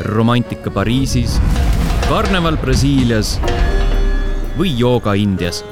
romantika 0.00 0.70
Pariisis, 0.70 1.36
karneval 2.08 2.56
Brasiilias 2.58 3.36
või 4.58 4.72
jooga 4.78 5.14
Indias. 5.14 5.64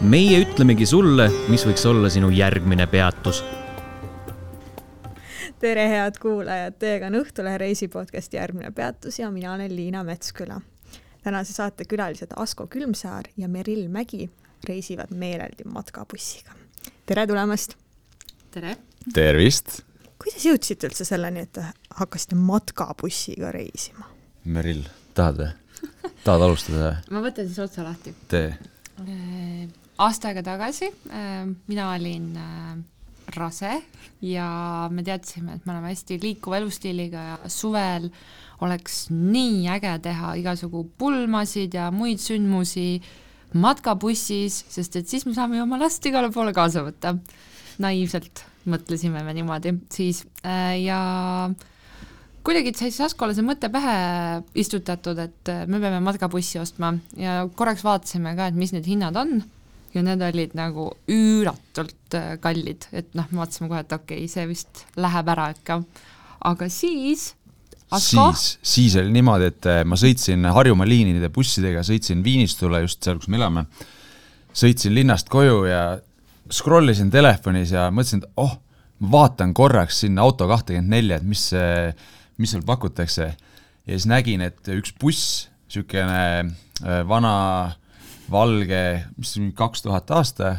meie 0.00 0.38
ütlemegi 0.44 0.86
sulle, 0.86 1.28
mis 1.50 1.64
võiks 1.66 1.86
olla 1.86 2.10
sinu 2.10 2.30
järgmine 2.30 2.86
peatus. 2.86 3.44
tere, 5.58 5.88
head 5.88 6.18
kuulajad, 6.18 6.78
teiega 6.78 7.06
on 7.06 7.20
Õhtulehe 7.22 7.58
reisipodcasti 7.58 8.36
järgmine 8.36 8.70
peatus 8.70 9.18
ja 9.18 9.30
mina 9.30 9.54
olen 9.54 9.76
Liina 9.76 10.04
Metsküla. 10.04 10.60
tänase 11.22 11.52
saate 11.52 11.84
külalised 11.84 12.32
Asko 12.36 12.66
Külmsaar 12.66 13.24
ja 13.36 13.48
Meril 13.48 13.88
Mägi 13.88 14.30
reisivad 14.68 15.14
meeleldi 15.14 15.64
matkabussiga. 15.64 16.50
tere 17.06 17.26
tulemast! 17.26 17.74
tere! 18.50 18.76
tervist! 19.14 19.87
Kuidas 20.18 20.44
jõudsite 20.46 20.90
üldse 20.90 21.06
selleni, 21.08 21.46
et 21.46 21.52
te 21.58 21.64
hakkasite 21.98 22.38
matkabussiga 22.38 23.52
reisima? 23.54 24.08
Meril, 24.48 24.84
tahad 25.16 25.42
või? 25.42 25.50
tahad 26.24 26.44
alustada? 26.48 26.94
ma 27.14 27.22
võtan 27.24 27.48
siis 27.48 27.60
otsa 27.62 27.86
lahti. 27.86 28.14
tee. 28.30 28.52
aasta 29.98 30.30
aega 30.30 30.42
tagasi 30.46 30.88
äh, 30.90 31.44
mina 31.70 31.92
olin 31.94 32.32
äh, 32.36 32.78
rase 33.36 33.82
ja 34.24 34.88
me 34.90 35.04
teadsime, 35.04 35.58
et 35.58 35.66
me 35.66 35.74
oleme 35.74 35.92
hästi 35.92 36.18
liikuva 36.22 36.58
elustiiliga 36.62 37.24
ja 37.32 37.38
suvel 37.52 38.08
oleks 38.64 39.06
nii 39.14 39.68
äge 39.70 39.94
teha 40.08 40.34
igasugu 40.40 40.84
pulmasid 40.98 41.76
ja 41.78 41.90
muid 41.94 42.18
sündmusi 42.22 43.02
matkabussis, 43.58 44.64
sest 44.68 44.98
et 44.98 45.08
siis 45.08 45.24
me 45.26 45.34
saame 45.36 45.56
ju 45.56 45.64
oma 45.64 45.78
last 45.80 46.04
igale 46.06 46.32
poole 46.34 46.52
kaasa 46.56 46.82
võtta. 46.84 47.16
naiivselt 47.78 48.42
mõtlesime 48.70 49.22
me 49.24 49.34
niimoodi 49.36 49.74
siis 49.92 50.24
äh, 50.44 50.76
ja 50.82 51.00
kuidagi 52.46 52.72
sai 52.78 52.92
Saskole 52.94 53.36
see 53.36 53.46
mõte 53.46 53.70
pähe 53.72 53.94
istutatud, 54.58 55.20
et 55.20 55.52
äh, 55.52 55.64
me 55.70 55.80
peame 55.82 56.00
matkabussi 56.04 56.60
ostma 56.62 56.94
ja 57.18 57.42
korraks 57.56 57.84
vaatasime 57.86 58.34
ka, 58.38 58.50
et 58.50 58.58
mis 58.58 58.74
need 58.74 58.88
hinnad 58.88 59.18
on 59.20 59.40
ja 59.94 60.04
need 60.04 60.22
olid 60.24 60.54
nagu 60.58 60.90
üüratult 61.12 62.18
äh, 62.18 62.36
kallid, 62.42 62.88
et 62.92 63.10
noh, 63.18 63.28
me 63.32 63.42
vaatasime 63.42 63.70
kohe, 63.72 63.82
et 63.84 63.96
okei 63.96 64.22
okay,, 64.24 64.32
see 64.32 64.46
vist 64.50 64.84
läheb 65.00 65.34
ära 65.34 65.50
ikka. 65.56 65.82
aga 66.52 66.70
siis 66.72 67.32
Asko? 67.88 68.30
siis, 68.36 68.58
siis 68.60 68.96
oli 69.00 69.14
niimoodi, 69.14 69.48
et 69.48 69.70
ma 69.88 69.96
sõitsin 69.96 70.44
Harjumaa 70.52 70.88
liinide 70.88 71.30
bussidega, 71.32 71.80
sõitsin 71.86 72.20
Viinistule, 72.24 72.82
just 72.84 73.00
seal, 73.04 73.16
kus 73.16 73.30
me 73.32 73.40
elame, 73.40 73.64
sõitsin 74.52 74.92
linnast 74.92 75.30
koju 75.32 75.62
ja 75.70 75.82
scroll 76.52 76.92
isin 76.92 77.10
telefonis 77.12 77.72
ja 77.74 77.88
mõtlesin, 77.94 78.24
et 78.24 78.40
oh, 78.40 78.56
ma 78.98 79.12
vaatan 79.14 79.54
korraks 79.54 80.02
sinna 80.04 80.24
auto 80.26 80.48
kahtekümmet 80.50 80.90
nelja, 80.90 81.18
et 81.18 81.26
mis 81.26 81.44
see, 81.52 81.92
mis 82.38 82.54
seal 82.54 82.64
pakutakse. 82.66 83.34
ja 83.86 83.96
siis 83.96 84.08
nägin, 84.10 84.42
et 84.44 84.68
üks 84.74 84.94
buss, 85.00 85.48
niisugune 85.68 86.22
äh, 86.44 87.02
vana 87.08 87.74
valge, 88.30 88.82
mis 89.16 89.34
see 89.34 89.44
on, 89.44 89.52
kaks 89.56 89.84
tuhat 89.84 90.10
aasta, 90.10 90.56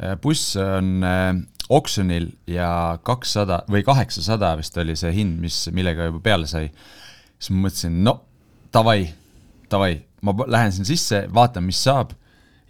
äh, 0.00 0.16
buss 0.22 0.56
on 0.56 1.04
äh, 1.06 1.34
oksjonil 1.72 2.30
ja 2.50 2.98
kakssada 3.04 3.62
või 3.70 3.84
kaheksasada 3.86 4.54
vist 4.60 4.76
oli 4.78 4.96
see 4.98 5.12
hind, 5.14 5.38
mis, 5.40 5.64
millega 5.72 6.08
juba 6.10 6.22
peale 6.24 6.48
sai. 6.50 6.70
siis 7.38 7.52
ma 7.52 7.68
mõtlesin, 7.68 8.00
no 8.04 8.18
davai, 8.74 9.12
davai, 9.70 9.94
ma 10.22 10.34
lähen 10.46 10.72
sinna 10.72 10.88
sisse, 10.88 11.26
vaatan, 11.32 11.66
mis 11.68 11.80
saab 11.82 12.16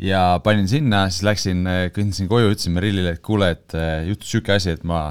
ja 0.03 0.23
panin 0.45 0.69
sinna, 0.71 1.05
siis 1.11 1.27
läksin, 1.27 1.67
kõndisin 1.95 2.31
koju, 2.31 2.53
ütlesin 2.55 2.75
Merillile, 2.75 3.17
et 3.17 3.23
kuule, 3.25 3.53
et 3.55 3.77
äh, 3.79 4.03
juhtus 4.09 4.33
niisugune 4.33 4.59
asi, 4.59 4.75
et 4.75 4.83
ma 4.89 5.05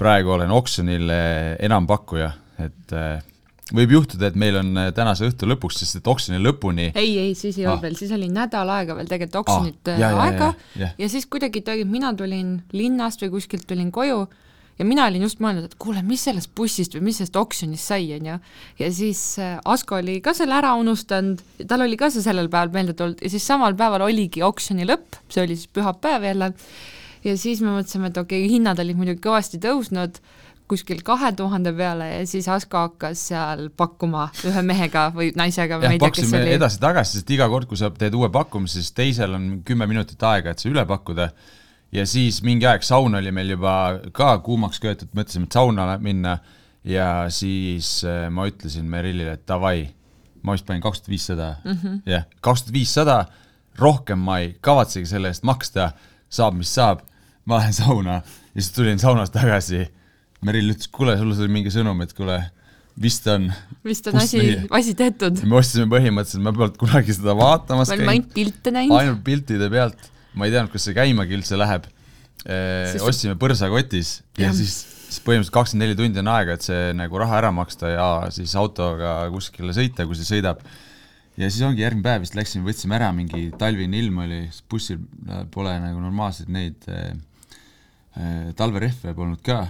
praegu 0.00 0.36
olen 0.36 0.52
oksjonil 0.54 1.10
äh, 1.12 1.56
enampakkuja, 1.66 2.30
et 2.62 2.94
äh, 2.96 3.24
võib 3.74 3.94
juhtuda, 3.96 4.30
et 4.30 4.38
meil 4.38 4.58
on 4.60 4.70
tänase 4.94 5.28
õhtu 5.28 5.48
lõpuks, 5.50 5.80
sest 5.82 6.00
et 6.00 6.10
oksjoni 6.10 6.40
lõpuni 6.42 6.88
ei, 6.90 7.12
ei, 7.22 7.34
siis 7.38 7.58
ei 7.58 7.66
ah. 7.66 7.74
olnud 7.74 7.86
veel, 7.86 7.98
siis 7.98 8.10
oli 8.16 8.30
nädal 8.32 8.70
aega 8.74 8.96
veel 8.98 9.10
tegelikult 9.10 9.44
oksjonit 9.44 9.92
ah, 9.92 10.00
ja, 10.00 10.12
aega 10.24 10.48
ja, 10.48 10.54
ja, 10.74 10.80
ja. 10.82 10.92
ja 11.04 11.10
siis 11.12 11.28
kuidagi, 11.30 11.62
mina 11.86 12.10
tulin 12.18 12.56
linnast 12.74 13.22
või 13.22 13.36
kuskilt 13.36 13.68
tulin 13.70 13.92
koju 13.94 14.24
ja 14.80 14.86
mina 14.88 15.04
olin 15.10 15.26
just 15.26 15.42
mõelnud, 15.44 15.68
et 15.68 15.76
kuule, 15.80 16.00
mis 16.06 16.22
sellest 16.24 16.52
bussist 16.56 16.96
või 16.96 17.10
mis 17.10 17.20
sellest 17.20 17.36
oksjonist 17.36 17.92
sai, 17.92 18.08
on 18.16 18.30
ju. 18.32 18.36
ja 18.80 18.88
siis 18.96 19.20
äh, 19.42 19.58
Asko 19.68 19.98
oli 20.00 20.18
ka 20.24 20.32
selle 20.36 20.56
ära 20.56 20.72
unustanud, 20.80 21.42
tal 21.68 21.84
oli 21.84 21.98
ka 22.00 22.08
see 22.12 22.24
sellel 22.24 22.48
päeval 22.52 22.72
meelde 22.74 22.96
tulnud. 22.96 23.20
Ja 23.20 23.32
siis 23.32 23.44
samal 23.46 23.76
päeval 23.78 24.06
oligi 24.08 24.44
oksjoni 24.46 24.88
lõpp, 24.88 25.20
see 25.28 25.44
oli 25.44 25.58
siis 25.58 25.68
pühapäev 25.76 26.24
jälle, 26.30 26.52
ja 27.26 27.36
siis 27.36 27.60
me 27.64 27.74
mõtlesime, 27.74 28.08
et 28.08 28.22
okei 28.22 28.46
okay,, 28.46 28.54
hinnad 28.56 28.80
olid 28.80 28.96
muidugi 29.00 29.20
kõvasti 29.28 29.60
tõusnud, 29.60 30.22
kuskil 30.70 31.00
kahe 31.04 31.32
tuhande 31.36 31.72
peale 31.76 32.06
ja 32.12 32.26
siis 32.30 32.46
Asko 32.48 32.84
hakkas 32.86 33.26
seal 33.32 33.66
pakkuma 33.76 34.28
ühe 34.46 34.62
mehega 34.64 35.08
või 35.12 35.32
naisega 35.36 35.80
või 35.80 35.90
ma 35.90 35.96
ei 35.96 36.02
tea, 36.02 36.14
kes 36.14 36.34
oli. 36.38 36.56
edasi-tagasi, 36.56 37.18
sest 37.18 37.32
iga 37.34 37.50
kord, 37.52 37.68
kui 37.68 37.80
sa 37.80 37.90
teed 37.92 38.14
uue 38.16 38.30
pakkumise, 38.32 38.78
siis 38.78 38.94
teisel 38.96 39.34
on 39.36 39.48
kümme 39.66 39.90
minutit 39.90 40.22
aega, 40.24 40.54
et 40.54 40.62
see 40.62 40.70
üle 40.70 40.86
pakkuda 40.88 41.32
ja 41.92 42.06
siis 42.06 42.40
mingi 42.46 42.68
aeg 42.68 42.84
saun 42.86 43.14
oli 43.18 43.32
meil 43.34 43.54
juba 43.56 43.74
ka 44.16 44.36
kuumaks 44.44 44.80
köetud, 44.82 45.10
mõtlesime, 45.16 45.48
et 45.48 45.56
sauna 45.58 45.86
minna 46.02 46.38
ja 46.86 47.26
siis 47.32 48.00
äh, 48.06 48.28
ma 48.32 48.46
ütlesin 48.50 48.88
Merillile, 48.90 49.36
et 49.38 49.46
davai, 49.48 49.88
ma 50.42 50.56
vist 50.56 50.68
panin 50.68 50.82
kaks 50.84 51.02
tuhat 51.02 51.14
viissada, 51.14 51.50
mhm. 51.64 52.02
jah, 52.08 52.28
kaks 52.44 52.66
tuhat 52.66 52.76
viissada, 52.76 53.18
rohkem 53.80 54.22
ma 54.22 54.40
ei 54.44 54.54
kavatsegi 54.60 55.08
selle 55.08 55.32
eest 55.32 55.44
maksta, 55.48 55.90
saab, 56.30 56.56
mis 56.58 56.72
saab, 56.74 57.02
ma 57.48 57.60
lähen 57.60 57.74
sauna 57.76 58.20
ja 58.20 58.60
siis 58.60 58.72
tulin 58.76 59.02
saunast 59.02 59.34
tagasi. 59.34 59.86
Merill 60.46 60.72
ütles, 60.72 60.88
kuule, 60.88 61.18
sulle 61.20 61.34
tuli 61.36 61.52
mingi 61.52 61.68
sõnum, 61.72 61.98
et 62.00 62.14
kuule, 62.16 62.38
vist 63.00 63.26
on 63.28 63.50
vist 63.84 64.06
on 64.08 64.16
asi, 64.22 64.40
asi 64.72 64.94
tehtud. 64.96 65.42
me 65.44 65.58
ostsime 65.58 65.84
põhimõtteliselt, 65.92 66.44
ma 66.46 66.52
polnud 66.56 66.78
kunagi 66.80 67.16
seda 67.16 67.34
vaatamas 67.36 67.92
käinud. 67.92 68.08
ainult 68.08 68.32
pilte 68.36 68.72
näinud. 68.72 68.96
ainult 68.96 69.20
piltide 69.26 69.68
pealt 69.72 70.08
ma 70.34 70.46
ei 70.46 70.54
teadnud, 70.54 70.72
kas 70.72 70.86
see 70.88 70.96
käimagi 70.96 71.36
üldse 71.38 71.58
läheb 71.58 71.86
e,. 72.46 72.58
ostsime 73.04 73.36
põrsakotis 73.40 74.20
ja, 74.38 74.48
ja 74.48 74.52
siis, 74.56 74.76
siis 75.08 75.22
põhimõtteliselt 75.24 75.56
kakskümmend 75.56 75.86
neli 75.86 75.98
tundi 75.98 76.22
on 76.22 76.30
aega, 76.32 76.56
et 76.56 76.66
see 76.66 76.92
nagu 76.96 77.20
raha 77.20 77.40
ära 77.40 77.50
maksta 77.54 77.90
ja 77.92 78.06
siis 78.34 78.54
autoga 78.58 79.24
kuskile 79.34 79.74
sõita, 79.76 80.06
kui 80.08 80.18
see 80.18 80.28
sõidab. 80.28 80.62
ja 81.40 81.50
siis 81.50 81.64
ongi 81.66 81.84
järgmine 81.84 82.06
päev 82.06 82.24
vist 82.26 82.38
läksime, 82.38 82.66
võtsime 82.68 82.98
ära, 83.00 83.10
mingi 83.16 83.50
talvine 83.58 83.98
ilm 84.00 84.22
oli, 84.26 84.44
bussil 84.70 85.02
pole 85.52 85.74
nagu 85.82 86.00
normaalseid 86.02 86.52
neid 86.52 86.88
e, 86.88 87.02
e, 88.14 88.26
talverehve 88.58 89.14
polnud 89.16 89.42
ka. 89.46 89.64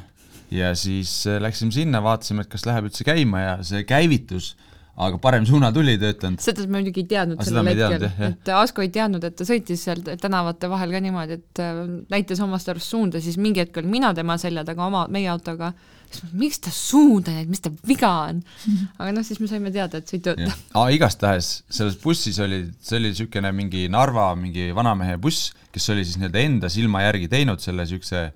ja 0.55 0.75
siis 0.79 1.23
läksime 1.41 1.73
sinna, 1.75 2.03
vaatasime, 2.05 2.45
et 2.45 2.53
kas 2.53 2.67
läheb 2.69 2.91
üldse 2.91 3.07
käima 3.07 3.47
ja 3.47 3.55
see 3.67 3.87
käivitus 3.89 4.55
aga 5.01 5.19
parem 5.23 5.47
suunatuli 5.49 5.95
ei 5.95 6.01
töötanud. 6.01 6.41
seda 6.43 6.65
me 6.67 6.81
muidugi 6.81 7.05
ei 7.05 7.09
teadnud 7.13 7.43
sellel 7.45 7.71
hetkel, 7.71 8.07
et 8.27 8.51
Asko 8.57 8.85
ei 8.85 8.91
teadnud, 8.93 9.25
et 9.25 9.37
ta 9.39 9.47
sõitis 9.49 9.85
seal 9.87 10.03
tänavate 10.21 10.69
vahel 10.71 10.93
ka 10.95 11.01
niimoodi, 11.05 11.39
et 11.41 11.63
äh, 11.63 11.81
näitas 12.13 12.43
omast 12.45 12.69
arust 12.73 12.93
suunda, 12.93 13.23
siis 13.23 13.39
mingi 13.41 13.63
hetk 13.63 13.81
olin 13.81 13.93
mina 13.93 14.13
tema 14.17 14.37
selja 14.41 14.65
taga 14.67 14.87
oma, 14.89 15.07
meie 15.13 15.31
autoga, 15.33 15.73
siis 16.11 16.25
ma, 16.27 16.33
miks 16.43 16.61
ta 16.67 16.75
suunda 16.75 17.35
näitab, 17.37 17.55
mis 17.55 17.65
tal 17.65 17.79
viga 17.89 18.13
on? 18.27 18.43
aga 19.01 19.15
noh, 19.17 19.27
siis 19.27 19.41
me 19.43 19.51
saime 19.51 19.73
teada, 19.75 20.03
et 20.03 20.11
see 20.11 20.21
ei 20.21 20.27
tööta. 20.27 20.51
aa, 20.75 20.91
igastahes 20.97 21.53
selles 21.71 21.99
bussis 22.03 22.41
oli, 22.43 22.65
see 22.85 22.99
oli 23.01 23.15
niisugune 23.15 23.55
mingi 23.57 23.87
Narva 23.93 24.33
mingi 24.39 24.71
vanamehe 24.77 25.17
buss, 25.23 25.53
kes 25.71 25.91
oli 25.95 26.05
siis 26.05 26.21
nii-öelda 26.21 26.45
enda 26.45 26.73
silma 26.73 27.07
järgi 27.07 27.31
teinud 27.31 27.63
selle 27.63 27.87
niisuguse 27.87 28.29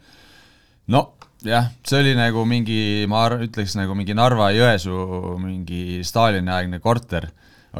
no 0.94 1.08
jah, 1.44 1.70
see 1.86 2.00
oli 2.00 2.14
nagu 2.18 2.44
mingi, 2.48 3.04
ma 3.10 3.26
ütleks 3.36 3.76
nagu 3.78 3.96
mingi 3.98 4.16
Narva-Jõesuu 4.16 5.36
mingi 5.42 6.02
Stalini-aegne 6.06 6.80
korter 6.84 7.30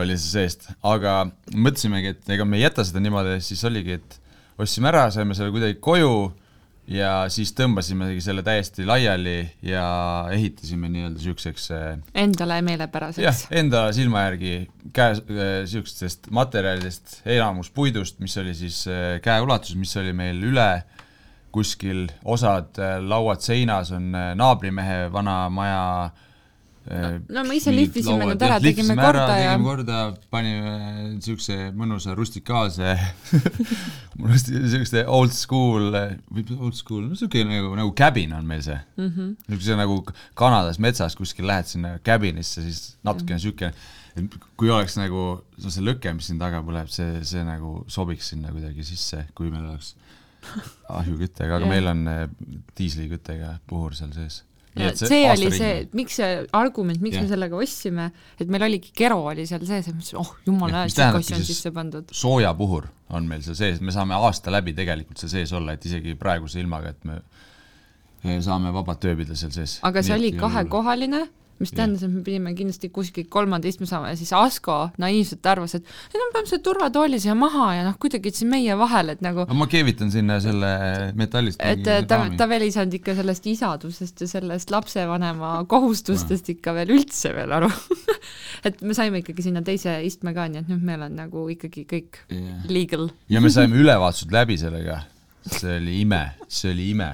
oli 0.00 0.16
see 0.18 0.40
seest, 0.40 0.68
aga 0.82 1.22
mõtlesimegi, 1.54 2.14
et 2.14 2.32
ega 2.34 2.46
me 2.48 2.58
ei 2.58 2.64
jäta 2.66 2.84
seda 2.86 3.02
niimoodi, 3.02 3.38
siis 3.44 3.62
oligi, 3.68 4.00
et 4.00 4.16
ostsime 4.60 4.90
ära, 4.90 5.06
saime 5.14 5.36
selle 5.38 5.54
kuidagi 5.54 5.78
koju 5.82 6.14
ja 6.90 7.24
siis 7.32 7.54
tõmbasimegi 7.56 8.20
selle 8.20 8.42
täiesti 8.44 8.84
laiali 8.84 9.38
ja 9.64 9.84
ehitasime 10.34 10.90
nii-öelda 10.92 11.16
niisuguseks 11.16 11.70
äh, 11.72 11.86
Endale 12.24 12.58
meelepäraseks. 12.66 13.24
jah, 13.24 13.38
enda 13.62 13.86
silma 13.96 14.26
järgi 14.26 14.52
käe, 14.96 15.14
niisugustest 15.30 16.28
äh, 16.28 16.34
materjalidest, 16.36 17.20
enamus 17.24 17.70
puidust, 17.74 18.20
mis 18.20 18.36
oli 18.42 18.52
siis 18.58 18.82
äh, 18.90 19.16
käeulatuses, 19.24 19.78
mis 19.80 19.96
oli 20.00 20.12
meil 20.16 20.42
üle 20.44 20.68
kuskil, 21.54 22.06
osad 22.24 22.78
äh, 22.82 22.98
lauad 23.02 23.42
seinas 23.44 23.92
on 23.94 24.12
äh, 24.14 24.32
naabrimehe 24.38 25.08
vana 25.14 25.44
maja 25.52 25.82
no, 26.84 27.10
no 27.32 27.44
me 27.48 27.56
ise 27.56 27.72
lihvisime 27.72 28.28
need 28.28 28.42
ära, 28.44 28.58
tegime 28.60 28.96
korda 28.98 29.38
ja 29.38 29.54
tegime 29.54 29.68
korda, 29.68 30.00
panime 30.34 30.74
niisuguse 31.14 31.70
mõnusa 31.78 32.16
rustikaalse 32.18 32.96
niisuguse 34.20 35.06
old 35.16 35.32
school, 35.36 35.88
või 36.28 36.46
old 36.58 36.76
school, 36.76 37.06
no 37.06 37.14
niisugune 37.14 37.48
nagu, 37.56 37.74
nagu 37.78 37.94
cabin 37.96 38.36
on 38.36 38.46
meil 38.48 38.64
see 38.66 38.76
mm. 38.76 39.10
-hmm. 39.10 39.34
niisuguse 39.48 39.80
nagu 39.80 40.00
Kanadas 40.38 40.80
metsas 40.82 41.16
kuskil 41.16 41.48
lähed 41.48 41.70
sinna 41.70 41.96
cabin'isse, 42.04 42.66
siis 42.66 42.96
natukene 43.02 43.40
niisugune 43.40 43.70
mm 43.70 43.76
-hmm 43.78 44.00
kui 44.56 44.70
oleks 44.70 44.94
nagu 44.98 45.22
no 45.42 45.70
see 45.72 45.82
lõke, 45.82 46.12
mis 46.14 46.28
siin 46.30 46.38
taga 46.38 46.60
põleb, 46.62 46.90
see, 46.92 47.18
see 47.26 47.42
nagu 47.46 47.80
sobiks 47.90 48.30
sinna 48.30 48.52
kuidagi 48.54 48.86
sisse, 48.86 49.24
kui 49.34 49.50
meil 49.50 49.64
oleks 49.72 49.94
ahjuküttega, 51.00 51.56
aga 51.56 51.62
yeah. 51.64 51.70
meil 51.74 51.92
on 51.92 52.10
äh, 52.10 52.26
diisliküttega 52.78 53.58
puhur 53.70 53.96
seal 53.98 54.12
sees. 54.16 54.42
Nii 54.74 54.90
see 54.98 55.06
see 55.06 55.26
oli 55.30 55.46
ringi. 55.46 55.58
see, 55.60 55.74
miks 55.94 56.16
see 56.18 56.30
argument, 56.58 56.98
miks 57.02 57.14
Jah. 57.14 57.22
me 57.22 57.30
sellega 57.30 57.58
ostsime, 57.62 58.08
et 58.42 58.48
meil 58.50 58.64
oligi 58.66 58.90
Kero 58.96 59.20
oli 59.30 59.44
seal 59.46 59.62
sees 59.68 59.86
ja 59.86 59.94
ma 59.94 60.00
mõtlesin, 60.00 60.18
oh 60.18 60.32
jumala 60.48 60.80
hea, 60.82 60.94
tähendabki 60.96 61.30
asi 61.30 61.36
on 61.36 61.46
sisse 61.46 61.70
pandud. 61.74 62.10
soojapuhur 62.22 62.88
on 63.14 63.28
meil 63.30 63.44
seal 63.46 63.58
sees, 63.58 63.78
me 63.78 63.94
saame 63.94 64.18
aasta 64.18 64.50
läbi 64.50 64.74
tegelikult 64.74 65.22
seal 65.22 65.30
sees 65.36 65.54
olla, 65.54 65.76
et 65.78 65.86
isegi 65.86 66.16
praeguse 66.18 66.58
ilmaga, 66.62 66.90
et 66.90 67.06
me 67.06 67.20
eh, 67.20 68.40
saame 68.42 68.74
vabalt 68.74 69.06
ööbida 69.06 69.38
seal 69.38 69.54
sees. 69.54 69.78
aga 69.86 70.02
see 70.02 70.16
oli 70.16 70.32
kahekohaline, 70.40 71.22
mis 71.62 71.70
tähendas, 71.74 72.02
et 72.02 72.10
me 72.10 72.22
pidime 72.26 72.54
kindlasti 72.58 72.90
kuskilt 72.94 73.28
kolmanda 73.32 73.68
istme 73.70 73.86
saama 73.86 74.10
ja 74.10 74.18
siis 74.18 74.32
Asko 74.34 74.78
naiivselt 75.00 75.46
arvas, 75.46 75.76
et 75.78 75.84
ei 76.10 76.18
no 76.18 76.28
me 76.28 76.34
peame 76.36 76.50
selle 76.50 76.64
turvatooli 76.66 77.20
siia 77.22 77.36
maha 77.38 77.68
ja 77.78 77.84
noh, 77.86 77.96
kuidagi 78.00 78.32
see 78.34 78.48
meie 78.50 78.74
vahel, 78.78 79.12
et 79.14 79.22
nagu 79.24 79.46
no 79.48 79.58
ma 79.58 79.68
keevitan 79.70 80.10
sinna 80.14 80.40
selle 80.42 80.72
metallist 81.18 81.62
et 81.62 81.86
äh, 81.90 82.02
ta, 82.10 82.20
ta 82.36 82.48
veel 82.50 82.66
ei 82.66 82.74
saanud 82.74 82.98
ikka 82.98 83.14
sellest 83.20 83.46
isadusest 83.52 84.24
ja 84.24 84.30
sellest 84.30 84.74
lapsevanema 84.74 85.54
kohustustest 85.70 86.50
ikka 86.56 86.74
veel 86.76 86.94
üldse 86.96 87.34
veel 87.36 87.54
aru. 87.54 87.70
et 88.66 88.82
me 88.82 88.96
saime 88.96 89.22
ikkagi 89.22 89.46
sinna 89.46 89.62
teise 89.66 89.96
istme 90.06 90.34
ka, 90.36 90.48
nii 90.50 90.64
et 90.64 90.70
nüüd 90.72 90.84
meil 90.86 91.06
on 91.06 91.18
nagu 91.18 91.46
ikkagi 91.54 91.86
kõik 91.90 92.22
yeah. 92.32 92.64
legal. 92.70 93.08
ja 93.30 93.42
me 93.44 93.52
saime 93.54 93.78
ülevaatused 93.82 94.34
läbi 94.34 94.58
sellega, 94.60 95.02
see 95.46 95.78
oli 95.78 96.00
ime, 96.02 96.24
see 96.48 96.72
oli 96.74 96.90
ime. 96.94 97.12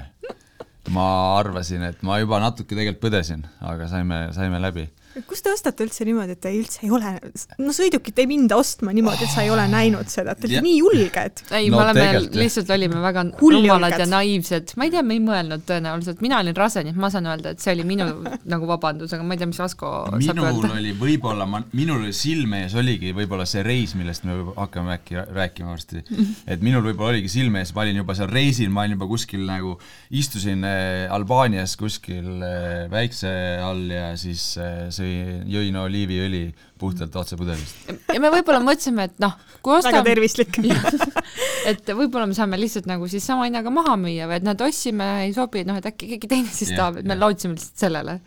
Ma 0.90 1.38
arvasin, 1.38 1.84
et 1.86 2.02
ma 2.06 2.18
juba 2.20 2.40
natuke 2.42 2.74
tegelikult 2.74 3.02
põdesin, 3.04 3.44
aga 3.60 3.88
saime, 3.90 4.22
saime 4.36 4.60
läbi. 4.62 4.86
Kust 5.26 5.42
te 5.44 5.52
ostate 5.52 5.84
üldse 5.86 6.04
niimoodi, 6.06 6.36
et 6.36 6.42
te 6.44 6.52
üldse 6.54 6.84
ei 6.86 6.90
ole, 6.94 7.12
no 7.58 7.74
sõidukit 7.74 8.18
ei 8.22 8.28
minda 8.30 8.58
ostma 8.60 8.94
niimoodi, 8.94 9.26
et 9.26 9.32
sa 9.32 9.42
ei 9.42 9.50
ole 9.50 9.64
näinud 9.70 10.10
seda, 10.10 10.36
te 10.38 10.46
olete 10.46 10.62
nii 10.64 10.76
julged. 10.78 11.42
ei 11.56 11.70
No 11.70 11.80
me 11.80 11.84
oleme 11.84 12.22
lihtsalt 12.38 12.70
olime 12.74 13.00
väga 13.02 13.24
rumalad 13.40 13.96
ja 13.98 14.06
naiivsed, 14.08 14.74
ma 14.78 14.86
ei 14.86 14.94
tea, 14.94 15.02
me 15.06 15.16
ei 15.16 15.22
mõelnud 15.24 15.64
tõenäoliselt, 15.68 16.22
mina 16.24 16.38
olin 16.42 16.56
rase, 16.56 16.84
nii 16.86 16.94
et 16.94 17.00
ma 17.00 17.10
saan 17.12 17.26
öelda, 17.30 17.54
et 17.54 17.64
see 17.64 17.74
oli 17.74 17.86
minu 17.88 18.06
nagu 18.54 18.68
vabandus, 18.70 19.14
aga 19.16 19.26
ma 19.26 19.34
ei 19.34 19.42
tea, 19.42 19.50
mis 19.50 19.60
Asko 19.64 19.90
saab 20.10 20.20
minul 20.22 20.46
öelda. 20.46 20.72
oli 20.78 20.94
võib-olla, 21.00 21.48
ma, 21.50 21.62
minul 21.76 22.04
oli 22.04 22.14
silme 22.16 22.64
ees 22.66 22.76
oligi 22.78 23.14
võib-olla 23.16 23.46
see 23.48 23.64
reis, 23.66 23.96
millest 23.98 24.26
me 24.28 24.38
hakkame 24.56 24.94
äkki 24.98 25.18
rääkima 25.26 25.74
varsti. 25.74 26.04
et 26.52 26.62
minul 26.64 26.84
võib-olla 26.86 27.16
oligi 27.16 27.32
silme 27.32 27.64
ees, 27.64 27.74
ma 27.74 27.84
olin 27.86 28.00
juba 28.02 28.16
seal 28.18 28.30
reisil, 28.30 28.70
ma 28.70 28.86
olin 28.86 28.96
juba 28.98 29.10
kuskil 29.10 29.42
nagu, 29.48 29.76
istusin 30.22 30.64
äh, 30.66 31.10
Albaanias 31.10 31.76
kuskil 31.80 32.30
äh, 32.46 32.86
väikse 32.92 33.32
all 33.64 33.86
ja 33.90 34.12
siis 34.20 34.52
äh, 34.60 34.88
sõi, 35.00 35.14
jõin 35.50 35.78
oliiviõli 35.80 36.42
puhtalt 36.80 37.16
otse 37.20 37.38
pudelist. 37.40 37.88
ja 38.08 38.20
me 38.22 38.30
võib-olla 38.32 38.60
mõtlesime, 38.64 39.08
et 39.10 39.18
noh, 39.22 39.34
kui 39.60 39.74
väga 39.76 39.90
ostame, 39.90 40.04
tervislik. 40.06 40.60
et 41.70 41.90
võib-olla 41.90 42.28
me 42.30 42.36
saame 42.36 42.60
lihtsalt 42.60 42.88
nagu 42.90 43.08
siis 43.10 43.26
sama 43.26 43.48
hinnaga 43.48 43.72
maha 43.74 43.96
müüa 44.00 44.28
või 44.30 44.38
et 44.40 44.46
nad 44.46 44.62
ostsime, 44.64 45.10
ei 45.26 45.34
sobi, 45.36 45.64
noh 45.68 45.80
et 45.80 45.90
äkki 45.90 46.14
keegi 46.14 46.30
teine 46.30 46.54
siis 46.54 46.72
tahab, 46.76 47.00
et 47.02 47.10
me 47.10 47.18
lootsime 47.18 47.58
lihtsalt 47.58 47.84
sellele. 47.86 48.20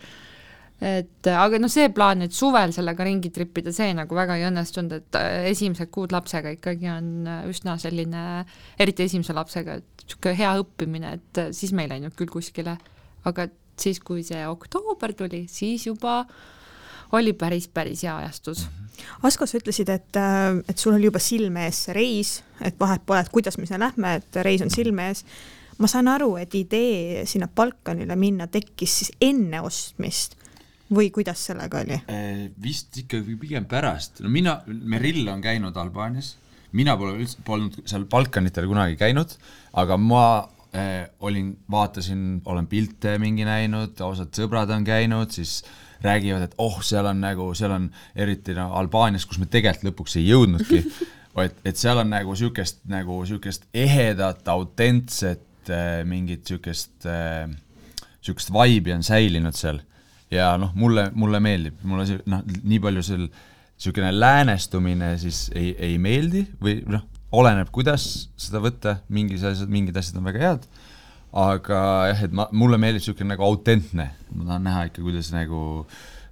et 0.84 1.32
aga 1.32 1.62
noh, 1.62 1.72
see 1.72 1.88
plaan, 1.96 2.26
et 2.26 2.36
suvel 2.36 2.74
sellega 2.76 3.08
ringi 3.08 3.32
tripida, 3.34 3.72
see 3.76 3.94
nagu 3.96 4.18
väga 4.18 4.36
ei 4.40 4.48
õnnestunud, 4.50 4.98
et 5.00 5.20
äh, 5.20 5.50
esimesed 5.54 5.94
kuud 5.94 6.12
lapsega 6.12 6.52
ikkagi 6.58 6.90
on 6.92 7.12
äh, 7.30 7.44
üsna 7.48 7.78
selline, 7.80 8.44
eriti 8.82 9.08
esimese 9.08 9.36
lapsega, 9.38 9.80
et 9.80 10.04
niisugune 10.04 10.36
hea 10.36 10.56
õppimine, 10.60 11.14
et 11.20 11.40
äh, 11.40 11.54
siis 11.56 11.72
me 11.72 11.86
ei 11.86 11.94
läinud 11.94 12.18
küll 12.20 12.32
kuskile. 12.34 12.78
aga 13.24 13.48
siis, 13.80 14.00
kui 14.04 14.24
see 14.26 14.42
oktoober 14.48 15.14
tuli, 15.18 15.46
siis 15.52 15.88
juba 15.88 16.24
oli 17.14 17.34
päris, 17.38 17.68
päris 17.70 18.04
hea 18.04 18.16
ajastus. 18.24 18.66
Asko, 19.24 19.46
sa 19.50 19.58
ütlesid, 19.60 19.90
et, 19.94 20.20
et 20.70 20.80
sul 20.80 20.96
oli 20.96 21.10
juba 21.10 21.22
silme 21.22 21.68
ees 21.68 21.86
see 21.88 21.96
reis, 21.98 22.38
et 22.64 22.78
vahet 22.80 23.04
pole, 23.06 23.24
et 23.24 23.34
kuidas 23.34 23.58
me 23.60 23.68
sinna 23.68 23.88
lähme, 23.88 24.18
et 24.20 24.40
reis 24.46 24.64
on 24.66 24.72
silme 24.74 25.10
ees. 25.12 25.26
ma 25.82 25.90
saan 25.90 26.08
aru, 26.08 26.36
et 26.38 26.54
idee 26.56 27.24
sinna 27.28 27.48
Balkanile 27.50 28.16
minna 28.16 28.46
tekkis 28.48 29.00
siis 29.00 29.12
enne 29.22 29.62
ostmist 29.66 30.38
või 30.94 31.10
kuidas 31.12 31.42
sellega 31.50 31.82
oli? 31.82 31.98
Eh, 32.14 32.46
vist 32.62 32.96
ikkagi 33.02 33.36
pigem 33.42 33.66
pärast, 33.70 34.22
no 34.24 34.30
mina, 34.30 34.60
Merill 34.68 35.28
on 35.34 35.42
käinud 35.42 35.78
Albaanias, 35.78 36.36
mina 36.78 36.96
pole 36.98 37.18
üldse, 37.18 37.42
polnud 37.46 37.82
seal 37.90 38.06
Balkanitel 38.10 38.70
kunagi 38.70 39.00
käinud, 39.00 39.34
aga 39.82 39.98
ma 39.98 40.26
eh, 40.70 41.10
olin, 41.26 41.56
vaatasin, 41.72 42.44
olen 42.46 42.70
pilte 42.70 43.18
mingi 43.22 43.48
näinud, 43.48 43.98
osad 44.06 44.34
sõbrad 44.38 44.72
on 44.78 44.86
käinud, 44.88 45.34
siis 45.34 45.64
räägivad, 46.04 46.48
et 46.48 46.56
oh, 46.62 46.80
seal 46.86 47.08
on 47.10 47.22
nagu, 47.24 47.50
seal 47.58 47.74
on 47.76 47.90
eriti 48.16 48.56
no 48.58 48.70
Albaanias, 48.80 49.26
kus 49.30 49.40
me 49.42 49.48
tegelikult 49.52 49.92
lõpuks 49.92 50.18
ei 50.20 50.28
jõudnudki, 50.28 50.82
et, 51.46 51.56
et 51.66 51.80
seal 51.80 52.02
on 52.02 52.12
nagu 52.14 52.36
niisugust, 52.36 52.84
nagu 52.92 53.22
niisugust 53.22 53.68
ehedat, 53.74 54.44
autentset 54.54 55.72
eh, 55.72 56.04
mingit 56.08 56.44
niisugust 56.44 57.08
eh, 57.10 57.48
niisugust 58.20 58.54
vibe'i 58.54 58.96
on 58.96 59.04
säilinud 59.06 59.58
seal. 59.58 59.82
Ja 60.34 60.54
noh, 60.58 60.72
mulle, 60.76 61.10
mulle 61.14 61.40
meeldib, 61.44 61.82
mulle 61.86 62.08
see 62.10 62.22
noh, 62.32 62.42
nii 62.64 62.80
palju 62.84 63.04
seal 63.06 63.26
niisugune 63.28 64.14
läänestumine 64.16 65.16
siis 65.22 65.46
ei, 65.56 65.74
ei 65.78 65.98
meeldi 66.02 66.46
või 66.62 66.80
noh, 66.90 67.04
oleneb, 67.34 67.70
kuidas 67.74 68.30
seda 68.40 68.62
võtta, 68.64 68.98
mingis 69.14 69.44
asjad, 69.48 69.70
mingid 69.72 69.98
asjad 69.98 70.20
on 70.20 70.28
väga 70.30 70.44
head, 70.44 70.68
aga 71.34 71.80
jah, 72.12 72.24
et 72.28 72.34
ma, 72.36 72.46
mulle 72.54 72.78
meeldib 72.82 73.02
niisugune 73.02 73.34
nagu 73.34 73.46
autentne, 73.48 74.08
ma 74.38 74.48
tahan 74.48 74.68
näha 74.68 74.86
ikka, 74.90 75.02
kuidas 75.02 75.32
nagu 75.34 75.62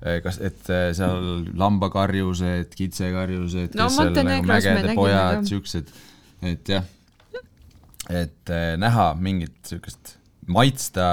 eh, 0.05 0.19
kas, 0.21 0.37
et 0.45 0.69
eh, 0.69 0.87
seal 0.97 1.45
lambakarjused, 1.57 2.75
kitsekarjused, 2.77 3.77
No 3.77 3.89
kes 3.89 3.97
seal 3.97 4.13
nagu 4.17 4.49
mägede 4.51 4.95
pojad, 4.97 5.41
niisugused, 5.41 5.93
et 6.53 6.73
jah, 6.75 6.85
et 8.11 8.53
eh, 8.53 8.73
näha 8.81 9.11
mingit 9.17 9.57
niisugust, 9.63 10.15
maitsta, 10.53 11.09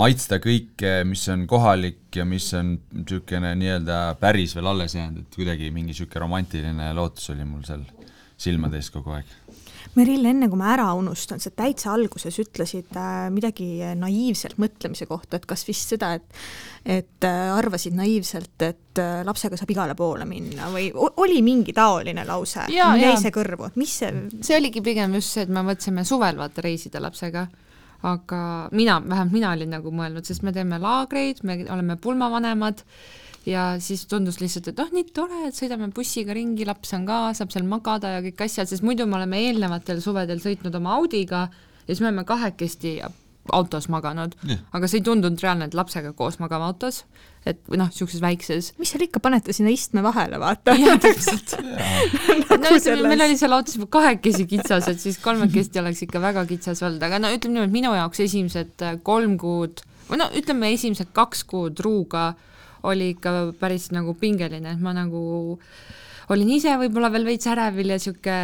maitsta 0.00 0.40
kõike, 0.40 1.00
mis 1.08 1.26
on 1.32 1.44
kohalik 1.50 2.16
ja 2.16 2.24
mis 2.28 2.48
on 2.56 2.78
niisugune 3.02 3.52
nii-öelda 3.60 4.02
päris 4.22 4.56
veel 4.56 4.72
alles 4.72 4.96
jäänud, 4.96 5.26
et 5.26 5.36
kuidagi 5.36 5.68
mingi 5.74 5.92
niisugune 5.92 6.24
romantiline 6.24 6.92
lootus 6.96 7.34
oli 7.34 7.44
mul 7.44 7.68
seal 7.68 7.84
silmade 8.40 8.80
ees 8.80 8.88
kogu 8.94 9.12
aeg. 9.12 9.39
Merill, 9.98 10.26
enne 10.30 10.46
kui 10.46 10.58
ma 10.58 10.68
ära 10.70 10.86
unustan, 10.94 11.40
sa 11.42 11.50
täitsa 11.50 11.90
alguses 11.96 12.36
ütlesid 12.38 12.94
äh, 12.94 13.24
midagi 13.34 13.80
naiivselt 13.98 14.60
mõtlemise 14.62 15.08
kohta, 15.10 15.40
et 15.40 15.48
kas 15.50 15.66
vist 15.66 15.90
seda, 15.94 16.12
et 16.18 16.44
et 16.80 17.26
äh, 17.26 17.50
arvasid 17.52 17.96
naiivselt, 17.98 18.54
et 18.62 19.00
äh, 19.02 19.20
lapsega 19.26 19.58
saab 19.58 19.72
igale 19.74 19.96
poole 19.98 20.24
minna 20.24 20.70
või 20.72 20.86
oli 20.94 21.42
mingi 21.44 21.74
taoline 21.76 22.22
lause, 22.28 22.68
mul 22.70 23.02
jäi 23.02 23.16
see 23.20 23.34
kõrvu, 23.34 23.72
mis 23.80 23.96
see 24.00 24.12
see 24.38 24.60
oligi 24.60 24.80
pigem 24.84 25.18
just 25.18 25.34
see, 25.34 25.44
et 25.44 25.52
me 25.52 25.64
mõtlesime 25.66 26.06
suvel 26.08 26.38
vaata 26.38 26.64
reisida 26.64 27.02
lapsega, 27.02 27.48
aga 28.06 28.42
mina, 28.72 29.00
vähemalt 29.02 29.34
mina 29.34 29.50
olin 29.56 29.74
nagu 29.74 29.92
mõelnud, 29.92 30.24
sest 30.24 30.46
me 30.46 30.54
teeme 30.56 30.78
laagreid, 30.80 31.42
me 31.44 31.58
oleme 31.66 31.98
pulmavanemad 32.00 32.86
ja 33.48 33.64
siis 33.80 34.04
tundus 34.10 34.40
lihtsalt, 34.42 34.68
et 34.72 34.82
oh, 34.82 34.90
nii 34.92 35.08
tore, 35.16 35.46
et 35.48 35.56
sõidame 35.56 35.88
bussiga 35.94 36.36
ringi, 36.36 36.66
laps 36.68 36.92
on 36.96 37.06
ka, 37.08 37.22
saab 37.36 37.54
seal 37.54 37.64
magada 37.68 38.16
ja 38.16 38.20
kõik 38.24 38.44
asjad, 38.46 38.68
sest 38.68 38.84
muidu 38.86 39.08
me 39.08 39.20
oleme 39.20 39.40
eelnevatel 39.46 40.02
suvedel 40.04 40.42
sõitnud 40.42 40.76
oma 40.76 40.98
Audiga 40.98 41.46
ja 41.48 41.88
siis 41.88 42.02
me 42.02 42.10
oleme 42.10 42.26
kahekesti 42.28 42.98
autos 43.50 43.88
maganud 43.90 44.34
Jah. 44.44 44.60
aga 44.76 44.88
see 44.90 45.00
ei 45.00 45.04
tundunud 45.06 45.40
reaalne, 45.42 45.70
et 45.70 45.74
lapsega 45.74 46.12
koos 46.16 46.36
magame 46.42 46.66
autos, 46.68 47.00
et 47.48 47.58
või 47.70 47.80
noh, 47.80 47.88
niisuguses 47.88 48.20
väikses 48.22 48.68
mis 48.78 48.92
seal 48.92 49.06
ikka 49.06 49.22
panete 49.24 49.54
sinna 49.56 49.72
istme 49.72 50.04
vahele, 50.04 50.38
vaata. 50.42 50.76
jah, 50.78 51.00
täpselt. 51.00 51.56
no 52.60 52.74
ütleme, 52.76 53.08
meil 53.08 53.24
oli 53.24 53.38
seal 53.40 53.56
autos 53.56 53.78
juba 53.78 53.88
kahekesi 53.96 54.46
kitsas, 54.50 54.90
et 54.92 55.00
siis 55.02 55.18
kolmekesti 55.24 55.80
oleks 55.82 56.04
ikka 56.06 56.22
väga 56.22 56.44
kitsas 56.50 56.84
olnud, 56.86 57.02
aga 57.08 57.22
no 57.22 57.32
ütleme 57.32 57.56
niimoodi, 57.56 57.76
minu 57.80 57.94
jaoks 57.96 58.22
esimesed 58.28 58.86
äh, 58.86 59.00
kolm 59.06 59.38
kuud 59.40 59.82
või 60.10 60.20
no 60.20 60.28
ütleme, 60.36 60.72
esimesed 60.76 61.10
kaks 61.16 61.44
kuud 61.48 61.80
Ruuga 61.82 62.32
oli 62.88 63.12
ikka 63.14 63.52
päris 63.60 63.90
nagu 63.94 64.14
pingeline, 64.18 64.76
et 64.76 64.84
ma 64.84 64.94
nagu 64.96 65.22
olin 66.30 66.52
ise 66.54 66.76
võib-olla 66.78 67.10
veel 67.10 67.26
veits 67.26 67.48
ärevil 67.50 67.90
ja 67.90 67.98
sihuke 67.98 68.36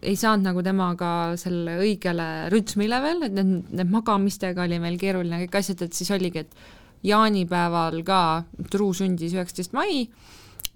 ei 0.00 0.16
saanud 0.16 0.48
nagu 0.48 0.64
temaga 0.64 1.10
selle 1.40 1.76
õigele 1.82 2.48
rütmile 2.52 3.02
veel, 3.04 3.26
et 3.28 3.36
need, 3.36 3.68
need 3.68 3.92
magamistega 3.92 4.64
oli 4.64 4.80
meil 4.82 4.96
keeruline 5.00 5.42
kõik 5.44 5.60
asjad, 5.60 5.84
et 5.84 5.96
siis 5.96 6.10
oligi, 6.16 6.46
et 6.46 7.06
jaanipäeval 7.06 8.00
ka, 8.06 8.22
Truu 8.72 8.96
sündis 8.96 9.36
üheksateist 9.36 9.76
mai 9.76 10.08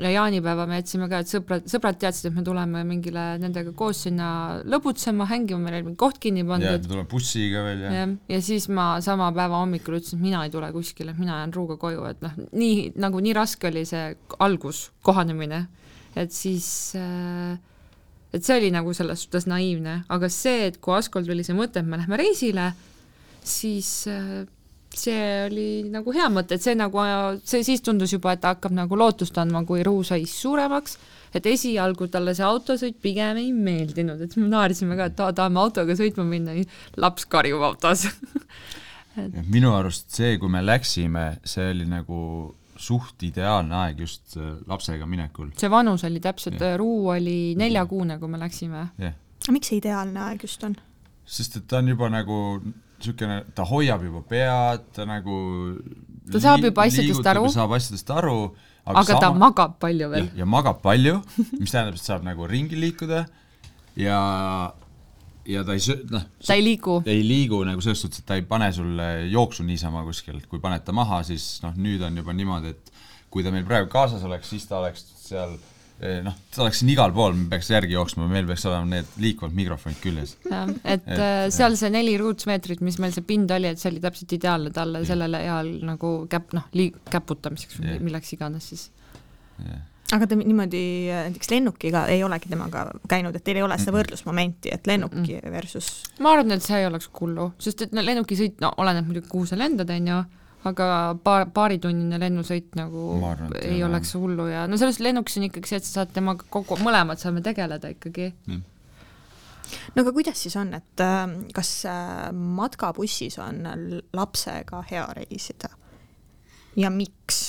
ja 0.07 0.13
jaanipäeva 0.17 0.67
me 0.69 0.79
jätsime 0.81 1.09
ka, 1.11 1.23
et 1.23 1.31
sõbrad, 1.31 1.67
sõbrad 1.71 1.99
teadsid, 2.03 2.31
et 2.31 2.37
me 2.37 2.45
tuleme 2.47 2.83
mingile 2.89 3.25
nendega 3.43 3.75
koos 3.77 4.05
sinna 4.07 4.29
lõbutsema, 4.69 5.27
hängima, 5.31 5.61
meil 5.63 5.79
oli 5.79 5.89
mingi 5.91 6.01
koht 6.03 6.21
kinni 6.23 6.45
ja 6.45 6.49
pandud. 6.53 6.87
tuleme 6.89 7.09
bussiga 7.11 7.65
veel 7.67 7.85
ja, 7.87 8.07
ja 8.35 8.41
siis 8.45 8.69
ma 8.73 8.87
sama 9.05 9.31
päeva 9.37 9.61
hommikul 9.63 9.99
ütlesin, 9.99 10.21
et 10.21 10.27
mina 10.29 10.45
ei 10.47 10.55
tule 10.55 10.71
kuskile, 10.75 11.17
mina 11.19 11.43
jään 11.43 11.57
Ruuga 11.57 11.77
koju, 11.81 12.07
et 12.11 12.25
noh, 12.25 12.39
nii 12.53 12.93
nagu 13.03 13.21
nii 13.23 13.37
raske 13.37 13.71
oli 13.71 13.85
see 13.89 14.15
algus, 14.43 14.87
kohanemine, 15.07 15.67
et 16.19 16.33
siis 16.35 16.67
äh, 16.99 17.59
et 18.33 18.45
see 18.45 18.57
oli 18.57 18.73
nagu 18.73 18.95
selles 18.97 19.27
suhtes 19.27 19.47
naiivne, 19.51 20.01
aga 20.13 20.31
see, 20.33 20.69
et 20.71 20.81
kui 20.83 20.97
Askol 20.97 21.27
tuli 21.29 21.45
see 21.47 21.57
mõte, 21.57 21.83
et 21.83 21.89
me 21.89 22.01
lähme 22.01 22.19
reisile, 22.21 22.73
siis 23.45 23.91
äh, 24.11 24.43
see 24.99 25.47
oli 25.47 25.67
nagu 25.93 26.13
hea 26.15 26.29
mõte, 26.33 26.57
et 26.59 26.65
see 26.65 26.75
nagu, 26.79 27.01
see 27.49 27.63
siis 27.67 27.83
tundus 27.85 28.13
juba, 28.15 28.35
et 28.37 28.43
ta 28.45 28.55
hakkab 28.55 28.75
nagu 28.77 28.99
lootust 28.99 29.39
andma, 29.41 29.65
kui 29.69 29.83
Ruu 29.87 30.03
sai 30.07 30.25
suuremaks, 30.29 30.99
et 31.35 31.47
esialgu 31.49 32.09
talle 32.13 32.35
see 32.37 32.45
autosõit 32.47 32.99
pigem 33.03 33.41
ei 33.41 33.53
meeldinud, 33.57 34.21
et 34.21 34.37
me 34.37 34.49
naersime 34.53 34.99
ka, 34.99 35.09
et 35.09 35.17
ta- 35.17 35.33
tahame 35.37 35.63
autoga 35.63 35.97
sõitma 35.99 36.27
minna, 36.29 36.57
laps 37.01 37.25
karjub 37.33 37.63
autos. 37.71 38.05
jah, 39.17 39.45
minu 39.53 39.73
arust 39.77 40.11
see, 40.13 40.37
kui 40.41 40.53
me 40.53 40.63
läksime, 40.65 41.27
see 41.45 41.71
oli 41.73 41.89
nagu 41.89 42.19
suht 42.83 43.23
ideaalne 43.23 43.77
aeg 43.85 44.01
just 44.03 44.37
äh, 44.41 44.55
lapsega 44.67 45.07
minekul, 45.07 45.53
see 45.61 45.71
vanus 45.71 46.03
oli 46.09 46.21
täpselt 46.25 46.59
Jah., 46.61 46.77
Ruu 46.81 47.11
oli 47.15 47.55
neljakuune, 47.61 48.17
kui 48.19 48.29
me 48.33 48.41
läksime. 48.43 48.87
jah. 48.99 49.15
miks 49.53 49.71
see 49.71 49.79
ideaalne 49.83 50.21
aeg 50.29 50.43
just 50.49 50.65
on? 50.67 50.75
sest 51.25 51.61
et 51.61 51.69
ta 51.71 51.79
on 51.79 51.93
juba 51.93 52.09
nagu 52.11 52.39
niisugune, 53.03 53.39
ta 53.57 53.67
hoiab 53.69 54.05
juba 54.07 54.23
pead, 54.29 54.87
ta 54.97 55.07
nagu 55.09 55.39
Ta 56.33 56.41
saab 56.43 56.69
juba 56.69 56.87
asjadest 56.87 57.27
aru. 57.33 57.49
saab 57.53 57.75
asjadest 57.77 58.13
aru, 58.15 58.37
aga, 58.87 59.01
aga 59.03 59.19
ta 59.25 59.33
magab 59.35 59.79
palju 59.83 60.11
veel 60.13 60.31
ja,. 60.39 60.47
magab 60.47 60.79
palju, 60.85 61.19
mis 61.59 61.75
tähendab, 61.75 61.99
et 61.99 62.05
saab 62.05 62.25
nagu 62.27 62.47
ringi 62.49 62.79
liikuda 62.79 63.25
ja, 63.99 64.21
ja 65.49 65.65
ta 65.67 65.77
ei 65.77 65.83
söö, 65.83 65.99
noh, 66.13 66.25
ta 66.47 66.57
ei 66.57 66.65
liigu. 66.65 67.01
ei 67.11 67.25
liigu 67.27 67.63
nagu 67.67 67.83
selles 67.85 68.05
suhtes, 68.05 68.23
et 68.23 68.29
ta 68.29 68.39
ei 68.39 68.47
pane 68.47 68.71
sulle 68.73 69.09
jooksu 69.33 69.67
niisama 69.67 70.05
kuskil, 70.07 70.41
kui 70.49 70.63
paned 70.63 70.87
ta 70.87 70.95
maha, 70.97 71.23
siis 71.27 71.59
noh, 71.65 71.75
nüüd 71.77 72.05
on 72.07 72.23
juba 72.23 72.37
niimoodi, 72.37 72.73
et 72.77 72.93
kui 73.33 73.45
ta 73.45 73.53
meil 73.55 73.67
praegu 73.67 73.91
kaasas 73.93 74.25
oleks, 74.29 74.55
siis 74.55 74.69
ta 74.71 74.79
oleks 74.79 75.05
seal 75.27 75.59
noh, 76.25 76.35
ta 76.51 76.65
oleks 76.65 76.81
siin 76.83 76.91
igal 76.93 77.13
pool, 77.15 77.37
me 77.39 77.47
peaks 77.53 77.69
järgi 77.71 77.95
jooksma, 77.95 78.27
meil 78.31 78.47
peaks 78.49 78.65
olema 78.67 78.89
need 78.91 79.13
liikuvad 79.23 79.55
mikrofonid 79.57 80.01
küljes. 80.03 80.35
jah, 80.49 80.73
et 80.83 81.07
äh, 81.15 81.47
seal 81.55 81.77
see 81.79 81.93
neli 81.95 82.17
ruutmeetrit, 82.21 82.83
mis 82.85 82.99
meil 83.03 83.15
see 83.15 83.27
pind 83.27 83.53
oli, 83.55 83.71
et 83.71 83.81
see 83.83 83.93
oli 83.93 84.03
täpselt 84.03 84.35
ideaalne 84.35 84.73
talle 84.75 85.05
sellele 85.09 85.45
eal 85.47 85.71
nagu 85.87 86.13
käp-, 86.33 86.53
noh, 86.59 86.67
liig-, 86.79 86.99
käputamiseks 87.13 87.81
või 87.81 88.01
milleks 88.09 88.35
iganes 88.35 88.69
siis. 88.73 88.89
aga 90.13 90.29
te 90.29 90.39
niimoodi 90.41 90.83
äh, 91.07 91.25
näiteks 91.31 91.53
lennukiga 91.55 92.05
ei 92.13 92.25
olegi 92.27 92.51
temaga 92.51 92.89
käinud, 93.09 93.39
et 93.39 93.47
teil 93.47 93.63
ei 93.63 93.67
ole 93.67 93.79
seda 93.81 93.95
võrdlusmomenti, 93.97 94.75
et 94.75 94.91
lennuki 94.91 95.39
versus 95.55 95.93
ma 96.19 96.35
arvan, 96.35 96.57
et 96.57 96.67
see 96.67 96.83
ei 96.83 96.91
oleks 96.91 97.11
hullu, 97.21 97.53
sest 97.63 97.87
et 97.87 97.95
no 97.95 98.05
lennukisõit, 98.05 98.59
no 98.65 98.75
oleneb 98.83 99.07
muidugi, 99.07 99.31
kuhu 99.31 99.47
sa 99.49 99.61
lendad, 99.61 99.93
on 99.95 100.15
ju, 100.15 100.23
aga 100.69 100.89
paar, 101.25 101.47
paaritunnine 101.55 102.19
lennusõit 102.23 102.77
nagu 102.79 103.07
arvan, 103.27 103.55
ei 103.61 103.81
ole. 103.81 103.89
oleks 103.91 104.15
hullu 104.19 104.47
ja 104.51 104.67
no 104.71 104.79
selles 104.81 105.01
lennukis 105.03 105.41
on 105.41 105.49
ikkagi 105.49 105.73
see, 105.73 105.81
et 105.83 105.89
sa 105.89 106.01
saad 106.01 106.13
temaga 106.15 106.47
kogu, 106.53 106.79
mõlemad 106.83 107.21
saame 107.23 107.43
tegeleda 107.45 107.91
ikkagi. 107.97 108.31
no 108.47 110.05
aga 110.05 110.15
kuidas 110.15 110.45
siis 110.45 110.57
on, 110.61 110.75
et 110.79 111.03
äh, 111.03 111.25
kas 111.57 111.73
äh, 111.91 112.29
matkabussis 112.33 113.41
on 113.43 113.67
lapsega 114.15 114.85
hea 114.91 115.09
reisida 115.19 115.73
ja 116.79 116.93
miks? 116.95 117.43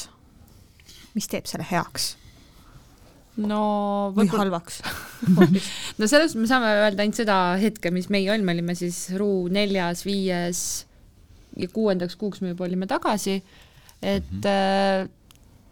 mis 1.13 1.29
teeb 1.29 1.45
selle 1.45 1.65
heaks 1.69 2.15
no 3.41 3.61
või 4.15 4.29
halvaks? 4.29 4.81
no 5.99 6.09
selles 6.09 6.33
me 6.37 6.49
saame 6.49 6.73
öelda 6.83 7.05
ainult 7.05 7.21
seda 7.21 7.37
hetke, 7.61 7.93
mis 7.93 8.09
meie 8.13 8.31
olime, 8.33 8.53
olime 8.57 8.75
siis 8.77 9.07
Ruu 9.17 9.47
neljas, 9.53 10.03
viies 10.05 10.63
ja 11.57 11.67
kuuendaks 11.73 12.15
kuuks 12.15 12.41
me 12.41 12.53
juba 12.53 12.65
olime 12.65 12.87
tagasi, 12.87 13.43
et 14.01 14.31
mm 14.31 14.41
-hmm. 14.41 15.09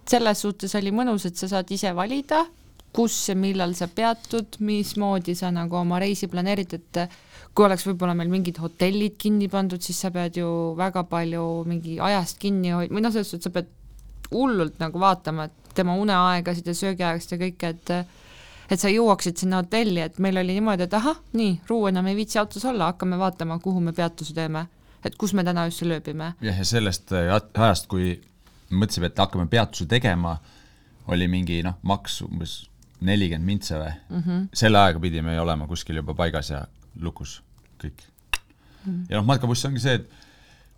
selles 0.10 0.42
suhtes 0.42 0.76
oli 0.76 0.92
mõnus, 0.92 1.26
et 1.26 1.36
sa 1.36 1.48
saad 1.48 1.72
ise 1.72 1.96
valida, 1.96 2.46
kus 2.94 3.30
ja 3.30 3.36
millal 3.36 3.74
sa 3.74 3.88
peatud, 3.88 4.58
mismoodi 4.60 5.36
sa 5.36 5.52
nagu 5.52 5.76
oma 5.76 6.00
reisi 6.00 6.28
planeerid, 6.28 6.74
et 6.74 7.00
kui 7.56 7.66
oleks 7.66 7.86
võib-olla 7.88 8.16
meil 8.16 8.30
mingid 8.30 8.60
hotellid 8.60 9.18
kinni 9.18 9.48
pandud, 9.52 9.82
siis 9.82 10.00
sa 10.02 10.12
pead 10.12 10.38
ju 10.38 10.48
väga 10.78 11.04
palju 11.04 11.64
mingi 11.68 12.00
ajast 12.00 12.40
kinni 12.40 12.72
hoidma, 12.72 12.98
või 12.98 13.06
noh, 13.06 13.12
selles 13.12 13.32
suhtes 13.32 13.50
sa 13.50 13.56
pead 13.56 13.72
hullult 14.32 14.80
nagu 14.80 15.00
vaatama, 15.00 15.48
et 15.48 15.74
tema 15.76 15.96
uneaegasid 16.00 16.68
ja 16.68 16.76
söögiaegasid 16.76 17.32
ja 17.36 17.42
kõike, 17.46 17.74
et 17.76 17.96
et 18.72 18.80
sa 18.80 18.88
jõuaksid 18.88 19.42
sinna 19.42 19.60
hotelli, 19.60 20.00
et 20.00 20.20
meil 20.24 20.38
oli 20.40 20.56
niimoodi, 20.56 20.86
et 20.88 20.94
ahah, 20.96 21.18
nii, 21.36 21.58
Ruu 21.68 21.90
enam 21.90 22.08
ei 22.08 22.16
viitsi 22.16 22.40
autos 22.40 22.64
olla, 22.66 22.94
hakkame 22.94 23.18
vaatama, 23.20 23.60
kuhu 23.60 23.82
me 23.84 23.92
peatuse 23.92 24.32
teeme. 24.34 24.64
Et 25.06 25.16
kus 25.18 25.34
me 25.38 25.46
täna 25.48 25.66
öösel 25.70 25.96
ööbime. 25.98 26.34
jah, 26.42 26.58
ja 26.58 26.66
sellest 26.68 27.12
äh, 27.16 27.32
ajast, 27.36 27.88
kui 27.92 28.16
mõtlesime, 28.72 29.12
et 29.12 29.20
hakkame 29.20 29.48
peatuse 29.52 29.88
tegema, 29.90 30.38
oli 31.12 31.28
mingi 31.32 31.62
noh, 31.66 31.80
maks 31.88 32.22
umbes 32.26 32.62
nelikümmend 33.02 33.48
mintse 33.48 33.78
või 33.80 33.92
mm. 33.92 34.24
-hmm. 34.24 34.48
selle 34.54 34.80
ajaga 34.80 35.02
pidime 35.02 35.40
olema 35.42 35.68
kuskil 35.68 35.98
juba 35.98 36.14
paigas 36.18 36.52
ja 36.54 36.66
lukus 37.02 37.42
kõik 37.82 38.04
mm. 38.06 38.42
-hmm. 38.86 39.06
ja 39.10 39.18
noh, 39.18 39.26
matkabuss 39.26 39.66
ongi 39.66 39.82
see, 39.82 39.98
et 40.00 40.10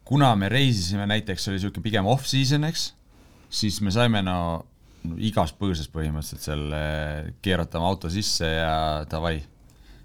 kuna 0.05 0.35
me 0.35 0.49
reisisime 0.49 1.07
näiteks, 1.07 1.47
oli 1.47 1.59
niisugune 1.59 1.83
pigem 1.83 2.05
off-season, 2.05 2.63
eks, 2.67 2.93
siis 3.49 3.81
me 3.81 3.91
saime 3.91 4.21
no, 4.25 4.37
igas 5.17 5.53
põõsas 5.59 5.89
põhimõtteliselt 5.91 6.47
seal 6.47 6.77
eh, 6.77 7.33
keerata 7.43 7.79
oma 7.79 7.91
auto 7.91 8.11
sisse 8.11 8.47
ja 8.47 9.03
davai, 9.09 9.37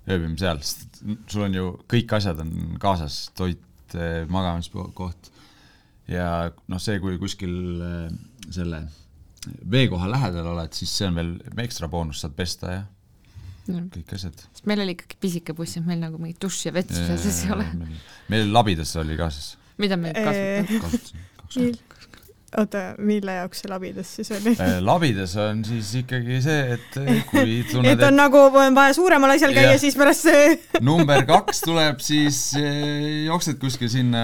ööbime 0.09 0.39
seal, 0.41 0.61
sest 0.63 1.03
sul 1.31 1.47
on 1.47 1.55
ju 1.55 1.71
kõik 1.91 2.15
asjad 2.19 2.41
on 2.43 2.53
kaasas, 2.83 3.29
toit, 3.39 3.63
magamiskoht 4.29 5.31
ja 6.09 6.29
noh, 6.69 6.81
see, 6.83 6.99
kui 7.03 7.19
kuskil 7.21 7.55
eh, 7.85 8.13
selle 8.51 8.83
veekoha 9.71 10.09
lähedal 10.11 10.53
oled, 10.53 10.73
siis 10.77 10.93
see 10.99 11.09
on 11.09 11.19
veel 11.19 11.35
ekstra 11.65 11.89
boonus, 11.91 12.23
saad 12.25 12.35
pesta 12.39 12.73
ja 12.75 12.87
kõik 13.69 14.15
asjad. 14.17 14.41
sest 14.49 14.67
meil 14.69 14.81
oli 14.85 14.95
ikkagi 14.97 15.19
pisike 15.21 15.55
buss, 15.57 15.77
et 15.77 15.87
meil 15.87 16.01
nagu 16.01 16.21
mingit 16.21 16.41
duši 16.43 16.71
ja 16.71 16.75
vett 16.77 16.93
sees 16.95 17.45
ei 17.45 17.53
ole. 17.53 17.67
meil 18.33 18.53
labidas 18.53 18.95
oli 19.01 19.17
kaasas, 19.21 19.57
mida 19.81 19.99
me 20.01 20.13
Ee. 21.57 21.73
oota, 22.57 22.83
mille 23.05 23.35
jaoks 23.37 23.61
see 23.63 23.69
labidas 23.69 24.11
siis 24.17 24.31
oli? 24.33 24.55
Eh, 24.57 24.79
labidas 24.85 25.35
on 25.43 25.61
siis 25.67 25.91
ikkagi 26.01 26.39
see, 26.45 26.77
et 26.79 26.97
kui 27.29 27.59
et 27.61 27.73
tunned, 27.73 27.91
on 28.01 28.09
et 28.09 28.17
nagu 28.17 28.41
on 28.49 28.79
vaja 28.79 28.95
suuremal 28.97 29.35
asjal 29.35 29.53
käia, 29.57 29.75
siis 29.81 29.97
pärast 29.99 30.25
see 30.31 30.55
number 30.89 31.27
kaks 31.29 31.61
tuleb, 31.67 32.01
siis 32.05 32.41
eh, 32.61 33.27
jooksed 33.27 33.61
kuskil 33.61 33.93
sinna, 33.93 34.23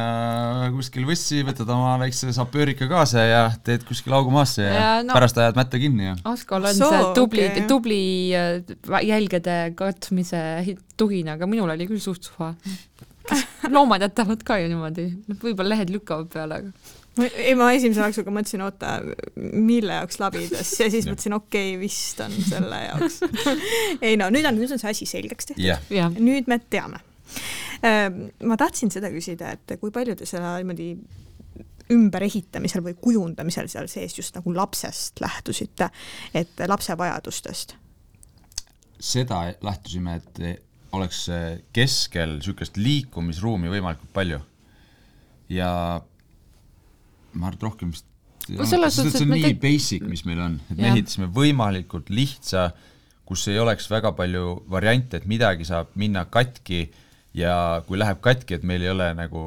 kuskil 0.75 1.05
võssi, 1.09 1.43
võtad 1.45 1.69
oma 1.77 1.99
väikse 2.01 2.33
sapöörika 2.37 2.89
kaasa 2.91 3.27
ja 3.29 3.45
teed 3.67 3.85
kuskil 3.89 4.17
augu 4.17 4.33
maasse 4.35 4.65
ja, 4.65 4.73
Ja 4.75 4.89
no- 5.05 5.17
pärast 5.17 5.39
ajad 5.41 5.61
mätta 5.61 5.81
kinni 5.83 6.09
ja 6.09 6.17
Askol 6.33 6.65
on 6.71 6.81
Soo, 6.81 6.91
see 6.91 7.13
tubli 7.21 7.45
okay., 7.51 7.69
tubli 7.69 8.03
äh, 8.33 9.05
jälgede 9.05 9.59
katmise 9.77 10.41
hi- 10.65 10.79
tuhin, 10.97 11.29
aga 11.37 11.49
minul 11.51 11.77
oli 11.77 11.89
küll 11.91 12.01
suht 12.03 12.25
suva. 12.31 12.55
loomad 13.75 14.03
jätavad 14.05 14.43
ka 14.45 14.59
ju 14.61 14.69
niimoodi, 14.73 15.07
võib-olla 15.41 15.75
lehed 15.75 15.93
lükkavad 15.93 16.29
peale, 16.33 16.61
aga 16.61 17.04
ei, 17.23 17.55
ma 17.59 17.71
esimese 17.75 18.03
laksuga 18.03 18.33
mõtlesin, 18.35 18.63
oota, 18.65 18.95
mille 19.37 19.99
jaoks 20.01 20.21
labidas 20.23 20.73
ja 20.81 20.89
siis 20.91 21.07
mõtlesin, 21.09 21.37
okei 21.37 21.75
okay,, 21.75 21.81
vist 21.83 22.23
on 22.25 22.35
selle 22.35 22.81
jaoks. 22.89 23.21
ei 24.07 24.17
no 24.21 24.31
nüüd 24.35 24.49
on, 24.49 24.59
nüüd 24.59 24.75
on 24.75 24.83
see 24.83 24.91
asi 24.91 25.09
selgeks 25.09 25.53
tehtud 25.53 25.65
jah, 25.65 25.83
jah, 25.95 26.15
nüüd 26.15 26.51
me 26.51 26.59
teame. 26.71 27.03
ma 27.85 28.57
tahtsin 28.59 28.93
seda 28.95 29.11
küsida, 29.13 29.55
et 29.55 29.77
kui 29.81 29.93
palju 29.95 30.17
te 30.19 30.27
selle 30.29 30.57
niimoodi 30.63 30.91
ümberehitamisel 31.93 32.81
või 32.85 32.95
kujundamisel 33.01 33.69
seal 33.69 33.89
sees 33.93 34.17
just 34.17 34.37
nagu 34.39 34.55
lapsest 34.57 35.21
lähtusite, 35.21 35.91
et 36.35 36.65
lapse 36.69 36.97
vajadustest? 36.99 37.77
seda 39.05 39.43
lähtusime, 39.63 40.17
et 40.17 40.63
oleks 40.97 41.27
keskel 41.75 42.39
niisugust 42.39 42.79
liikumisruumi 42.81 43.69
võimalikult 43.69 44.13
palju. 44.17 44.41
ja 45.53 45.71
ma 47.35 47.51
arvan, 47.51 47.59
et 47.59 47.69
rohkem 47.69 47.95
vist 47.95 48.11
No 48.45 48.67
selles 48.69 48.93
Sest 48.93 49.07
et 49.07 49.15
suhtes, 49.15 49.23
see 49.23 49.25
et 49.25 49.31
on 49.31 49.39
nii 49.39 49.45
teg- 49.47 49.61
basic, 49.63 50.03
mis 50.05 50.23
meil 50.29 50.41
on, 50.45 50.57
et 50.69 50.77
me 50.77 50.91
ehitasime 50.91 51.31
võimalikult 51.33 52.11
lihtsa, 52.13 52.67
kus 53.25 53.47
ei 53.49 53.57
oleks 53.57 53.87
väga 53.89 54.13
palju 54.19 54.59
variante, 54.69 55.17
et 55.17 55.25
midagi 55.31 55.65
saab 55.65 55.95
minna 55.97 56.27
katki 56.29 56.83
ja 57.41 57.55
kui 57.87 57.97
läheb 57.97 58.21
katki, 58.25 58.59
et 58.59 58.67
meil 58.69 58.85
ei 58.85 58.91
ole 58.93 59.07
nagu 59.17 59.45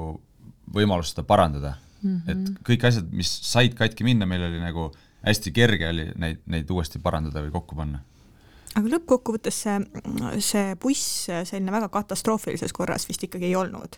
võimalust 0.74 1.14
seda 1.14 1.28
parandada 1.30 1.76
mm. 2.02 2.16
-hmm. 2.16 2.32
et 2.32 2.64
kõik 2.72 2.88
asjad, 2.90 3.12
mis 3.14 3.30
said 3.52 3.78
katki 3.78 4.08
minna, 4.08 4.26
meil 4.26 4.48
oli 4.50 4.60
nagu 4.64 4.90
hästi 5.28 5.54
kerge 5.54 5.90
oli 5.90 6.10
neid, 6.18 6.42
neid 6.46 6.70
uuesti 6.74 7.00
parandada 7.04 7.46
või 7.46 7.54
kokku 7.54 7.78
panna 7.78 8.02
aga 8.78 8.92
lõppkokkuvõttes 8.96 9.62
see, 9.64 9.78
see 10.44 10.76
buss 10.82 11.30
selline 11.30 11.74
väga 11.74 11.90
katastroofilises 11.94 12.74
korras 12.74 13.08
vist 13.10 13.24
ikkagi 13.24 13.52
ei 13.52 13.56
olnud 13.56 13.98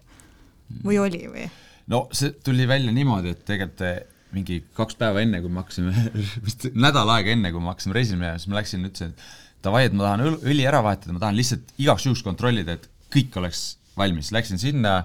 või 0.85 0.99
oli 1.01 1.23
või? 1.31 1.47
No 1.89 2.05
see 2.15 2.33
tuli 2.45 2.67
välja 2.69 2.93
niimoodi, 2.95 3.35
et 3.35 3.43
tegelikult 3.47 4.15
mingi 4.35 4.59
kaks 4.77 4.97
päeva 4.99 5.23
enne, 5.23 5.39
kui 5.41 5.49
me 5.49 5.63
hakkasime, 5.63 5.93
vist 6.45 6.67
nädal 6.77 7.09
aega 7.15 7.33
enne, 7.33 7.49
kui 7.53 7.63
me 7.63 7.71
hakkasime 7.71 7.97
reisile 7.97 8.19
minema, 8.19 8.37
siis 8.37 8.51
ma 8.51 8.59
läksin, 8.59 8.85
ütlesin, 8.85 9.15
et 9.15 9.65
davai, 9.65 9.87
et 9.87 9.95
ma 9.97 10.05
tahan 10.05 10.25
õl- 10.27 10.39
õli 10.51 10.67
ära 10.69 10.83
vahetada, 10.85 11.15
ma 11.15 11.23
tahan 11.23 11.37
lihtsalt 11.39 11.73
igaks 11.81 12.05
juhuks 12.05 12.21
kontrollida, 12.25 12.77
et 12.77 12.85
kõik 13.13 13.33
oleks 13.41 13.63
valmis, 13.97 14.29
läksin 14.35 14.61
sinna, 14.61 15.01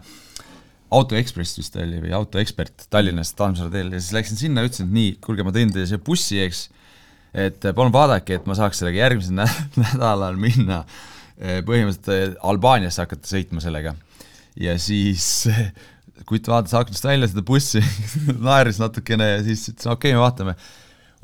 Auto 0.94 1.16
Ekspress 1.18 1.56
vist 1.58 1.74
oli 1.80 1.96
või 2.04 2.12
Autoekspert 2.14 2.84
Tallinnast 2.92 3.34
Tammsaare 3.38 3.72
teel 3.72 3.88
ja 3.96 3.98
siis 3.98 4.12
läksin 4.14 4.38
sinna, 4.38 4.62
ütlesin, 4.62 4.86
et 4.90 4.94
nii, 4.94 5.14
kuulge, 5.24 5.42
ma 5.42 5.50
tõin 5.56 5.72
teile 5.74 5.88
siia 5.90 5.98
bussi, 6.04 6.38
eks, 6.44 6.60
et 7.34 7.64
palun 7.74 7.90
vaadake, 7.94 8.36
et 8.36 8.46
ma 8.46 8.54
saaks 8.54 8.78
sellega 8.82 9.00
järgmisel 9.00 9.40
nä 9.40 9.48
nädalal 9.86 10.38
minna 10.38 10.84
põhimõtteliselt 11.40 12.12
eh, 12.14 12.36
Albaaniasse 12.46 13.02
hakata 13.02 13.26
sõitma 13.26 13.64
sellega. 13.64 13.96
ja 14.60 14.76
siis 14.78 15.48
kutt 16.28 16.48
vaatas 16.48 16.74
aknast 16.78 17.04
välja 17.04 17.28
seda 17.30 17.42
bussi, 17.46 17.82
naeris 18.46 18.78
natukene 18.82 19.32
ja 19.34 19.40
siis 19.46 19.66
ütles, 19.72 19.88
okei 19.90 20.12
okay,, 20.12 20.18
me 20.18 20.22
vaatame. 20.22 20.54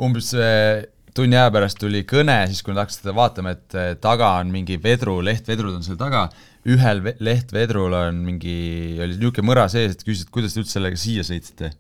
umbes 0.00 0.32
eh, 0.34 0.86
tunni 1.14 1.38
aja 1.38 1.50
pärast 1.54 1.80
tuli 1.80 2.02
kõne, 2.08 2.36
siis 2.50 2.62
kui 2.64 2.74
nad 2.74 2.84
hakkasid 2.84 3.04
seda 3.04 3.14
vaatama, 3.16 3.54
et 3.56 3.78
eh, 3.78 3.90
taga 4.02 4.34
on 4.40 4.52
mingi 4.52 4.78
vedru, 4.82 5.18
lehtvedrud 5.24 5.76
on 5.76 5.86
seal 5.86 5.98
taga, 6.00 6.26
ühel 6.68 7.02
ve- 7.04 7.16
lehtvedrul 7.24 7.94
on 7.96 8.20
mingi, 8.26 8.98
oli 9.00 9.16
niisugune 9.16 9.48
mõra 9.48 9.66
sees, 9.72 9.96
et 9.96 10.04
küsisid, 10.04 10.30
kuidas 10.34 10.54
te 10.54 10.62
üldse 10.62 10.76
sellega 10.76 11.00
siia 11.00 11.24
sõitsite. 11.26 11.72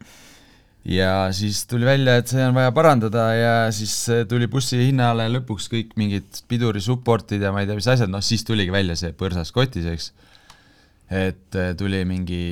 ja 0.88 1.28
siis 1.36 1.66
tuli 1.68 1.84
välja, 1.84 2.16
et 2.16 2.30
see 2.32 2.40
on 2.40 2.54
vaja 2.56 2.72
parandada 2.72 3.26
ja 3.36 3.54
siis 3.74 3.92
äh, 4.08 4.24
tuli 4.28 4.48
bussi 4.48 4.78
hinnale 4.80 5.28
lõpuks 5.28 5.68
kõik 5.68 5.92
mingid 6.00 6.40
piduri 6.48 6.80
support'id 6.80 7.42
ja 7.42 7.52
ma 7.52 7.60
ei 7.60 7.68
tea, 7.68 7.76
mis 7.76 7.90
asjad, 7.90 8.08
noh 8.08 8.24
siis 8.24 8.46
tuligi 8.48 8.72
välja 8.72 8.96
see 8.96 9.12
põrsas 9.12 9.52
kotis, 9.52 9.84
eks. 9.90 10.12
Et 11.10 11.56
äh, 11.58 11.72
tuli 11.74 12.04
mingi 12.06 12.42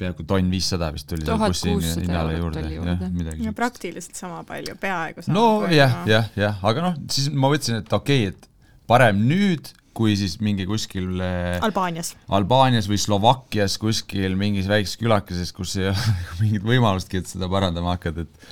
peaaegu 0.00 0.24
tonn 0.28 0.48
viissada 0.52 0.88
vist 0.94 1.08
tuli 1.10 1.26
selle 1.26 1.50
bussi 1.50 1.68
1600 1.68 2.06
hinnale 2.06 2.38
eurot 2.38 2.56
juurde, 2.56 2.62
oli 2.64 2.76
jah, 2.78 2.86
juurde. 2.86 3.08
midagi 3.12 3.34
ja 3.34 3.42
siukest. 3.42 3.58
praktiliselt 3.58 4.22
sama 4.22 4.38
palju, 4.48 4.76
peaaegu 4.80 5.24
sama 5.26 5.36
no 5.36 5.44
palju. 5.64 5.76
jah, 5.76 5.98
jah, 6.08 6.30
jah, 6.40 6.62
aga 6.70 6.86
noh, 6.86 6.96
siis 7.12 7.28
ma 7.34 7.50
mõtlesin, 7.52 7.82
et 7.82 7.92
okei 7.92 8.24
okay,, 8.30 8.32
et 8.32 8.48
parem 8.88 9.20
nüüd, 9.28 9.68
kui 10.00 10.14
siis 10.16 10.38
mingi 10.40 10.64
kuskil 10.70 11.20
äh, 11.20 11.58
Albaanias. 11.66 12.14
Albaanias 12.32 12.88
või 12.88 13.02
Slovakkias 13.02 13.76
kuskil 13.82 14.38
mingis 14.38 14.70
väikses 14.70 14.96
külakeses, 15.00 15.52
kus 15.52 15.76
ei 15.76 15.90
ole 15.90 16.16
mingit 16.40 16.64
võimalustki, 16.64 17.20
et 17.20 17.28
seda 17.28 17.50
parandama 17.52 17.98
hakkad, 17.98 18.24
et 18.24 18.50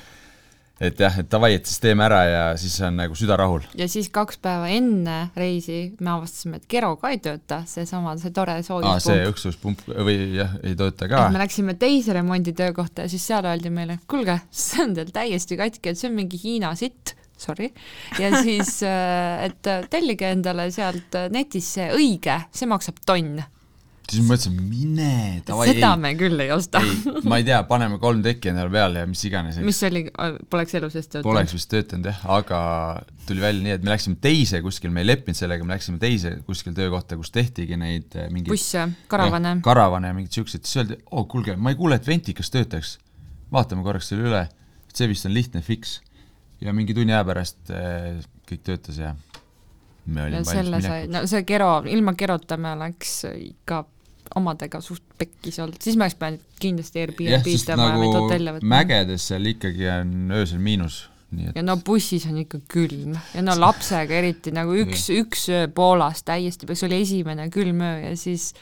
et 0.80 1.00
jah, 1.02 1.18
et 1.18 1.28
davai, 1.30 1.52
et 1.58 1.66
siis 1.66 1.80
teeme 1.82 2.04
ära 2.06 2.20
ja 2.28 2.42
siis 2.60 2.76
on 2.86 2.98
nagu 3.00 3.16
süda 3.18 3.36
rahul. 3.38 3.64
ja 3.78 3.88
siis 3.90 4.10
kaks 4.14 4.38
päeva 4.42 4.68
enne 4.70 5.18
reisi 5.36 5.80
me 6.00 6.12
avastasime, 6.14 6.60
et 6.60 6.68
Kero 6.70 6.94
ka 7.00 7.12
ei 7.14 7.20
tööta, 7.24 7.62
seesama, 7.66 8.14
see 8.20 8.34
tore 8.34 8.58
aa, 8.58 8.62
see 8.62 8.70
soojuspump. 8.70 9.30
õksuspump 9.32 9.84
või 10.06 10.16
jah, 10.38 10.54
ei 10.62 10.76
tööta 10.78 11.10
ka 11.10 11.26
me 11.34 11.42
läksime 11.42 11.74
teise 11.80 12.14
remonditöökohta 12.16 13.06
ja 13.06 13.12
siis 13.12 13.26
seal 13.26 13.48
öeldi 13.48 13.72
meile, 13.74 13.98
kuulge, 14.10 14.38
see 14.54 14.84
on 14.86 14.94
teil 14.98 15.10
täiesti 15.14 15.58
katki, 15.58 15.92
et 15.92 16.00
see 16.00 16.10
on 16.10 16.18
mingi 16.18 16.38
Hiina 16.38 16.74
sitt, 16.78 17.16
sorry, 17.38 17.72
ja 18.18 18.30
siis, 18.42 18.78
et 18.86 19.70
tellige 19.90 20.30
endale 20.30 20.70
sealt 20.74 21.18
netist 21.34 21.78
see 21.78 21.90
õige, 21.94 22.40
see 22.54 22.70
maksab 22.70 23.02
tonn. 23.06 23.42
Siis 24.08 24.24
ma 24.24 24.32
mõtlesin, 24.32 24.54
mine, 24.70 25.12
davai, 25.46 25.68
seda 25.68 25.90
ei, 25.92 26.00
me 26.00 26.12
küll 26.18 26.40
ei 26.40 26.52
osta. 26.54 26.80
ma 27.28 27.38
ei 27.40 27.46
tea, 27.46 27.58
paneme 27.68 27.98
kolm 28.00 28.22
tekki 28.24 28.52
endale 28.52 28.72
peale 28.72 29.02
ja 29.02 29.08
mis 29.08 29.24
iganes, 29.28 29.58
mis 29.64 29.80
oli, 29.88 30.04
poleks 30.50 30.76
elu 30.78 30.90
sees 30.92 31.08
töötanud. 31.10 31.28
poleks 31.28 31.54
vist 31.56 31.70
töötanud 31.72 32.08
jah, 32.08 32.22
aga 32.38 32.60
tuli 33.28 33.44
välja 33.44 33.64
nii, 33.66 33.74
et 33.76 33.84
me 33.84 33.92
läksime 33.92 34.16
teise 34.24 34.62
kuskil, 34.64 34.92
me 34.94 35.04
ei 35.04 35.10
leppinud 35.10 35.38
sellega, 35.38 35.66
me 35.68 35.76
läksime 35.76 36.00
teise 36.02 36.38
kuskil 36.46 36.76
töökohta, 36.76 37.18
kus 37.20 37.32
tehtigi 37.34 37.76
neid 37.80 38.16
eh, 38.16 38.30
mingeid 38.32 38.54
busse, 38.54 38.86
karavane 39.12 39.58
karavane 39.66 40.12
ja 40.12 40.16
mingid 40.16 40.38
siuksed, 40.38 40.64
siis 40.64 40.80
öeldi, 40.82 41.00
oo 41.12 41.26
kuulge, 41.30 41.58
ma 41.60 41.74
ei 41.74 41.80
kuule, 41.80 42.00
et 42.00 42.08
ventikas 42.08 42.52
töötaks. 42.54 42.96
vaatame 43.52 43.84
korraks 43.84 44.08
selle 44.12 44.28
üle, 44.28 44.46
see 44.94 45.10
vist 45.10 45.28
on 45.28 45.36
lihtne 45.36 45.62
fix. 45.64 45.98
ja 46.64 46.72
mingi 46.72 46.96
tunni 46.96 47.12
aja 47.12 47.28
pärast 47.28 47.70
eh, 47.70 48.24
kõik 48.48 48.64
töötas 48.64 48.98
ja 48.98 49.12
me 50.08 50.20
ja 50.20 50.26
olime 50.26 50.44
selle 50.44 50.72
valmis 50.72 50.88
sai, 50.88 51.04
minekuks. 51.04 51.14
no 51.14 51.30
see 51.30 51.44
Kero, 51.48 51.70
ilma 51.86 52.16
Kerota 52.16 52.56
me 52.56 52.72
oleks 52.72 53.14
ikka 53.28 53.84
omadega 54.36 54.80
suht 54.84 55.04
pekkis 55.18 55.60
olnud, 55.64 55.78
siis 55.82 55.96
me 55.96 56.06
oleks 56.06 56.18
pidanud 56.18 56.58
kindlasti 56.62 57.04
Airbnb-d 57.04 57.54
ja 57.54 57.78
nagu 57.78 58.10
hotelli 58.16 58.56
võtma. 58.56 58.72
mägedes 58.74 59.28
seal 59.30 59.46
ikkagi 59.52 59.88
on 59.92 60.34
öösel 60.38 60.60
miinus, 60.62 61.04
nii 61.32 61.50
et 61.50 61.60
ja 61.60 61.64
no 61.64 61.78
bussis 61.84 62.26
on 62.28 62.40
ikka 62.42 62.60
külm 62.72 63.16
ja 63.34 63.44
no 63.44 63.56
lapsega 63.58 64.18
eriti 64.20 64.52
nagu 64.54 64.76
üks, 64.84 65.08
üks 65.14 65.48
öö 65.52 65.70
Poolas 65.74 66.24
täiesti, 66.26 66.68
see 66.72 66.90
oli 66.90 67.02
esimene 67.06 67.48
külm 67.54 67.84
öö 67.84 67.96
ja 68.10 68.12
siis 68.18 68.52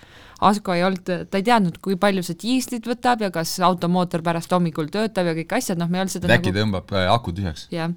Asko 0.45 0.75
ei 0.77 0.83
olnud, 0.85 1.09
ta 1.31 1.39
ei 1.39 1.45
teadnud, 1.47 1.79
kui 1.81 1.97
palju 2.01 2.21
see 2.27 2.37
diislit 2.37 2.85
võtab 2.85 3.23
ja 3.25 3.31
kas 3.33 3.55
automootor 3.65 4.21
pärast 4.25 4.53
hommikul 4.53 4.91
töötab 4.93 5.31
ja 5.31 5.33
kõik 5.39 5.55
asjad, 5.57 5.81
noh, 5.81 5.89
me 5.89 5.97
ei 5.97 6.05
olnud 6.05 6.13
seda 6.13 6.29
äkki 6.29 6.53
nagu 6.53 6.59
tõmbab 6.59 6.93
äh, 6.93 7.07
aku 7.09 7.33
tühjaks. 7.39 7.65
jah, 7.73 7.95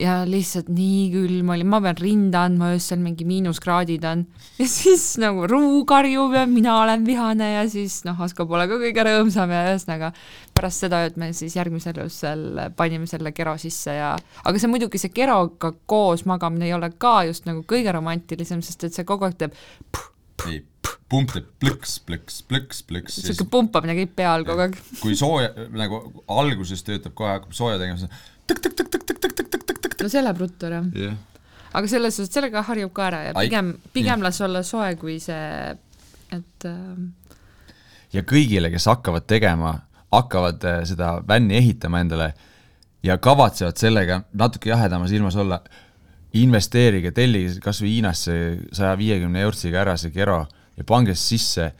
ja 0.00 0.20
lihtsalt 0.28 0.70
nii 0.72 1.08
külm 1.12 1.50
oli, 1.54 1.64
ma 1.68 1.80
pean 1.84 1.98
rinda 2.00 2.44
andma 2.48 2.70
öösel, 2.74 3.00
mingi 3.04 3.26
miinuskraadid 3.28 4.04
on 4.08 4.24
ja 4.60 4.68
siis 4.70 5.04
nagu 5.20 5.44
ruu 5.50 5.82
karjub 5.88 6.34
ja 6.36 6.46
mina 6.48 6.78
olen 6.82 7.04
vihane 7.06 7.52
ja 7.52 7.64
siis 7.70 8.00
noh, 8.08 8.20
Asko 8.24 8.46
pole 8.50 8.66
ka 8.70 8.80
kõige 8.80 9.04
rõõmsam 9.06 9.52
ja 9.52 9.64
ühesõnaga 9.68 10.12
pärast 10.56 10.86
seda 10.86 11.02
ööd 11.06 11.20
me 11.20 11.32
siis 11.36 11.56
järgmisel 11.58 12.00
öösel 12.06 12.46
panime 12.78 13.08
selle 13.10 13.34
Kero 13.36 13.56
sisse 13.60 13.98
ja 13.98 14.14
aga 14.16 14.62
see 14.62 14.72
muidugi 14.72 15.00
see 15.02 15.12
Keroga 15.14 15.74
koos 15.90 16.24
magamine 16.28 16.70
ei 16.70 16.76
ole 16.76 16.92
ka 16.96 17.20
just 17.28 17.48
nagu 17.48 17.64
kõige 17.68 17.92
romantilisem, 17.96 18.64
sest 18.64 18.88
et 18.88 18.96
see 18.96 19.08
kogu 19.08 19.28
aeg 19.28 19.36
teeb 19.40 19.56
ei, 20.48 20.62
pump 21.10 21.32
teeb 21.34 21.48
plõks, 21.60 21.98
plõks, 22.06 22.40
plõks, 22.48 22.82
plõks. 22.88 23.20
siuke 23.26 23.46
pumpamine 23.50 23.96
käib 23.98 24.12
pea 24.16 24.32
all 24.32 24.46
kogu 24.48 24.64
aeg. 24.64 24.76
kui 25.02 25.16
sooja, 25.18 25.50
nagu 25.76 26.00
alguses 26.40 26.84
töötab 26.86 27.16
kohe, 27.18 27.34
hakkab 27.36 27.56
sooja 27.56 27.80
tegema, 27.82 28.00
siis 28.00 28.29
no 30.00 30.08
see 30.08 30.22
läheb 30.24 30.40
ruttu 30.40 30.68
ära, 30.68 30.82
jah. 30.96 31.16
aga 31.72 31.90
selles 31.92 32.16
suhtes 32.16 32.34
sellega 32.34 32.64
harjub 32.66 32.92
ka 32.96 33.06
ära 33.10 33.22
ja 33.28 33.34
pigem, 33.36 33.74
pigem 33.94 34.24
las 34.24 34.40
olla 34.44 34.62
soe, 34.66 34.94
kui 35.00 35.18
see, 35.22 35.74
et 36.34 36.68
äh, 36.68 37.74
ja 38.16 38.24
kõigile, 38.26 38.70
kes 38.72 38.88
hakkavad 38.90 39.26
tegema, 39.30 39.74
hakkavad 40.10 40.64
seda 40.88 41.18
vänni 41.26 41.58
ehitama 41.60 42.00
endale 42.02 42.32
ja 43.06 43.16
kavatsevad 43.22 43.78
sellega 43.80 44.22
natuke 44.36 44.72
jahedamas 44.72 45.12
ilmas 45.14 45.36
olla, 45.40 45.60
investeerige, 46.36 47.10
tellige 47.10 47.58
kas 47.62 47.80
või 47.82 47.96
Hiinasse 47.96 48.34
saja 48.76 48.92
viiekümne 48.98 49.40
eurtsiga 49.42 49.80
ära 49.82 49.96
see 49.98 50.12
Kero 50.14 50.44
ja 50.78 50.84
pange 50.86 51.16
sisse, 51.18 51.72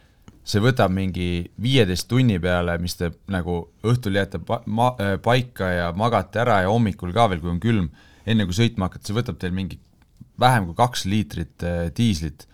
see 0.43 0.61
võtab 0.63 0.93
mingi 0.93 1.51
viieteist 1.61 2.07
tunni 2.09 2.39
peale, 2.41 2.77
mis 2.81 2.97
te 2.97 3.11
nagu 3.31 3.63
õhtul 3.85 4.17
jääte 4.17 4.41
pa-, 4.45 4.61
ma-, 4.65 4.95
paika 5.23 5.69
ja 5.69 5.91
magate 5.97 6.41
ära 6.41 6.61
ja 6.65 6.71
hommikul 6.71 7.13
ka 7.15 7.27
veel, 7.31 7.43
kui 7.43 7.53
on 7.53 7.61
külm, 7.61 7.91
enne 8.25 8.47
kui 8.49 8.57
sõitma 8.57 8.89
hakkate, 8.89 9.07
see 9.07 9.17
võtab 9.17 9.37
teil 9.41 9.53
mingi 9.55 9.79
vähem 10.41 10.69
kui 10.69 10.77
kaks 10.77 11.05
liitrit 11.09 11.67
äh, 11.67 11.83
diislit 11.97 12.47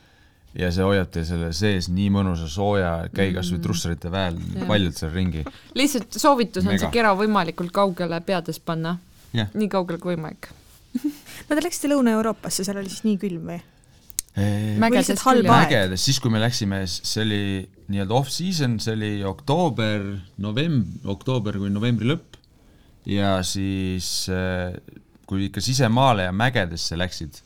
ja 0.58 0.70
see 0.74 0.86
hoiab 0.86 1.10
teil 1.14 1.26
selle 1.28 1.52
sees 1.56 1.90
nii 1.94 2.10
mõnusa 2.14 2.50
sooja, 2.52 2.92
käi 3.16 3.32
kas 3.36 3.52
või 3.54 3.62
trussarite 3.64 4.12
väel 4.14 4.38
paljalt 4.70 5.00
seal 5.00 5.14
ringi. 5.14 5.46
lihtsalt 5.78 6.18
soovitus 6.18 6.66
on 6.66 6.74
Mega. 6.74 6.86
see 6.86 6.94
kera 6.96 7.14
võimalikult 7.18 7.74
kaugele 7.76 8.20
peades 8.26 8.60
panna, 8.60 8.98
jah. 9.38 9.52
nii 9.54 9.70
kaugele 9.72 10.02
kui 10.02 10.16
võimalik. 10.16 10.50
no 11.48 11.52
te 11.52 11.62
läksite 11.62 11.92
Lõuna-Euroopasse, 11.94 12.66
seal 12.66 12.80
oli 12.82 12.92
siis 12.92 13.06
nii 13.08 13.20
külm 13.22 13.52
või? 13.52 13.60
Mägedes 14.38 15.24
küll 15.24 15.44
jah 15.48 15.64
mägedes, 15.64 16.04
siis 16.06 16.20
kui 16.22 16.34
me 16.34 16.42
läksime, 16.44 16.84
see 16.88 17.24
oli 17.24 17.42
nii-öelda 17.90 18.18
off-season, 18.20 18.78
see 18.84 18.94
oli 18.94 19.12
oktoober, 19.26 20.06
november, 20.44 21.10
oktoober 21.16 21.58
kui 21.62 21.72
novembri 21.74 22.12
lõpp. 22.12 22.38
Ja 23.08 23.38
siis 23.48 24.28
äh, 24.30 24.76
kui 25.28 25.48
ikka 25.48 25.64
sisemaale 25.64 26.28
ja 26.28 26.34
mägedesse 26.36 26.98
läksid, 27.00 27.42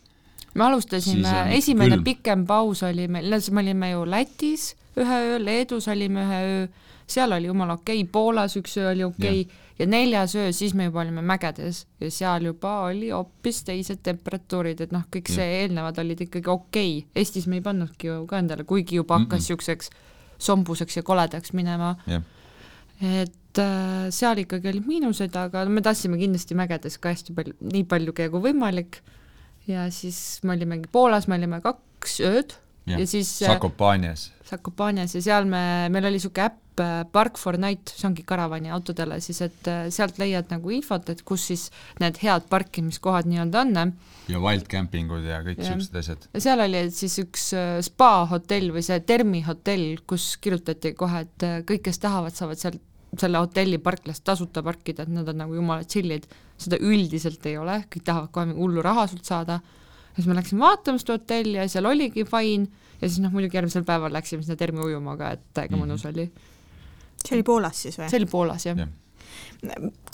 me 0.58 0.66
alustasime 0.68 1.34
esimene 1.56 1.96
külm. 1.96 2.06
pikem 2.06 2.46
paus 2.50 2.84
oli 2.84 3.08
meil, 3.08 3.30
me 3.30 3.62
olime 3.64 3.92
ju 3.94 4.06
Lätis 4.10 4.72
ühe 5.00 5.20
öö, 5.30 5.38
Leedus 5.40 5.88
olime 5.88 6.26
ühe 6.26 6.40
öö, 6.48 6.66
seal 7.12 7.36
oli 7.36 7.50
jumala 7.50 7.76
okei 7.80 8.02
okay,, 8.02 8.12
Poolas 8.12 8.56
üks 8.60 8.78
öö 8.80 8.92
oli 8.92 9.04
okei 9.04 9.42
okay, 9.42 9.62
ja 9.80 9.88
neljas 9.90 10.36
öö, 10.36 10.52
siis 10.56 10.74
me 10.78 10.88
juba 10.90 11.02
olime 11.04 11.24
mägedes 11.26 11.86
ja 12.02 12.12
seal 12.12 12.48
juba 12.50 12.78
oli 12.88 13.10
hoopis 13.10 13.64
teised 13.68 14.02
temperatuurid, 14.04 14.82
et 14.86 14.96
noh, 14.96 15.04
kõik 15.14 15.32
see 15.34 15.48
eelnevad 15.62 16.00
olid 16.04 16.26
ikkagi 16.28 16.50
okei 16.52 16.98
okay.. 17.02 17.22
Eestis 17.22 17.48
me 17.52 17.60
ei 17.60 17.66
pannudki 17.66 18.12
ju 18.12 18.22
ka 18.30 18.42
endale, 18.42 18.66
kuigi 18.68 19.00
juba 19.02 19.20
hakkas 19.20 19.46
niisuguseks 19.46 19.92
sombuseks 20.42 20.98
ja 20.98 21.06
koledaks 21.06 21.54
minema 21.58 21.96
jah. 22.10 22.26
et 23.02 23.62
äh, 23.62 24.10
seal 24.14 24.42
ikkagi 24.44 24.72
olid 24.74 24.88
miinused, 24.90 25.36
aga 25.38 25.66
me 25.70 25.84
tahtsime 25.86 26.20
kindlasti 26.22 26.58
mägedes 26.58 26.98
ka 27.02 27.14
hästi 27.14 27.36
palju, 27.38 27.58
nii 27.74 27.86
palju 27.90 28.16
käia 28.18 28.34
kui 28.34 28.50
võimalik 28.50 29.02
ja 29.70 29.88
siis 29.94 30.42
me 30.44 30.56
olimegi 30.56 30.90
Poolas, 30.92 31.28
me 31.30 31.38
olime 31.38 31.62
kaks 31.64 32.20
ööd 32.26 32.58
ja, 32.90 33.00
ja 33.00 33.08
siis 33.08 33.30
äh, 33.42 33.54
Sakopanias, 33.54 34.30
Sakopanias 34.50 35.16
ja 35.16 35.22
seal 35.24 35.48
me, 35.50 35.64
meil 35.94 36.08
oli 36.10 36.20
niisugune 36.20 36.48
äpp 36.50 36.84
äh, 36.84 36.94
Park 37.12 37.40
for 37.42 37.58
Night, 37.62 37.94
see 37.96 38.08
ongi 38.10 38.26
karavani 38.28 38.74
autodele 38.74 39.20
siis, 39.24 39.42
et 39.46 39.70
äh, 39.72 39.88
sealt 39.94 40.22
leiad 40.22 40.52
nagu 40.54 40.74
infot, 40.74 41.10
et 41.14 41.24
kus 41.28 41.50
siis 41.52 41.68
need 42.02 42.20
head 42.24 42.48
parkimiskohad 42.52 43.30
nii-öelda 43.30 43.66
on 43.66 43.96
ja 44.32 44.44
wildcampingud 44.44 45.26
ja 45.28 45.42
kõik 45.46 45.64
siuksed 45.66 45.98
asjad. 46.04 46.30
ja 46.34 46.44
seal 46.48 46.64
oli 46.68 46.86
siis 46.96 47.18
üks 47.24 47.50
äh, 47.58 47.74
spa-hotell 47.86 48.72
või 48.76 48.86
see 48.86 49.02
termihotell, 49.06 49.90
kus 50.08 50.34
kirjutati 50.42 50.96
kohe, 50.98 51.26
et 51.28 51.50
kõik, 51.68 51.86
kes 51.90 52.02
tahavad, 52.02 52.38
saavad 52.38 52.62
seal 52.62 52.80
selle 53.20 53.42
hotelli 53.42 53.80
parklas 53.84 54.22
tasuta 54.24 54.64
parkida, 54.64 55.04
et 55.04 55.12
nad 55.12 55.28
on 55.28 55.42
nagu 55.44 55.56
jumala 55.58 55.84
chill'id. 55.84 56.28
seda 56.62 56.78
üldiselt 56.78 57.46
ei 57.50 57.56
ole, 57.58 57.80
kõik 57.90 58.04
tahavad 58.06 58.30
kohe 58.32 58.54
hullu 58.54 58.84
raha 58.86 59.08
sult 59.10 59.26
saada. 59.26 59.60
Ja 60.22 60.24
siis 60.24 60.30
me 60.30 60.38
läksime 60.38 60.62
vaatama 60.62 61.02
seda 61.02 61.18
hotelli 61.18 61.58
ja 61.58 61.68
seal 61.72 61.90
oligi 61.90 62.24
fine 62.30 62.68
ja 63.02 63.08
siis 63.10 63.20
noh, 63.24 63.32
muidugi 63.34 63.58
järgmisel 63.58 63.84
päeval 63.88 64.14
läksime 64.14 64.44
sinna 64.46 64.56
termi 64.60 64.84
ujuma 64.86 65.18
ka, 65.18 65.32
et 65.38 65.42
täiega 65.58 65.76
Mhm. 65.76 65.84
mõnus 65.86 66.06
oli. 66.10 66.28
see 67.26 67.36
oli 67.38 67.44
Poolas 67.44 67.82
siis 67.82 67.98
või? 67.98 68.10
see 68.10 68.20
oli 68.22 68.26
Poolas 68.30 68.66
jah 68.66 68.78
Jah. 68.78 68.90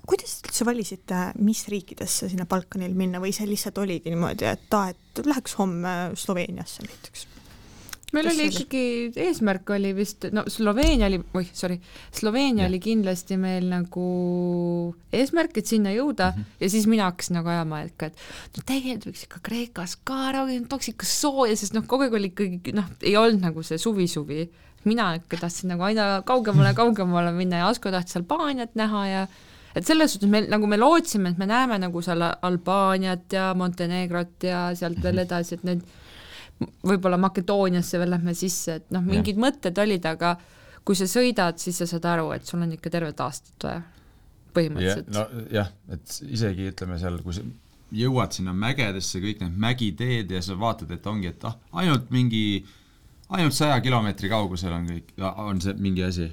kuidas 0.08 0.38
te 0.42 0.50
üldse 0.50 0.66
valisite, 0.68 1.20
mis 1.44 1.66
riikidesse 1.72 2.30
sinna 2.32 2.46
Balkanil 2.46 2.94
minna 2.96 3.20
või 3.24 3.34
see 3.36 3.48
lihtsalt 3.48 3.78
oligi 3.84 4.10
niimoodi, 4.14 4.46
et 4.48 4.74
aa, 4.74 4.90
et 4.94 5.22
läheks 5.26 5.56
homme 5.60 5.94
Sloveeniasse 6.16 6.84
näiteks? 6.88 7.28
Meil 8.16 8.30
oli 8.32 8.46
ikkagi, 8.48 8.84
eesmärk 9.20 9.72
oli 9.76 9.92
vist, 9.98 10.30
no 10.32 10.46
Sloveenia 10.52 11.10
oli, 11.10 11.20
oih, 11.36 11.50
sorry, 11.56 11.76
Sloveenia 12.16 12.64
Jah. 12.64 12.70
oli 12.72 12.80
kindlasti 12.84 13.36
meil 13.42 13.68
nagu 13.68 14.06
eesmärk, 15.12 15.60
et 15.60 15.68
sinna 15.68 15.92
jõuda 15.92 16.30
mm 16.32 16.38
-hmm. 16.40 16.62
ja 16.64 16.70
siis 16.70 16.88
mina 16.88 17.10
hakkasin 17.10 17.40
nagu 17.40 17.52
ajama, 17.52 17.82
et 17.84 17.98
ka, 17.98 18.08
et 18.08 18.16
no 18.58 18.64
tegelikult 18.64 19.10
võiks 19.12 19.26
ikka 19.28 19.44
Kreekas 19.44 19.98
ka 20.04 20.22
ära 20.30 20.46
tooks 20.70 20.90
ikka 20.94 21.06
sooja, 21.06 21.56
sest 21.56 21.74
noh, 21.74 21.84
kogu 21.84 22.08
aeg 22.08 22.14
oli 22.14 22.32
ikkagi 22.32 22.74
noh, 22.74 22.88
ei 23.02 23.18
olnud 23.18 23.42
nagu 23.42 23.64
see 23.64 23.78
suvi-suvi. 23.78 24.50
mina 24.86 25.16
ikka 25.16 25.38
tahtsin 25.38 25.70
nagu 25.70 25.84
aina 25.84 26.22
kaugemale, 26.26 26.74
kaugemale 26.74 27.32
minna 27.32 27.58
ja 27.58 27.68
Asko 27.68 27.92
tahtis 27.92 28.16
Albaaniat 28.16 28.76
näha 28.76 29.08
ja 29.08 29.28
et 29.76 29.86
selles 29.86 30.14
suhtes 30.14 30.30
me 30.30 30.42
nagu 30.48 30.68
me 30.68 30.78
lootsime, 30.78 31.30
et 31.30 31.38
me 31.38 31.46
näeme 31.46 31.78
nagu 31.78 32.02
seal 32.02 32.22
Albaaniat 32.42 33.34
ja 33.34 33.54
Montenegrot 33.54 34.44
ja 34.44 34.72
sealt 34.76 35.04
veel 35.04 35.18
edasi, 35.18 35.56
et 35.56 35.64
need 35.64 35.82
võib-olla 36.60 37.20
Makedooniasse 37.22 38.00
veel 38.02 38.14
lähme 38.16 38.34
sisse, 38.38 38.80
et 38.82 38.90
noh, 38.96 39.04
mingid 39.06 39.38
mõtted 39.42 39.78
olid, 39.82 40.06
aga 40.10 40.36
kui 40.88 40.98
sa 40.98 41.08
sõidad, 41.10 41.60
siis 41.62 41.78
sa 41.82 41.88
saad 41.90 42.08
aru, 42.08 42.32
et 42.36 42.48
sul 42.48 42.64
on 42.64 42.74
ikka 42.74 42.92
tervet 42.94 43.22
aastat 43.24 43.68
vaja, 43.68 43.84
põhimõtteliselt 44.56 45.14
no 45.14 45.26
jah, 45.54 45.70
et 45.94 46.20
isegi 46.32 46.70
ütleme 46.72 46.98
seal, 47.02 47.20
kui 47.26 47.36
sa 47.36 47.44
jõuad 47.98 48.36
sinna 48.36 48.54
mägedesse, 48.58 49.22
kõik 49.24 49.44
need 49.44 49.62
mägiteed 49.64 50.34
ja 50.34 50.42
sa 50.44 50.58
vaatad, 50.60 50.92
et 50.96 51.08
ongi, 51.08 51.32
et 51.32 51.46
ah, 51.48 51.56
ainult 51.84 52.10
mingi, 52.12 52.42
ainult 53.30 53.56
saja 53.56 53.78
kilomeetri 53.84 54.32
kaugusel 54.32 54.76
on 54.76 54.90
kõik, 54.90 55.14
on 55.44 55.62
see 55.64 55.78
mingi 55.80 56.04
asi. 56.08 56.32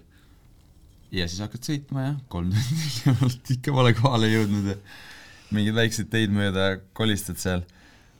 ja 1.14 1.28
siis 1.28 1.44
hakkad 1.44 1.68
sõitma 1.68 2.08
ja 2.08 2.14
kolm 2.32 2.50
tundi 2.54 2.88
hiljemalt 2.88 3.54
ikka 3.58 3.74
pole 3.76 3.94
kohale 3.98 4.32
jõudnud 4.32 4.72
ja 4.72 4.80
mingeid 5.54 5.78
väikseid 5.78 6.10
teid 6.10 6.34
mööda 6.34 6.78
kolistad 6.96 7.38
seal. 7.38 7.62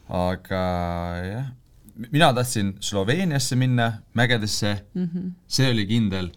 aga 0.07 0.63
jah, 1.25 1.47
mina 2.11 2.33
tahtsin 2.33 2.75
Sloveeniasse 2.79 3.55
minna, 3.55 3.91
mägedesse 4.13 4.85
mm, 4.93 5.05
-hmm. 5.05 5.31
see 5.47 5.71
oli 5.71 5.85
kindel 5.87 6.31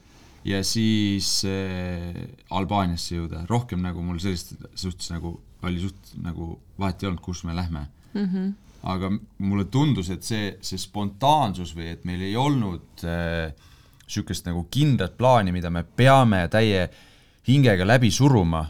ja 0.45 0.63
siis 0.65 1.43
äh, 1.45 2.15
Albaaniasse 2.51 3.17
jõuda, 3.17 3.45
rohkem 3.49 3.83
nagu 3.83 4.03
mul 4.03 4.19
sellist 4.23 4.55
suhtes 4.75 5.11
nagu 5.11 5.41
oli 5.63 5.81
suht 5.83 6.15
nagu 6.23 6.53
vahet 6.79 7.03
ei 7.03 7.11
olnud, 7.11 7.23
kus 7.23 7.45
me 7.45 7.57
lähme 7.57 7.87
mm. 8.15 8.25
-hmm. 8.25 8.53
aga 8.83 9.11
mulle 9.39 9.65
tundus, 9.65 10.11
et 10.11 10.23
see, 10.23 10.57
see 10.61 10.79
spontaansus 10.79 11.75
või 11.77 11.93
et 11.93 12.05
meil 12.05 12.23
ei 12.23 12.37
olnud 12.37 13.05
niisugust 13.05 14.47
äh, 14.47 14.53
nagu 14.53 14.67
kindlat 14.71 15.17
plaani, 15.19 15.53
mida 15.53 15.71
me 15.71 15.83
peame 15.83 16.49
täie 16.49 16.89
hingega 17.49 17.87
läbi 17.87 18.11
suruma, 18.11 18.67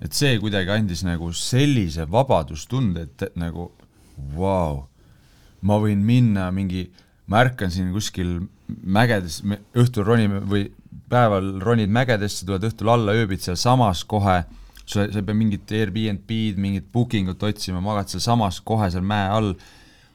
et 0.00 0.12
see 0.12 0.38
kuidagi 0.38 0.70
andis 0.70 1.04
nagu 1.04 1.32
sellise 1.32 2.10
vabadustunde, 2.10 3.02
et 3.02 3.36
nagu 3.36 3.70
vau 4.34 4.74
wow, 4.74 4.82
ma 5.64 5.78
võin 5.80 6.02
minna 6.04 6.50
mingi, 6.54 6.86
ma 7.30 7.40
ärkan 7.44 7.72
siin 7.72 7.92
kuskil 7.94 8.36
mägedes, 8.68 9.40
õhtul 9.76 10.06
ronime 10.06 10.42
või 10.44 10.68
päeval 11.10 11.58
ronid 11.64 11.92
mägedesse, 11.92 12.44
tuled 12.46 12.64
õhtul 12.68 12.90
alla, 12.92 13.14
ööbid 13.16 13.42
sealsamas 13.44 14.04
kohe, 14.08 14.42
sa, 14.84 15.06
sa 15.08 15.20
ei 15.20 15.24
pea 15.24 15.36
mingit 15.36 15.72
Airbnb-d, 15.72 16.60
mingit 16.60 16.88
booking 16.92 17.30
ut 17.32 17.42
otsima, 17.46 17.82
magad 17.84 18.12
sealsamas 18.12 18.60
kohe 18.64 18.90
seal 18.92 19.04
mäe 19.06 19.28
all, 19.32 19.52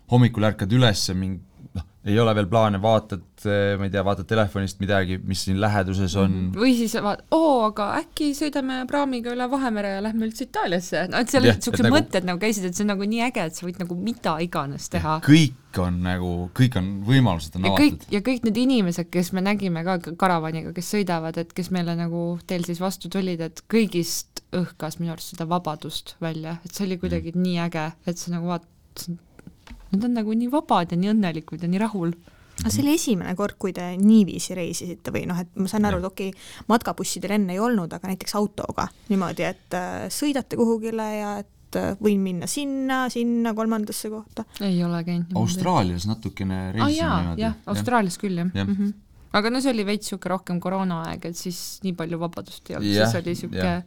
hommikul 0.10 0.48
ärkad 0.50 0.74
üles, 0.74 1.06
mingi 1.18 1.42
noh, 1.78 1.86
ei 2.10 2.16
ole 2.20 2.34
veel 2.38 2.48
plaane, 2.50 2.80
vaatad, 2.82 3.24
ma 3.78 3.88
ei 3.88 3.92
tea, 3.94 4.02
vaatad 4.06 4.28
telefonist 4.30 4.80
midagi, 4.82 5.20
mis 5.28 5.44
siin 5.46 5.60
läheduses 5.62 6.16
on 6.20 6.32
mm. 6.32 6.60
või 6.60 6.74
siis 6.78 6.96
vaat-, 7.04 7.26
oo, 7.36 7.66
aga 7.68 7.92
äkki 8.00 8.32
sõidame 8.38 8.82
praamiga 8.90 9.34
üle 9.36 9.50
Vahemere 9.52 9.96
ja 9.98 10.04
lähme 10.04 10.30
üldse 10.30 10.48
Itaaliasse, 10.48 11.06
no 11.12 11.22
et 11.22 11.32
seal 11.34 11.48
Jah, 11.48 11.60
niisugused 11.60 11.86
nagu- 11.86 11.98
mõtted 11.98 12.28
nagu 12.30 12.42
käisid, 12.42 12.70
et 12.70 12.78
see 12.78 12.86
on 12.88 12.94
nagu 12.96 13.10
nii 13.10 13.24
äge, 13.28 13.46
et 13.52 13.60
sa 13.60 13.68
võid 13.68 13.82
nagu 13.84 14.00
mida 14.00 14.38
iganes 14.46 14.90
teha. 14.94 15.20
kõik 15.26 15.80
on 15.84 16.02
nagu, 16.02 16.34
kõik 16.58 16.80
on, 16.80 16.90
võimalused 17.06 17.60
on 17.60 17.68
ja 17.68 17.76
avatud. 17.76 18.10
ja 18.16 18.24
kõik 18.26 18.48
need 18.48 18.58
inimesed, 18.64 19.12
kes 19.14 19.34
me 19.38 19.46
nägime 19.46 19.86
ka 19.86 20.00
karavaniga, 20.20 20.74
kes 20.76 20.94
sõidavad, 20.96 21.38
et 21.38 21.54
kes 21.54 21.70
meile 21.76 21.94
nagu 22.00 22.24
teel 22.50 22.66
siis 22.66 22.82
vastu 22.82 23.12
tulid, 23.14 23.44
et 23.46 23.64
kõigist 23.70 24.44
õhkas 24.56 24.98
minu 25.02 25.14
arust 25.14 25.36
seda 25.36 25.46
vabadust 25.50 26.16
välja, 26.24 26.58
et 26.66 26.74
see 26.74 26.88
oli 26.88 26.98
kuidagi 27.02 27.36
mm. 27.36 27.44
nii 27.46 27.66
äge, 27.68 27.90
et 28.10 28.18
sa 28.18 28.34
nagu 28.34 28.50
vaatasid, 28.50 29.20
nad 29.94 30.04
on 30.06 30.20
nagu 30.20 30.36
nii 30.36 30.52
vabad 30.54 30.94
ja 30.94 31.00
nii 31.00 31.14
õnnelikud 31.14 31.64
ja 31.64 31.70
nii 31.72 31.82
rahul. 31.82 32.14
aga 32.60 32.72
see 32.74 32.84
oli 32.84 32.96
esimene 32.98 33.36
kord, 33.40 33.56
kui 33.62 33.72
te 33.76 33.94
niiviisi 33.98 34.58
reisisite 34.58 35.14
või 35.16 35.24
noh, 35.30 35.38
et 35.40 35.54
ma 35.56 35.70
saan 35.72 35.88
aru, 35.88 36.02
et 36.02 36.10
okei 36.10 36.34
okay,, 36.34 36.50
matkabussidel 36.72 37.38
enne 37.38 37.56
ei 37.56 37.62
olnud, 37.64 37.94
aga 37.96 38.12
näiteks 38.12 38.36
autoga 38.40 38.90
niimoodi, 39.10 39.48
et 39.48 39.78
äh, 39.80 40.02
sõidate 40.14 40.60
kuhugile 40.60 41.08
ja 41.16 41.36
et 41.44 41.80
äh, 41.80 41.94
võin 42.04 42.20
minna 42.24 42.50
sinna, 42.52 43.06
sinna, 43.14 43.54
kolmandasse 43.56 44.12
kohta. 44.12 44.46
ei 44.66 44.82
ole 44.84 45.04
käinud. 45.08 45.32
Austraalias 45.40 46.10
natukene 46.10 46.66
reisisime 46.76 46.98
jaa, 47.00 47.22
niimoodi. 47.22 47.46
jah, 47.48 47.56
Austraalias 47.72 48.20
küll 48.20 48.44
jah 48.44 48.52
Jah. 48.54 48.68
mm. 48.68 48.76
-hmm. 48.76 48.94
aga 49.40 49.54
no 49.56 49.64
see 49.64 49.72
oli 49.72 49.88
veits 49.88 50.10
niisugune 50.10 50.36
rohkem 50.36 50.60
koroonaaeg, 50.60 51.32
et 51.32 51.38
siis 51.38 51.80
nii 51.88 51.96
palju 51.96 52.20
vabadust 52.20 52.70
ei 52.70 52.80
olnud, 52.82 53.00
siis 53.00 53.20
oli 53.22 53.36
niisugune. 53.36 53.84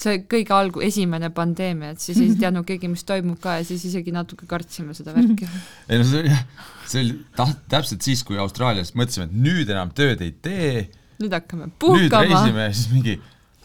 See 0.00 0.22
kõige 0.30 0.54
algu-, 0.56 0.82
esimene 0.84 1.30
pandeemia, 1.34 1.94
et 1.94 2.04
siis 2.04 2.20
ei 2.22 2.34
teadnud 2.40 2.66
keegi, 2.68 2.90
mis 2.92 3.04
toimub 3.08 3.40
ka 3.42 3.58
ja 3.60 3.66
siis 3.68 3.84
isegi 3.90 4.14
natuke 4.14 4.48
kartsime 4.50 4.96
seda 4.96 5.14
värki. 5.16 5.48
ei 5.88 6.00
no 6.00 6.06
see 6.08 6.22
oli 6.24 6.32
jah, 6.32 6.46
see 6.86 7.04
oli 7.04 7.18
taht-, 7.38 7.62
täpselt 7.72 8.06
siis, 8.06 8.24
kui 8.26 8.40
Austraalias 8.40 8.94
mõtlesime, 8.96 9.28
et 9.28 9.36
nüüd 9.48 9.72
enam 9.72 9.92
tööd 9.96 10.24
ei 10.24 10.32
tee, 10.32 10.88
nüüd 11.20 11.36
hakkame 11.36 11.68
nüüd 11.68 11.78
puhkama, 11.84 12.26
reisime 12.26 12.66
ja 12.66 12.74
siis 12.74 12.92
mingi 12.94 13.16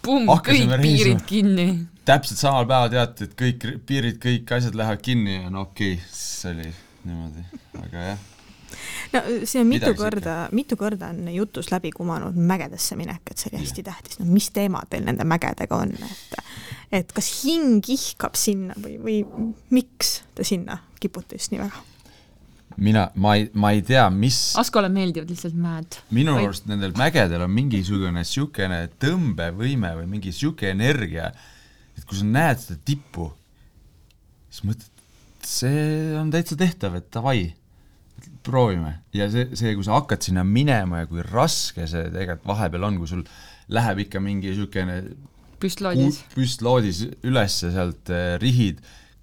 hakkasime 0.05 0.75
kõik 0.75 0.83
reisima. 0.83 0.85
piirid 0.85 1.25
kinni. 1.29 1.67
täpselt 2.05 2.41
samal 2.41 2.67
päeval 2.69 2.93
teati, 2.93 3.29
et 3.29 3.35
kõik 3.39 3.67
ri- 3.69 3.81
piirid, 3.91 4.21
kõik 4.21 4.55
asjad 4.59 4.77
lähevad 4.77 5.03
kinni 5.05 5.39
ja 5.39 5.49
no 5.49 5.67
okei 5.69 5.97
okay,, 5.97 6.13
see 6.13 6.53
oli 6.53 6.71
niimoodi, 7.05 7.45
aga 7.81 8.09
jah. 8.11 8.31
No 9.13 9.21
see 9.43 9.61
on 9.61 9.67
mitu 9.69 9.85
Midagi 9.91 9.97
korda, 10.01 10.35
mitu 10.51 10.77
korda 10.79 11.09
on 11.13 11.27
jutus 11.33 11.71
läbi 11.71 11.91
kumanud 11.95 12.35
mägedesse 12.35 12.97
minek, 12.99 13.21
et 13.31 13.37
see 13.41 13.51
oli 13.53 13.63
hästi 13.63 13.83
tähtis, 13.85 14.19
no 14.19 14.25
mis 14.29 14.49
teema 14.55 14.83
teil 14.89 15.05
nende 15.07 15.27
mägedega 15.27 15.81
on, 15.85 15.93
et 15.95 16.39
et 16.95 17.11
kas 17.15 17.27
hing 17.43 17.83
ihkab 17.89 18.37
sinna 18.39 18.75
või, 18.79 18.95
või 19.01 19.17
miks 19.73 20.21
te 20.35 20.45
sinna 20.47 20.79
kipute 21.01 21.39
just 21.39 21.51
nii 21.53 21.63
väga? 21.65 21.83
mina, 22.77 23.05
ma 23.15 23.35
ei, 23.39 23.49
ma 23.53 23.71
ei 23.71 23.81
tea, 23.85 24.05
mis 24.11 24.37
Askole 24.59 24.89
meeldivad 24.91 25.29
lihtsalt 25.31 25.55
mäed. 25.55 25.99
minu 26.11 26.35
Või- 26.35 26.47
arust 26.49 26.65
nendel 26.67 26.95
mägedel 26.97 27.45
on 27.45 27.53
mingisugune 27.55 28.11
niisugune 28.19 28.81
tõmbevõime 28.99 29.93
või 30.01 30.09
mingi 30.17 30.33
niisugune 30.33 30.73
energia, 30.75 31.29
et 31.97 32.03
kui 32.05 32.19
sa 32.19 32.27
näed 32.27 32.59
seda 32.59 32.79
tippu, 32.85 33.29
siis 34.49 34.65
mõtled, 34.67 34.89
et 35.39 35.47
see 35.47 35.85
on 36.19 36.31
täitsa 36.33 36.57
tehtav, 36.59 36.97
et 36.99 37.07
davai, 37.13 37.45
proovime. 38.45 38.99
ja 39.13 39.29
see, 39.31 39.49
see, 39.57 39.73
kui 39.77 39.85
sa 39.85 39.99
hakkad 39.99 40.25
sinna 40.25 40.43
minema 40.47 41.03
ja 41.03 41.09
kui 41.09 41.23
raske 41.25 41.87
see 41.89 42.09
tegelikult 42.13 42.49
vahepeal 42.53 42.89
on, 42.89 42.99
kui 43.01 43.09
sul 43.09 43.23
läheb 43.73 44.05
ikka 44.05 44.21
mingi 44.21 44.51
niisugune 44.51 44.99
püstloodis. 45.61 46.21
püstloodis 46.35 47.01
ülesse 47.25 47.71
sealt 47.73 48.11
eh, 48.13 48.35
rihid, 48.41 48.81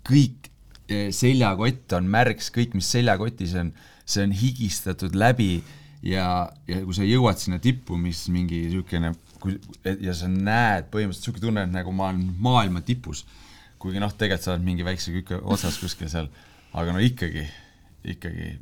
kõik 0.08 0.50
eh, 0.88 1.10
seljakott 1.14 1.94
on 1.98 2.08
märgs, 2.10 2.50
kõik, 2.54 2.76
mis 2.78 2.88
seljakotis 2.94 3.54
on, 3.60 3.72
see 4.02 4.26
on 4.26 4.34
higistatud 4.36 5.16
läbi 5.18 5.54
ja, 6.02 6.26
ja 6.68 6.80
kui 6.82 6.96
sa 6.96 7.06
jõuad 7.06 7.40
sinna 7.40 7.60
tippu, 7.62 7.98
mis 8.00 8.24
mingi 8.32 8.64
niisugune, 8.66 9.14
kui, 9.42 9.58
ja 9.84 10.16
sa 10.16 10.30
näed 10.30 10.90
põhimõtteliselt 10.92 11.30
niisugune 11.30 11.46
tunne, 11.46 11.66
et 11.68 11.76
nagu 11.76 11.94
ma 11.96 12.10
olen 12.10 12.26
maailma 12.42 12.82
tipus. 12.86 13.26
kuigi 13.82 13.98
noh, 13.98 14.12
tegelikult 14.14 14.44
sa 14.46 14.52
oled 14.54 14.66
mingi 14.66 14.84
väikse 14.86 15.10
küke 15.10 15.40
otsas 15.42 15.80
kuskil 15.82 16.10
seal, 16.10 16.28
aga 16.78 16.92
no 16.94 17.00
ikkagi, 17.02 17.48
ikkagi 18.12 18.52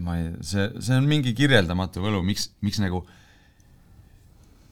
ma 0.00 0.16
ei, 0.18 0.30
see, 0.46 0.68
see 0.80 0.96
on 0.96 1.08
mingi 1.10 1.34
kirjeldamatu 1.36 2.02
võlu, 2.04 2.22
miks, 2.26 2.50
miks 2.64 2.80
nagu 2.82 3.02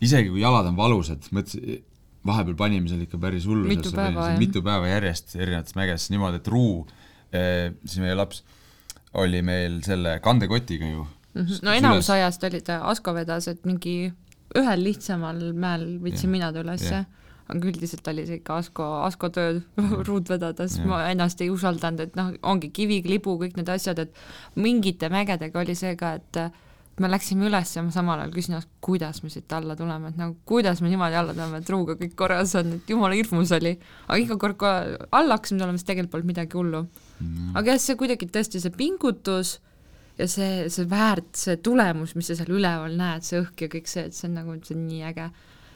isegi 0.05 0.31
kui 0.31 0.41
jalad 0.43 0.69
on 0.71 0.79
valusad, 0.79 1.27
mõtlesin, 1.35 1.83
vahepeal 2.29 2.57
panime 2.59 2.91
seal 2.91 3.05
ikka 3.05 3.21
päris 3.23 3.47
hullu 3.49 3.69
Mitu 3.69 3.93
päeva, 3.95 4.31
jah. 4.33 4.39
mitu 4.41 4.63
päeva 4.65 4.89
järjest 4.91 5.37
erinevates 5.39 5.77
mägedes 5.79 6.09
niimoodi, 6.13 6.41
et 6.43 6.51
Ruu 6.53 6.73
eh,, 7.33 7.71
siis 7.85 8.03
meie 8.03 8.17
laps 8.19 8.43
oli 9.19 9.41
meil 9.43 9.81
selle 9.87 10.19
kandekotiga 10.25 10.91
ju 10.91 11.07
Mm 11.35 11.45
-hmm. 11.45 11.59
no 11.63 11.73
enamus 11.73 12.11
ajast 12.11 12.45
oli 12.45 12.61
ta 12.61 12.81
Asko 12.83 13.15
vedas, 13.15 13.49
et 13.49 13.65
mingi 13.67 14.13
ühel 14.59 14.83
lihtsamal 14.83 15.53
mäel 15.53 15.99
võtsin 16.03 16.27
Jah. 16.27 16.31
mina 16.33 16.53
ta 16.53 16.61
ülesse 16.61 16.95
Jah. 16.95 17.05
Aga 17.49 17.69
üldiselt 17.71 18.07
oli 18.13 18.27
see 18.29 18.39
ikka 18.43 18.57
Asko, 18.63 18.87
Asko 19.07 19.29
töö 19.33 19.59
ruut 20.09 20.29
vedada, 20.29 20.67
sest 20.69 20.83
Jah. 20.83 20.87
ma 20.91 21.03
ennast 21.11 21.41
ei 21.41 21.51
usaldanud, 21.51 22.01
et 22.05 22.17
noh, 22.19 22.33
ongi 22.43 22.71
kiviklibu, 22.77 23.39
kõik 23.43 23.57
need 23.57 23.69
asjad, 23.73 23.99
et 24.05 24.17
mingite 24.57 25.09
mägedega 25.13 25.61
oli 25.63 25.75
see 25.79 25.95
ka, 25.97 26.15
et 26.21 26.41
me 26.99 27.07
läksime 27.07 27.47
üles 27.47 27.71
ja 27.77 27.83
ma 27.87 27.93
samal 27.95 28.19
ajal 28.19 28.33
küsin, 28.35 28.57
kuidas 28.83 29.21
me 29.23 29.31
siit 29.31 29.53
alla 29.55 29.77
tuleme, 29.79 30.09
et 30.11 30.17
nagu 30.19 30.35
kuidas 30.51 30.81
me 30.83 30.91
niimoodi 30.91 31.15
alla 31.15 31.33
tuleme, 31.37 31.61
et 31.63 31.71
ruuga 31.71 31.95
kõik 32.01 32.17
korras 32.19 32.57
on, 32.59 32.73
et 32.81 32.91
jumala 32.91 33.15
hirmus 33.15 33.53
oli. 33.55 33.77
aga 34.09 34.19
iga 34.19 34.37
kord, 34.37 34.57
kui 34.59 34.97
alla 35.15 35.37
hakkasime 35.39 35.61
tulema, 35.63 35.79
siis 35.79 35.87
tegelikult 35.87 36.17
polnud 36.17 36.33
midagi 36.35 36.59
hullu 36.59 36.85
Mhm. 37.19 37.57
aga 37.57 37.73
jah, 37.73 37.79
see 37.83 37.97
kuidagi 37.99 38.27
tõesti 38.31 38.61
see 38.63 38.71
pingutus 38.71 39.57
ja 40.19 40.27
see, 40.31 40.69
see 40.71 40.85
väärt, 40.91 41.31
see 41.39 41.57
tulemus, 41.63 42.15
mis 42.19 42.27
sa 42.31 42.35
seal 42.39 42.51
üleval 42.59 42.95
näed, 42.99 43.23
see 43.27 43.41
õhk 43.41 43.63
ja 43.65 43.69
kõik 43.73 43.87
see, 43.91 44.05
et 44.07 44.15
see 44.15 44.29
on 44.29 44.35
nagu, 44.39 44.55
see 44.67 44.75
on 44.77 44.85
nii 44.91 45.03
äge. 45.13 45.31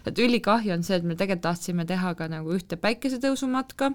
Et 0.07 0.19
ülikahju 0.19 0.73
on 0.75 0.83
see, 0.83 0.97
et 0.97 1.05
me 1.05 1.15
tegelikult 1.15 1.43
tahtsime 1.43 1.85
teha 1.89 2.15
ka 2.15 2.29
nagu 2.29 2.55
ühte 2.57 2.77
päikesetõusumatka, 2.77 3.93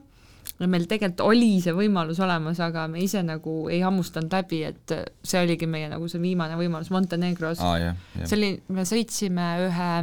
ja 0.60 0.70
meil 0.70 0.88
tegelikult 0.89 1.26
oli 1.26 1.52
see 1.63 1.76
võimalus 1.76 2.22
olemas, 2.24 2.60
aga 2.63 2.88
me 2.91 3.04
ise 3.04 3.22
nagu 3.26 3.60
ei 3.74 3.82
hammustanud 3.86 4.34
läbi, 4.34 4.63
et 4.67 4.96
see 5.22 5.43
oligi 5.43 5.70
meie 5.70 5.89
nagu 5.91 6.10
see 6.12 6.22
viimane 6.24 6.58
võimalus 6.60 6.91
Montenegros 6.93 7.62
aa 7.62 7.78
jah, 7.82 8.02
jah. 8.15 8.26
see 8.26 8.39
oli, 8.39 8.52
me 8.74 8.88
sõitsime 8.88 9.48
ühe 9.67 9.93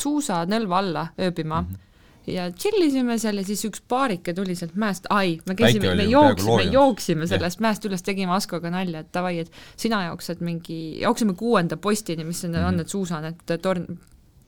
suusanõlva 0.00 0.82
alla 0.82 1.06
ööbima 1.18 1.62
mm. 1.62 1.70
-hmm. 1.70 2.34
ja 2.34 2.46
tšillisime 2.52 3.18
seal 3.18 3.42
ja 3.42 3.44
siis 3.44 3.64
üks 3.68 3.82
paarike 3.88 4.34
tuli 4.36 4.54
sealt 4.56 4.76
mäest, 4.78 5.08
ai, 5.10 5.38
me 5.46 5.56
käisime, 5.58 5.94
me 5.98 6.06
jooksime, 6.08 6.68
jooksime 6.72 7.26
sellest 7.30 7.60
mäest 7.60 7.84
üles, 7.88 8.04
tegime 8.06 8.32
Askoga 8.36 8.70
nalja, 8.70 9.04
et 9.04 9.12
davai, 9.14 9.40
et 9.44 9.52
sina 9.76 10.04
jooksed 10.06 10.44
mingi, 10.44 11.00
jookseme 11.02 11.34
kuuenda 11.34 11.76
postini, 11.76 12.24
mis 12.24 12.44
on 12.44 12.50
mm, 12.50 12.56
-hmm. 12.56 12.68
on 12.68 12.76
need 12.76 12.88
suusa, 12.88 13.20
need 13.20 13.58
torn, 13.62 13.86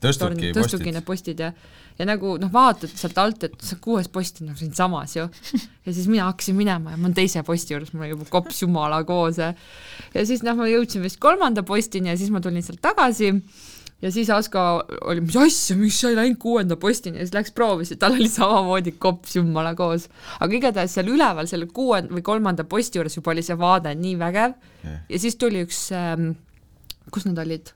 torn, 0.03 0.37
tõstuki 0.37 0.51
tõstuki 0.53 0.83
postid 0.83 0.93
need 0.93 1.07
postid 1.07 1.43
ja 1.47 1.53
ja 1.99 2.07
nagu 2.09 2.37
noh, 2.41 2.49
vaatad 2.53 2.93
sealt 2.97 3.19
alt, 3.21 3.43
et 3.45 3.53
see 3.61 3.77
kuues 3.81 4.09
post 4.13 4.41
on 4.41 4.49
nagu 4.51 4.59
siinsamas 4.59 5.15
ju. 5.17 5.27
ja 5.85 5.93
siis 5.93 6.07
mina 6.09 6.25
hakkasin 6.31 6.57
minema 6.57 6.93
ja 6.93 6.97
ma 6.97 7.07
olen 7.07 7.17
teise 7.17 7.43
posti 7.45 7.75
juures, 7.75 7.93
mul 7.93 8.07
oli 8.07 8.15
juba 8.15 8.29
kops 8.33 8.63
jumala 8.63 9.03
koos 9.07 9.39
ja 9.41 9.53
ja 10.13 10.25
siis 10.25 10.43
noh, 10.45 10.57
ma 10.57 10.69
jõudsin 10.69 11.05
vist 11.05 11.21
kolmanda 11.23 11.65
postini 11.67 12.11
ja 12.13 12.17
siis 12.19 12.33
ma 12.33 12.41
tulin 12.43 12.65
sealt 12.65 12.81
tagasi 12.83 13.31
ja 14.03 14.11
siis 14.11 14.29
Asko 14.33 14.63
oli, 15.07 15.21
mis 15.23 15.37
asja, 15.39 15.77
miks 15.79 15.99
sa 16.01 16.11
ei 16.11 16.17
läinud 16.17 16.39
kuuenda 16.41 16.77
postini 16.79 17.21
ja 17.21 17.27
siis 17.27 17.35
läks 17.37 17.53
proovis 17.55 17.93
ja 17.93 17.99
tal 18.01 18.17
oli 18.17 18.29
samamoodi 18.31 18.95
kops 18.99 19.37
jumala 19.37 19.75
koos. 19.79 20.09
aga 20.39 20.57
igatahes 20.57 20.97
seal 20.97 21.13
üleval, 21.13 21.47
selle 21.49 21.69
kuuenda 21.73 22.13
või 22.13 22.25
kolmanda 22.25 22.65
posti 22.67 22.99
juures 22.99 23.15
juba 23.19 23.35
oli 23.35 23.45
see 23.45 23.59
vaade 23.59 23.93
nii 23.99 24.17
vägev 24.19 24.57
Jah. 24.83 24.99
ja 25.09 25.21
siis 25.21 25.37
tuli 25.39 25.63
üks 25.67 25.85
ähm,, 25.95 26.33
kus 27.13 27.29
nad 27.29 27.39
olid 27.45 27.71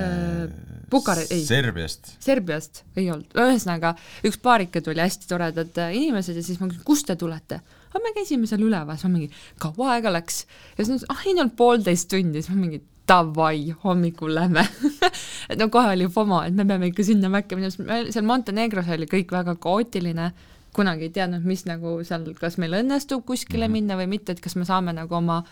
äh, 0.00 0.74
Bukare-, 0.90 1.26
ei. 1.34 1.42
Serbiast. 1.46 2.12
Serbiast 2.22 2.84
ei 2.96 3.08
olnud, 3.10 3.32
ühesõnaga 3.34 3.94
üks 4.26 4.38
paarike 4.42 4.82
tuli, 4.84 5.02
hästi 5.02 5.30
toredad 5.30 5.82
äh, 5.82 5.96
inimesed 5.98 6.38
ja 6.38 6.44
siis 6.46 6.60
ma 6.62 6.70
küsin, 6.70 6.84
kust 6.86 7.08
te 7.10 7.18
tulete? 7.18 7.60
aga 7.90 8.02
me 8.04 8.12
käisime 8.12 8.48
seal 8.50 8.60
üleval, 8.66 8.98
siis 8.98 9.08
ma 9.08 9.14
mingi, 9.16 9.30
kaua 9.62 9.94
aega 9.96 10.12
läks? 10.12 10.44
ja 10.76 10.84
siis 10.84 10.92
nad 10.92 11.00
ütlesid, 11.00 11.14
ah 11.14 11.40
no 11.40 11.48
poolteist 11.58 12.10
tundi, 12.12 12.42
siis 12.42 12.52
ma 12.52 12.60
mingi 12.60 12.82
davai, 13.06 13.70
hommikul 13.84 14.34
lähme. 14.34 14.66
Et 15.50 15.58
no 15.58 15.68
kohe 15.72 15.92
oli 15.94 16.08
FOMO, 16.10 16.40
et 16.42 16.54
me 16.56 16.66
peame 16.66 16.90
ikka 16.90 17.04
sinna 17.06 17.30
mäkke 17.30 17.58
minema, 17.58 18.00
seal 18.10 18.26
Montenegros 18.26 18.88
oli 18.96 19.06
kõik 19.10 19.30
väga 19.30 19.54
kaootiline, 19.62 20.32
kunagi 20.76 21.08
ei 21.08 21.14
teadnud, 21.14 21.46
mis 21.48 21.64
nagu 21.68 21.96
seal, 22.06 22.26
kas 22.40 22.58
meil 22.62 22.76
õnnestub 22.80 23.24
kuskile 23.26 23.66
mm 23.66 23.70
-hmm. 23.70 23.80
minna 23.80 24.00
või 24.00 24.10
mitte, 24.16 24.36
et 24.36 24.42
kas 24.44 24.56
me 24.56 24.66
saame 24.68 24.92
nagu 24.96 25.14
oma 25.14 25.42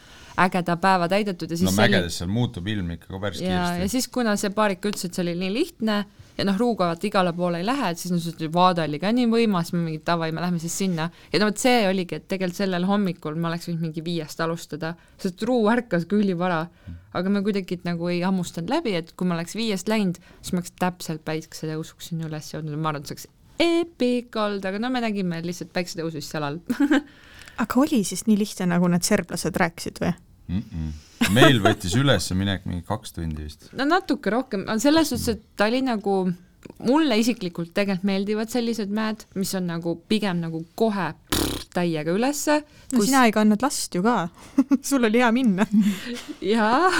ägeda 0.41 0.77
päeva 0.77 1.09
täidetud 1.09 1.51
ja 1.51 1.57
siis 1.57 1.71
no 1.71 1.75
oli- 1.75 1.89
mägedes 1.89 2.19
seal 2.21 2.31
muutub 2.31 2.69
ilm 2.69 2.91
ikka 2.97 3.13
ka 3.15 3.21
päris 3.23 3.41
ja, 3.41 3.49
ja 3.49 3.65
kiiresti 3.73 3.97
siis, 3.97 4.09
kuna 4.09 4.37
see 4.37 4.51
paarik 4.51 4.85
ütles, 4.85 5.07
et 5.07 5.15
see 5.15 5.23
oli 5.23 5.35
nii 5.39 5.53
lihtne 5.55 6.05
ja 6.39 6.47
noh, 6.49 6.57
Ruuga 6.59 6.89
vaata 6.91 7.07
igale 7.07 7.33
poole 7.37 7.61
ei 7.63 7.67
lähe, 7.67 7.91
et 7.93 8.01
siis 8.01 8.13
nad 8.13 8.23
ütlesid, 8.23 8.53
vaade 8.55 8.83
oli 8.85 8.99
ka 9.03 9.13
nii 9.15 9.29
võimas, 9.31 9.71
me 9.75 9.83
mingi 9.85 10.03
davai, 10.07 10.33
me 10.35 10.43
lähme 10.43 10.59
siis 10.63 10.77
sinna. 10.79 11.09
ja 11.33 11.41
no 11.41 11.51
vot 11.51 11.63
see 11.63 11.85
oligi, 11.89 12.19
et 12.19 12.27
tegelikult 12.31 12.59
sellel 12.59 12.89
hommikul 12.89 13.39
ma 13.39 13.53
oleks 13.53 13.69
võinud 13.71 13.87
mingi 13.89 14.05
viiest 14.05 14.43
alustada, 14.45 14.95
sest 15.23 15.43
Ruu 15.47 15.69
ärkas 15.71 16.09
ka 16.11 16.19
ülivara. 16.19 16.67
aga 17.15 17.31
me 17.31 17.43
kuidagi 17.47 17.79
nagu 17.87 18.09
ei 18.11 18.21
hammustanud 18.27 18.71
läbi, 18.71 18.97
et 18.99 19.13
kui 19.15 19.29
ma 19.29 19.37
oleks 19.39 19.55
viiest 19.55 19.89
läinud, 19.89 20.19
siis 20.41 20.53
ma 20.53 20.63
oleks 20.63 20.75
täpselt 20.81 21.25
päiksetõusuks 21.25 22.11
sinna 22.11 22.27
üles 22.27 22.51
jõudnud 22.51 22.75
ja 22.75 22.83
ma 22.83 22.91
arvan, 22.91 23.05
et 23.05 23.13
see 23.13 23.15
oleks 23.15 23.29
epic 23.61 24.37
olnud, 24.37 24.65
aga 24.67 24.81
no 24.83 24.91
me 24.91 25.03
nägime 25.05 25.41
lihtsalt 25.45 25.73
päiksetõusu 25.75 26.19
siis 26.19 26.33
seal 26.35 26.47
all 26.49 26.59
aga 27.63 27.81
oli 27.81 28.03
siis 28.07 28.27
nii 28.29 28.39
lihtne, 28.41 28.69
nagu 28.75 28.89
need 28.91 29.07
serblased 29.07 29.59
rääkisid 29.61 30.01
või? 30.03 30.13
mm. 30.49 30.63
-mm. 30.63 31.35
meil 31.37 31.61
võttis 31.65 31.95
ülesminek 31.99 32.67
mingi 32.69 32.85
kaks 32.89 33.15
tundi 33.17 33.47
vist. 33.47 33.69
no 33.73 33.87
natuke 33.89 34.33
rohkem, 34.35 34.67
selles 34.83 35.13
suhtes, 35.13 35.29
et 35.37 35.45
ta 35.57 35.69
oli 35.71 35.83
nagu, 35.87 36.19
mulle 36.85 37.19
isiklikult 37.21 37.73
tegelikult 37.75 38.09
meeldivad 38.09 38.51
sellised 38.53 38.93
mäed, 38.95 39.25
mis 39.39 39.53
on 39.57 39.69
nagu 39.71 39.95
pigem 40.11 40.41
nagu 40.43 40.65
kohe 40.79 41.11
pff, 41.31 41.67
täiega 41.75 42.13
ülesse 42.15 42.59
no 42.61 42.99
kus... 42.99 43.09
sina 43.09 43.25
ei 43.29 43.35
kandnud 43.35 43.63
last 43.65 43.95
ju 43.97 44.03
ka 44.05 44.29
sul 44.89 45.07
oli 45.09 45.23
hea 45.23 45.31
minna. 45.35 45.67
jaa 46.55 46.91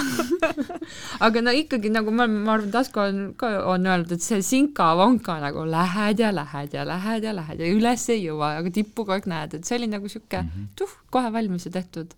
aga 1.27 1.45
no 1.45 1.55
ikkagi 1.55 1.93
nagu 1.95 2.15
ma, 2.15 2.27
ma 2.31 2.57
arvan, 2.57 2.71
et 2.71 2.79
Asko 2.81 3.07
on 3.09 3.23
ka 3.41 3.51
on 3.71 3.89
öelnud, 3.91 4.15
et 4.17 4.25
see 4.25 4.43
sinka-vonka 4.45 5.39
nagu 5.43 5.67
lähed 5.69 6.23
ja 6.25 6.33
lähed 6.35 6.77
ja 6.77 6.87
lähed 6.89 7.29
ja 7.29 7.35
lähed 7.37 7.65
ja 7.65 7.73
üles 7.73 8.09
ei 8.15 8.25
jõua, 8.27 8.55
aga 8.61 8.73
tippu 8.75 9.03
kogu 9.03 9.17
aeg 9.19 9.29
näed, 9.31 9.59
et 9.59 9.69
see 9.69 9.79
oli 9.81 9.91
nagu 9.93 10.11
sihuke 10.11 10.43
mm 10.43 10.53
-hmm. 10.55 10.71
tuh, 10.79 10.95
kohe 11.15 11.33
valmis 11.33 11.67
ja 11.69 11.75
tehtud. 11.81 12.15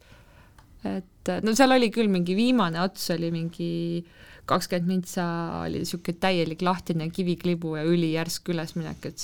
et 0.87 1.33
no 1.43 1.55
seal 1.59 1.73
oli 1.75 1.91
küll 1.91 2.09
mingi 2.09 2.37
viimane 2.39 2.79
ots 2.81 3.11
oli 3.11 3.31
mingi 3.35 4.05
kakskümmend 4.47 4.89
mintsa 4.91 5.27
oli 5.65 5.85
sihuke 5.89 6.15
täielik 6.21 6.63
lahtine 6.63 7.11
kiviklibu 7.11 7.77
ja 7.77 7.85
ülijärsk 7.87 8.53
ülesminek, 8.55 9.09
et 9.11 9.23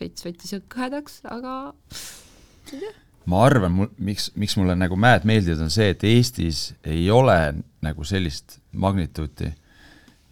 veits 0.00 0.24
võttis 0.26 0.54
kõhedaks, 0.72 1.20
aga 1.28 1.54
ma 3.30 3.44
arvan, 3.46 3.74
mul, 3.74 3.90
miks, 4.02 4.30
miks 4.38 4.56
mulle 4.58 4.76
nagu 4.78 4.96
mäed 5.00 5.26
meeldivad, 5.28 5.64
on 5.66 5.72
see, 5.72 5.90
et 5.94 6.04
Eestis 6.06 6.70
ei 6.88 7.08
ole 7.12 7.36
nagu 7.84 8.06
sellist 8.06 8.58
magnituuti 8.72 9.50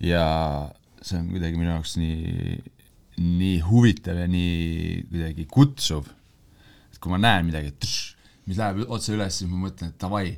ja 0.04 0.24
see 1.02 1.18
on 1.20 1.30
kuidagi 1.32 1.58
minu 1.58 1.72
jaoks 1.74 1.96
nii, 2.00 2.58
nii 3.22 3.56
huvitav 3.66 4.22
ja 4.22 4.28
nii 4.30 5.04
kuidagi 5.10 5.46
kutsuv. 5.50 6.08
et 6.92 7.00
kui 7.02 7.12
ma 7.12 7.20
näen 7.22 7.48
midagi, 7.50 7.74
mis 8.48 8.58
läheb 8.58 8.84
otse 8.88 9.14
üles, 9.14 9.40
siis 9.40 9.50
ma 9.50 9.66
mõtlen, 9.66 9.92
et 9.92 10.00
davai, 10.00 10.32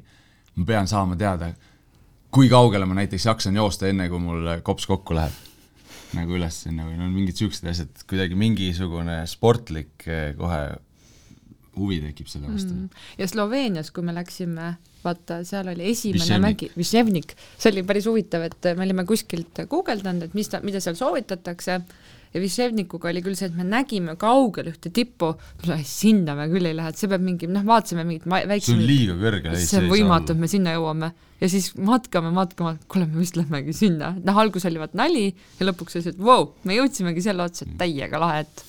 ma 0.57 0.67
pean 0.67 0.89
saama 0.91 1.17
teada, 1.17 1.53
kui 2.35 2.51
kaugele 2.51 2.87
ma 2.89 2.99
näiteks 3.01 3.27
jaksan 3.27 3.57
joosta, 3.59 3.89
enne 3.91 4.09
kui 4.11 4.21
mul 4.23 4.53
kops 4.67 4.87
kokku 4.91 5.17
läheb. 5.19 5.47
nagu 6.11 6.35
üles 6.35 6.57
sinna 6.65 6.83
või 6.89 6.97
no 6.99 7.07
mingid 7.07 7.39
siuksed 7.39 7.69
asjad, 7.71 8.01
kuidagi 8.11 8.35
mingisugune 8.35 9.21
sportlik 9.31 10.09
eh, 10.11 10.33
kohe 10.35 10.63
huvi 11.79 12.01
tekib 12.03 12.27
selle 12.31 12.51
vastu 12.51 12.73
mm.. 12.73 13.03
ja 13.21 13.29
Sloveenias, 13.31 13.93
kui 13.95 14.03
me 14.03 14.15
läksime, 14.17 14.73
vaata, 15.05 15.41
seal 15.47 15.71
oli 15.71 15.87
esimene 15.93 16.25
Višjevnik. 16.25 16.47
mägi, 16.49 16.71
Višjevnik, 16.77 17.35
see 17.55 17.71
oli 17.71 17.85
päris 17.87 18.09
huvitav, 18.11 18.47
et 18.49 18.73
me 18.75 18.89
olime 18.89 19.07
kuskilt 19.09 19.63
guugeldanud, 19.71 20.27
et 20.27 20.35
mis 20.35 20.51
ta, 20.51 20.59
mida 20.67 20.83
seal 20.83 20.99
soovitatakse 20.99 21.79
ja 22.35 22.41
Višjevnikuga 22.43 23.11
oli 23.11 23.23
küll 23.25 23.39
see, 23.39 23.49
et 23.51 23.57
me 23.59 23.65
nägime 23.67 24.15
kaugel 24.21 24.71
ühte 24.71 24.93
tippu, 24.95 25.33
sinna 25.87 26.37
me 26.39 26.47
küll 26.53 26.69
ei 26.71 26.77
lähe, 26.79 26.93
et 26.93 27.01
see 27.01 27.11
peab 27.11 27.25
mingi, 27.25 27.49
noh, 27.51 27.65
vaatasime 27.67 28.05
mingit 28.07 28.29
ma- 28.31 28.43
see 28.59 28.77
on 28.77 28.85
liiga 28.87 29.17
kõrge. 29.19 29.55
see 29.59 29.81
on 29.81 29.89
võimatu, 29.91 30.37
et 30.37 30.43
me 30.43 30.51
sinna 30.51 30.77
jõuame. 30.77 31.11
Ja 31.41 31.49
siis 31.49 31.71
matkame, 31.81 32.31
matkame, 32.37 32.77
kuule, 32.91 33.07
me 33.09 33.23
vist 33.23 33.39
lähmegi 33.39 33.73
sinna, 33.75 34.13
noh, 34.21 34.39
alguses 34.43 34.69
oli 34.69 34.83
vaat 34.83 34.95
nali 34.99 35.27
ja 35.31 35.67
lõpuks 35.67 35.97
oli 35.97 36.05
see, 36.05 36.15
et 36.15 36.21
vau 36.21 36.45
wow,, 36.45 36.51
me 36.69 36.77
jõudsimegi 36.77 37.25
selle 37.25 37.47
otsa, 37.49 37.67
et 37.67 37.79
täiega 37.81 38.21
lahe, 38.21 38.45
et 38.45 38.65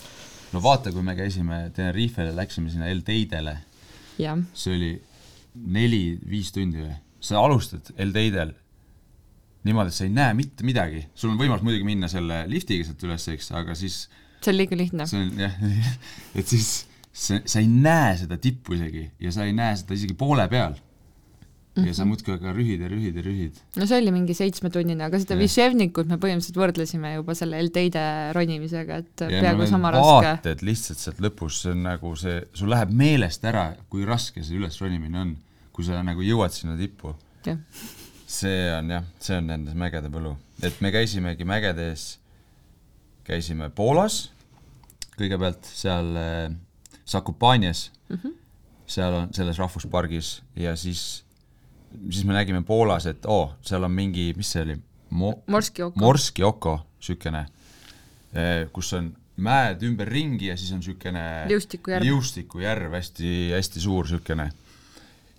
no 0.56 0.64
vaata, 0.64 0.94
kui 0.96 1.04
me 1.06 1.16
käisime 1.20 1.66
Tenerifele, 1.76 2.32
läksime 2.38 2.72
sinna 2.72 2.90
El 2.92 3.04
Teidele, 3.08 3.58
see 4.56 4.76
oli 4.78 4.92
neli-viis 5.76 6.54
tundi 6.56 6.80
või, 6.80 6.96
sa 7.22 7.44
alustad 7.44 7.92
El 8.00 8.16
Teidel 8.16 8.56
niimoodi, 9.68 9.94
et 9.94 9.98
sa 9.98 10.06
ei 10.08 10.14
näe 10.14 10.34
mitte 10.38 10.66
midagi, 10.68 11.06
sul 11.16 11.34
on 11.34 11.40
võimalus 11.42 11.64
muidugi 11.66 11.86
minna 11.88 12.08
selle 12.12 12.44
liftiga 12.52 12.88
sealt 12.88 13.04
üles, 13.08 13.28
eks, 13.36 13.52
aga 13.58 13.76
siis 13.78 14.06
see 14.42 14.54
on 14.54 14.58
liiga 14.58 14.78
lihtne. 14.80 15.06
see 15.10 15.26
on 15.26 15.44
jah, 15.46 15.58
et 16.40 16.48
siis 16.48 16.72
sa, 17.12 17.42
sa 17.46 17.60
ei 17.62 17.68
näe 17.70 18.16
seda 18.24 18.38
tippu 18.42 18.78
isegi 18.78 19.10
ja 19.22 19.34
sa 19.36 19.46
ei 19.46 19.54
näe 19.58 19.76
seda 19.82 19.98
isegi 19.98 20.18
poole 20.18 20.48
peal. 20.52 20.78
ja 21.72 21.84
Mhm. 21.86 21.94
sa 21.96 22.04
muudkui 22.04 22.34
aga 22.34 22.52
rühid 22.52 22.82
ja 22.84 22.88
rühid 22.92 23.16
ja 23.16 23.22
rühid. 23.24 23.60
no 23.80 23.86
see 23.88 24.02
oli 24.02 24.12
mingi 24.12 24.34
seitsmetunnine, 24.36 25.06
aga 25.06 25.20
seda 25.22 25.38
Jah. 25.38 25.40
Višjevnikut 25.46 26.10
me 26.10 26.18
põhimõtteliselt 26.20 26.58
võrdlesime 26.60 27.14
juba 27.14 27.32
selle 27.34 27.62
El-Teide 27.64 28.02
ronimisega, 28.36 28.98
et 29.00 29.24
ja 29.24 29.30
peaaegu 29.46 29.68
sama 29.70 29.94
raske. 29.96 30.18
vaated 30.28 30.66
lihtsalt 30.68 31.00
sealt 31.00 31.22
lõpus, 31.24 31.62
see 31.64 31.72
on 31.72 31.86
nagu 31.88 32.12
see, 32.20 32.42
sul 32.60 32.74
läheb 32.76 32.92
meelest 32.92 33.48
ära, 33.48 33.70
kui 33.88 34.04
raske 34.04 34.44
see 34.44 34.60
ülesronimine 34.60 35.22
on, 35.24 35.32
kui 35.72 35.88
sa 35.88 36.04
nagu 36.04 36.20
jõuad 36.28 36.52
sinna 36.52 36.76
tippu. 36.76 37.16
See 38.32 38.68
on 38.74 38.92
jah, 38.94 39.08
see 39.20 39.38
on 39.38 39.50
nende 39.52 39.74
mägede 39.78 40.12
põlu, 40.12 40.36
et 40.64 40.78
me 40.84 40.92
käisimegi 40.94 41.48
mägedes, 41.48 42.14
käisime 43.28 43.70
Poolas 43.76 44.30
kõigepealt 45.20 45.68
seal 45.68 46.14
äh, 46.18 46.54
Zakopanias 47.08 47.90
mm. 48.10 48.18
-hmm. 48.18 48.38
seal 48.88 49.14
on 49.14 49.34
selles 49.36 49.60
rahvuspargis 49.60 50.42
ja 50.56 50.76
siis, 50.76 51.24
siis 52.10 52.26
me 52.26 52.34
nägime 52.34 52.64
Poolas, 52.64 53.06
et 53.06 53.26
oo 53.26 53.44
oh,, 53.44 53.56
seal 53.62 53.84
on 53.84 53.92
mingi, 53.92 54.32
mis 54.38 54.52
see 54.52 54.64
oli 54.64 54.78
Mo, 55.12 55.34
Morski 55.48 55.84
oko. 55.84 56.00
Morski 56.00 56.44
oko, 56.44 56.78
niisugune, 57.02 57.46
kus 58.72 58.94
on 58.96 59.10
mäed 59.44 59.84
ümberringi 59.84 60.48
ja 60.48 60.56
siis 60.58 60.72
on 60.72 60.80
niisugune 60.80 61.24
Liustikujärv. 61.50 62.06
liustikujärv 62.06 62.96
hästi, 62.96 63.52
hästi 63.52 63.84
suur 63.84 64.08
niisugune. 64.08 64.52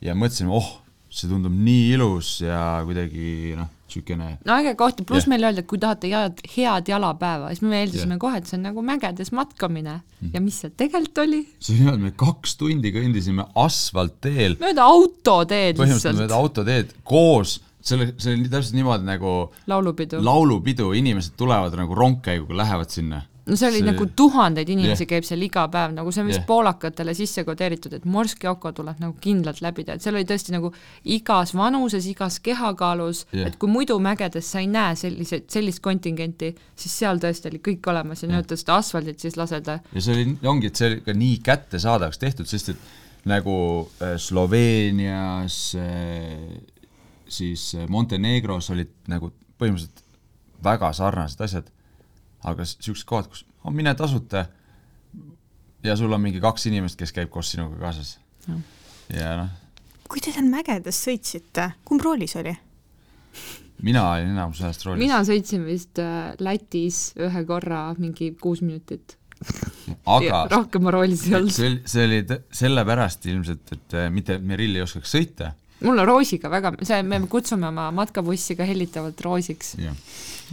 ja 0.02 0.14
mõtlesime, 0.14 0.52
oh, 0.52 0.81
see 1.12 1.28
tundub 1.30 1.52
nii 1.52 1.92
ilus 1.96 2.38
ja 2.40 2.58
kuidagi 2.86 3.54
noh, 3.58 3.68
niisugune 3.86 4.28
no 4.48 4.54
äge 4.56 4.74
koht 4.80 5.02
ja 5.02 5.06
pluss 5.08 5.26
Jah. 5.26 5.32
meile 5.32 5.48
öeldi, 5.50 5.64
et 5.64 5.68
kui 5.68 5.80
tahate 5.82 6.08
head, 6.08 6.40
head 6.54 6.88
jalapäeva, 6.88 7.50
siis 7.52 7.64
me 7.64 7.82
eeldasime 7.82 8.16
Jah. 8.16 8.22
kohe, 8.22 8.38
et 8.40 8.48
see 8.48 8.58
on 8.58 8.64
nagu 8.68 8.84
mägedes 8.86 9.32
matkamine 9.36 9.98
ja 10.32 10.44
mis 10.44 10.62
see 10.62 10.72
tegelikult 10.82 11.22
oli? 11.26 11.42
see 11.60 11.88
et 11.92 12.00
me 12.00 12.14
kaks 12.24 12.56
tundi 12.60 12.94
kõndisime 12.94 13.46
asfaltteel, 13.64 14.56
mööda 14.62 14.86
autoteed 14.88 15.76
põhimõtteliselt 15.80 16.16
mööda 16.16 16.30
lihtsalt, 16.30 16.38
autoteed 16.40 16.96
koos, 17.04 17.58
selle, 17.82 18.12
see 18.22 18.38
oli 18.38 18.48
täpselt 18.48 18.78
niimoodi 18.78 19.08
nagu 19.08 19.34
laulupidu. 19.70 20.22
laulupidu, 20.24 20.92
inimesed 20.96 21.36
tulevad 21.36 21.76
nagu 21.76 21.98
rongkäiguga, 21.98 22.56
lähevad 22.62 22.94
sinna 22.94 23.24
no 23.46 23.56
see 23.56 23.68
oli 23.68 23.80
See- 23.80 23.86
nagu 23.88 24.06
tuhandeid 24.16 24.68
inimesi 24.70 25.02
yeah. 25.02 25.10
käib 25.14 25.26
seal 25.26 25.42
iga 25.42 25.64
päev, 25.72 25.94
nagu 25.96 26.12
see 26.14 26.22
on 26.22 26.28
vist 26.30 26.40
yeah. 26.40 26.46
poolakatele 26.46 27.14
sisse 27.18 27.44
kodeeritud, 27.46 27.96
et 27.96 28.04
Morski 28.06 28.46
Oko 28.50 28.72
tuleb 28.76 29.00
nagu 29.02 29.16
kindlalt 29.22 29.62
läbida, 29.64 29.96
et 29.96 30.04
seal 30.04 30.18
oli 30.18 30.26
tõesti 30.28 30.54
nagu 30.54 30.72
igas 31.16 31.54
vanuses, 31.58 32.06
igas 32.10 32.38
kehakaalus 32.44 33.24
yeah. 33.32 33.50
et 33.50 33.58
kui 33.58 33.70
muidu 33.72 33.98
mägedes 34.02 34.52
sa 34.54 34.62
ei 34.62 34.70
näe 34.70 34.94
selliseid, 34.98 35.48
sellist 35.52 35.82
kontingenti, 35.82 36.52
siis 36.78 36.96
seal 37.02 37.22
tõesti 37.22 37.50
oli 37.50 37.62
kõik 37.70 37.90
olemas 37.90 38.22
ja 38.22 38.28
Jah. 38.28 38.34
nii-öelda 38.36 38.60
seda 38.62 38.78
asfaldit 38.78 39.26
siis 39.26 39.38
laseda. 39.40 39.80
ja 39.92 40.04
see 40.04 40.16
oli, 40.16 40.36
ongi, 40.54 40.70
et 40.70 40.78
see 40.78 40.92
oli 40.92 41.02
ka 41.06 41.16
nii 41.16 41.38
kättesaadavaks 41.50 42.22
tehtud, 42.22 42.50
sest 42.50 42.74
et 42.76 42.90
nagu 43.28 43.56
äh, 44.02 44.16
Sloveenias 44.22 45.76
äh,, 45.78 46.62
siis 47.28 47.72
äh, 47.74 47.86
Montenegros 47.88 48.70
olid 48.70 48.94
nagu 49.10 49.32
põhimõtteliselt 49.58 50.02
väga 50.62 50.92
sarnased 50.94 51.42
asjad, 51.42 51.70
aga 52.48 52.66
siuksed 52.66 53.06
kohad, 53.08 53.30
kus 53.30 53.44
oh, 53.64 53.72
mine 53.74 53.94
tasuta 53.98 54.46
ja 55.84 55.96
sul 55.98 56.12
on 56.12 56.22
mingi 56.22 56.40
kaks 56.42 56.66
inimest, 56.70 56.98
kes 57.00 57.14
käib 57.14 57.30
koos 57.32 57.52
sinuga 57.54 57.78
kaasas. 57.80 58.16
ja 59.12 59.36
noh, 59.42 59.50
kui 60.08 60.22
te 60.22 60.34
seal 60.34 60.48
mägedes 60.50 61.00
sõitsite, 61.06 61.72
kumb 61.88 62.04
roolis 62.04 62.36
oli? 62.40 62.54
mina 63.82 64.04
olin 64.10 64.34
enamus 64.34 64.62
ajast 64.62 64.86
roolis. 64.86 65.02
mina 65.02 65.22
sõitsin 65.26 65.64
vist 65.66 65.98
äh, 66.02 66.32
Lätis 66.42 67.12
ühe 67.20 67.44
korra 67.48 67.88
mingi 67.98 68.32
kuus 68.40 68.62
minutit. 68.64 69.16
aga 70.06 70.44
rohkem 70.52 70.86
ma 70.86 70.94
roolis 70.94 71.26
ei 71.26 71.32
et 71.32 71.38
olnud. 71.40 71.54
see 71.56 71.70
oli, 71.70 71.80
see 71.90 72.06
oli 72.06 72.20
sellepärast 72.62 73.26
ilmselt, 73.32 73.74
et 73.76 73.98
äh, 73.98 74.10
mitte 74.14 74.38
Merill 74.38 74.78
ei 74.78 74.86
oskaks 74.86 75.16
sõita. 75.16 75.54
Mulle 75.86 76.06
Roosiga 76.08 76.50
väga, 76.52 76.74
see, 76.86 77.02
me 77.06 77.20
kutsume 77.30 77.68
oma 77.68 77.90
matkabussi 77.94 78.56
ka 78.58 78.66
hellitavalt 78.68 79.20
Roosiks, 79.24 79.74
jah, 79.82 79.98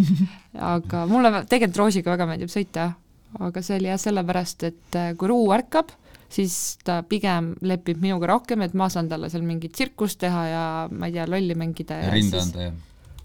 aga 0.74 1.06
mulle 1.10 1.44
tegelikult 1.46 1.84
Roosiga 1.84 2.14
väga 2.16 2.30
meeldib 2.30 2.52
sõita, 2.54 2.92
aga 3.40 3.64
see 3.66 3.80
oli 3.80 3.92
jah 3.92 4.02
sellepärast, 4.02 4.68
et 4.70 5.00
äh, 5.00 5.14
kui 5.20 5.32
Ruu 5.32 5.50
ärkab, 5.56 5.94
siis 6.30 6.78
ta 6.86 7.00
pigem 7.08 7.56
lepib 7.66 8.02
minuga 8.04 8.30
rohkem, 8.36 8.62
et 8.66 8.76
ma 8.78 8.90
saan 8.94 9.10
talle 9.10 9.32
seal 9.34 9.46
mingit 9.46 9.74
tsirkust 9.74 10.22
teha 10.22 10.46
ja 10.50 10.68
ma 10.92 11.10
ei 11.10 11.18
tea, 11.18 11.26
lolli 11.30 11.58
mängida 11.58 12.04
ja 12.04 12.14
rinda 12.14 12.38
siis, 12.38 12.52
anda 12.52 12.70
ja 12.70 12.78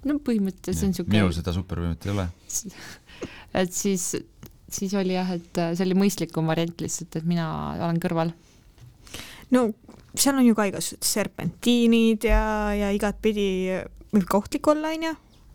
no 0.09 0.19
põhimõtteliselt 0.25 0.97
see 0.97 1.05
on 1.05 1.11
minul 1.11 1.29
niisugune, 1.29 1.39
seda 1.39 1.55
supervõimet 1.57 2.07
ei 2.07 2.13
ole. 2.13 2.27
et 3.63 3.77
siis, 3.77 4.09
siis 4.79 4.95
oli 5.01 5.17
jah, 5.17 5.35
et 5.37 5.61
äh, 5.61 5.73
see 5.77 5.87
oli 5.89 5.99
mõistlikum 6.05 6.51
variant 6.51 6.85
lihtsalt, 6.85 7.21
et 7.21 7.29
mina 7.29 7.47
olen 7.79 8.01
kõrval. 8.03 8.35
no 9.55 9.69
seal 10.15 10.39
on 10.39 10.47
ju 10.47 10.55
ka 10.57 10.69
igasugused 10.71 11.07
serpentiinid 11.07 12.27
ja, 12.29 12.45
ja 12.77 12.91
igatpidi 12.95 13.47
võib 14.15 14.27
ka 14.31 14.41
ohtlik 14.41 14.69
olla, 14.71 14.93
onju. 14.95 15.15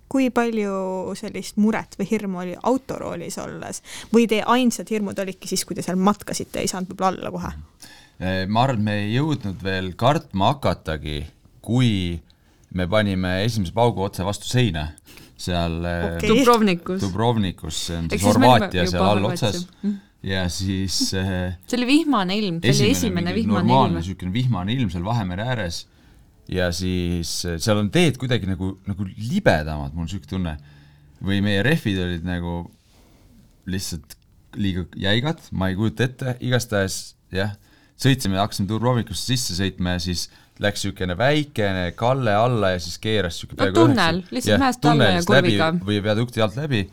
kui 0.10 0.32
palju 0.34 1.13
sellist 1.19 1.60
muret 1.62 1.93
või 2.00 2.08
hirmu 2.10 2.39
oli 2.41 2.56
autoroolis 2.58 3.38
olles 3.38 3.84
või 4.13 4.26
teie 4.30 4.41
ainsad 4.50 4.89
hirmud 4.89 5.19
olidki 5.22 5.52
siis, 5.52 5.65
kui 5.69 5.78
te 5.78 5.86
seal 5.86 6.00
matkasite, 6.02 6.63
ei 6.63 6.72
saanud 6.72 6.89
võib-olla 6.89 7.12
alla 7.13 7.34
kohe? 7.36 7.52
Eh, 8.19 8.45
ma 8.50 8.65
arvan, 8.65 8.82
et 8.82 8.88
me 8.88 8.95
ei 9.04 9.13
jõudnud 9.13 9.62
veel 9.63 9.93
kartma 10.00 10.56
hakatagi, 10.56 11.22
kui 11.62 11.91
me 12.76 12.88
panime 12.89 13.43
esimese 13.45 13.74
paugu 13.74 14.04
otse 14.06 14.26
vastu 14.26 14.50
seina 14.50 14.89
seal 15.39 15.80
Okei. 15.80 16.17
okay. 16.17 16.30
Dubrovnikus. 16.34 17.02
Dubrovnikus, 17.06 17.86
see 17.88 17.98
on 18.02 18.10
siis 18.12 18.26
Horvaatia 18.28 18.86
seal 18.89 19.06
all 19.06 19.30
otsas 19.30 19.63
ja 20.25 20.43
siis 20.51 21.13
eh, 21.15 21.55
see 21.67 21.77
oli 21.79 21.88
vihmane 21.88 22.36
ilm, 22.39 22.60
see 22.63 22.75
oli 22.75 22.91
esimene 22.91 23.34
vihmane 23.36 23.63
normaalne 23.63 23.93
ilm. 23.93 24.01
niisugune 24.01 24.34
vihmane 24.36 24.75
ilm 24.75 24.91
seal 24.91 25.05
Vahemere 25.05 25.45
ääres 25.47 25.86
ja 26.51 26.71
siis 26.75 27.32
eh, 27.47 27.60
seal 27.62 27.79
on 27.79 27.91
teed 27.93 28.19
kuidagi 28.19 28.49
nagu, 28.49 28.73
nagu 28.89 29.08
libedamad, 29.08 29.93
mul 29.95 30.10
niisugune 30.10 30.34
tunne. 30.34 30.58
või 31.23 31.41
meie 31.43 31.63
rehvid 31.63 31.97
olid 31.99 32.27
nagu 32.27 32.62
lihtsalt 33.67 34.15
liiga 34.60 34.86
jäigad, 34.97 35.41
ma 35.51 35.67
ei 35.69 35.75
kujuta 35.77 36.05
ette, 36.08 36.36
igastahes 36.43 37.15
jah, 37.36 37.51
sõitsime, 37.99 38.39
hakkasime 38.39 38.69
Dubrovnikusse 38.69 39.34
sisse 39.34 39.58
sõitma 39.58 39.97
ja 39.97 40.03
siis 40.03 40.29
läks 40.60 40.84
niisugune 40.84 41.15
väikene 41.19 41.91
kalle 41.99 42.34
alla 42.36 42.73
ja 42.75 42.79
siis 42.84 42.97
keeras 43.03 43.38
niisugune 43.38 43.69
No 43.69 43.75
tunnel, 43.75 44.23
lihtsalt 44.32 44.63
mäest 44.63 44.88
alla 44.89 45.12
ja 45.13 45.21
kurviga. 45.27 45.69
või 45.86 45.99
viadukti 46.03 46.43
alt 46.43 46.58
läbi, 46.60 46.86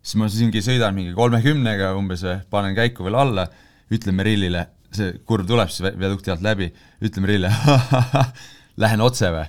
siis 0.00 0.18
ma 0.20 0.28
siingi 0.32 0.62
sõidan 0.64 0.96
mingi 0.96 1.14
kolmekümnega 1.16 1.92
umbes 1.98 2.24
panen 2.50 2.76
käiku 2.76 3.06
veel 3.06 3.18
alla, 3.20 3.46
ütlen 3.92 4.16
Merillile, 4.16 4.66
see 4.94 5.14
kurv 5.28 5.48
tuleb 5.48 5.70
siis 5.72 5.94
viadukti 5.98 6.32
alt 6.32 6.44
läbi, 6.44 6.70
ütlen 7.04 7.26
Merillile 7.26 7.52
lähen 8.82 9.04
otse 9.04 9.32
või? 9.34 9.48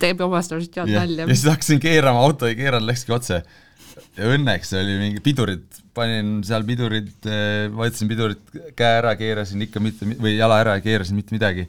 teeb 0.00 0.22
omast 0.24 0.54
arust 0.54 0.76
head 0.78 0.90
ja 0.90 1.02
nalja. 1.04 1.26
siis 1.28 1.44
hakkasin 1.50 1.82
keerama, 1.82 2.22
auto 2.24 2.48
ei 2.48 2.56
keeranud, 2.58 2.88
läkski 2.88 3.12
otse. 3.12 3.42
ja 4.16 4.32
õnneks 4.34 4.72
oli 4.80 4.96
mingi 5.00 5.22
pidurid, 5.24 5.66
panin 5.96 6.38
seal 6.46 6.64
pidurid, 6.68 7.12
vajutasin 7.76 8.10
pidurit 8.10 8.60
käe 8.78 9.00
ära, 9.00 9.14
keerasin 9.20 9.66
ikka 9.66 9.82
mitte, 9.84 10.08
või 10.20 10.36
jala 10.36 10.60
ära 10.62 10.78
ja 10.78 10.84
keerasin 10.84 11.18
mitte 11.18 11.36
midagi. 11.36 11.66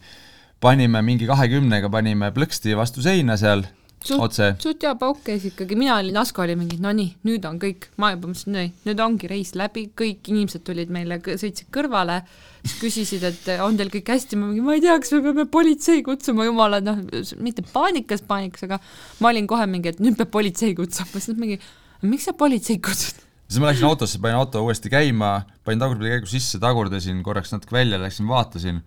panime 0.62 1.02
mingi 1.02 1.28
kahekümnega, 1.30 1.90
panime 1.90 2.32
plõksti 2.36 2.78
vastu 2.78 3.04
seina 3.04 3.38
seal 3.38 3.66
otse. 4.10 4.48
suht 4.62 4.84
hea 4.86 4.94
pauk 4.98 5.20
käis 5.26 5.44
ikkagi, 5.46 5.76
mina 5.78 5.96
olin, 6.00 6.18
Asko 6.22 6.42
oli 6.44 6.56
mingi, 6.58 6.80
no 6.82 6.94
nii, 6.96 7.12
nüüd 7.28 7.46
on 7.48 7.60
kõik, 7.62 7.90
ma 8.02 8.12
juba 8.16 8.32
mõtlesin, 8.32 8.56
nii, 8.56 8.72
nüüd 8.88 9.04
ongi 9.06 9.30
reis 9.30 9.54
läbi, 9.58 9.88
kõik 9.98 10.32
inimesed 10.32 10.64
tulid 10.68 10.92
meile, 10.94 11.20
sõitsid 11.22 11.70
kõrvale, 11.74 12.22
siis 12.64 12.78
küsisid, 12.82 13.26
et 13.30 13.50
on 13.62 13.78
teil 13.78 13.92
kõik 13.94 14.14
hästi, 14.16 14.40
ma 14.40 14.50
mingi, 14.50 14.64
ma 14.66 14.78
ei 14.78 14.84
tea, 14.84 14.98
kas 15.02 15.14
me 15.16 15.22
peame 15.28 15.46
politsei 15.54 16.02
kutsuma, 16.06 16.48
jumala, 16.50 16.82
noh, 16.84 17.02
mitte 17.44 17.66
paanikas, 17.74 18.26
paanikas, 18.28 18.66
aga 18.68 18.80
ma 19.22 19.34
olin 19.34 19.50
kohe 19.50 19.68
mingi, 19.70 19.94
et 19.94 20.02
nüüd 20.04 20.18
peab 20.20 20.34
politsei 20.34 20.74
kutsuma, 20.78 21.12
siis 21.14 21.34
nad 21.34 21.44
mingi, 21.44 21.60
miks 22.06 22.30
sa 22.30 22.38
politseid 22.38 22.82
kutsud? 22.86 23.28
siis 23.52 23.60
ma 23.60 23.68
läksin 23.68 23.90
autosse, 23.90 24.20
panin 24.24 24.40
auto 24.40 24.62
uuesti 24.64 24.90
käima, 24.90 25.42
panin 25.68 25.82
tagurpidi 25.84 26.14
käigu 26.14 26.30
sisse, 26.32 26.60
tagurdasin 26.64 27.20
korraks 27.26 27.52
natuke 27.52 27.76
välja, 27.76 28.00
läksin 28.00 28.30
vaatasin, 28.30 28.80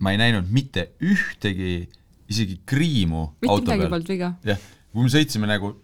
ma 0.00 0.14
ei 0.14 0.20
näinud 0.20 0.48
mitte 0.48 0.86
ühtegi 1.04 1.90
isegi 2.28 2.58
kriimu 2.68 3.24
mitte 3.40 3.52
auto 3.52 3.64
midagi 3.64 3.84
peal. 3.84 3.92
polnud 3.94 4.10
viga. 4.12 4.32
jah, 4.46 4.64
kui 4.92 5.06
me 5.06 5.12
sõitsime 5.12 5.50
nagu, 5.50 5.74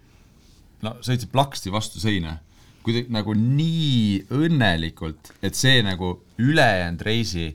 no 0.84 0.96
sõitsin 1.04 1.30
plaksti 1.32 1.72
vastu 1.74 2.02
seina, 2.02 2.38
kuidagi 2.84 3.12
nagu 3.14 3.36
nii 3.38 4.24
õnnelikult, 4.36 5.32
et 5.44 5.56
see 5.56 5.80
nagu 5.86 6.18
ülejäänud 6.42 7.04
reisi 7.06 7.52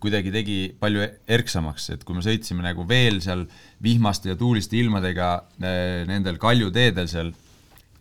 kuidagi 0.00 0.32
tegi 0.32 0.58
palju 0.80 1.04
erksamaks, 1.28 1.90
et 1.94 2.04
kui 2.08 2.16
me 2.16 2.24
sõitsime 2.24 2.64
nagu 2.64 2.86
veel 2.88 3.20
seal 3.24 3.44
vihmaste 3.84 4.32
ja 4.32 4.38
tuuliste 4.40 4.78
ilmadega 4.80 5.32
eh, 5.60 6.06
nendel 6.08 6.38
kaljuteedel 6.40 7.10
seal, 7.10 7.34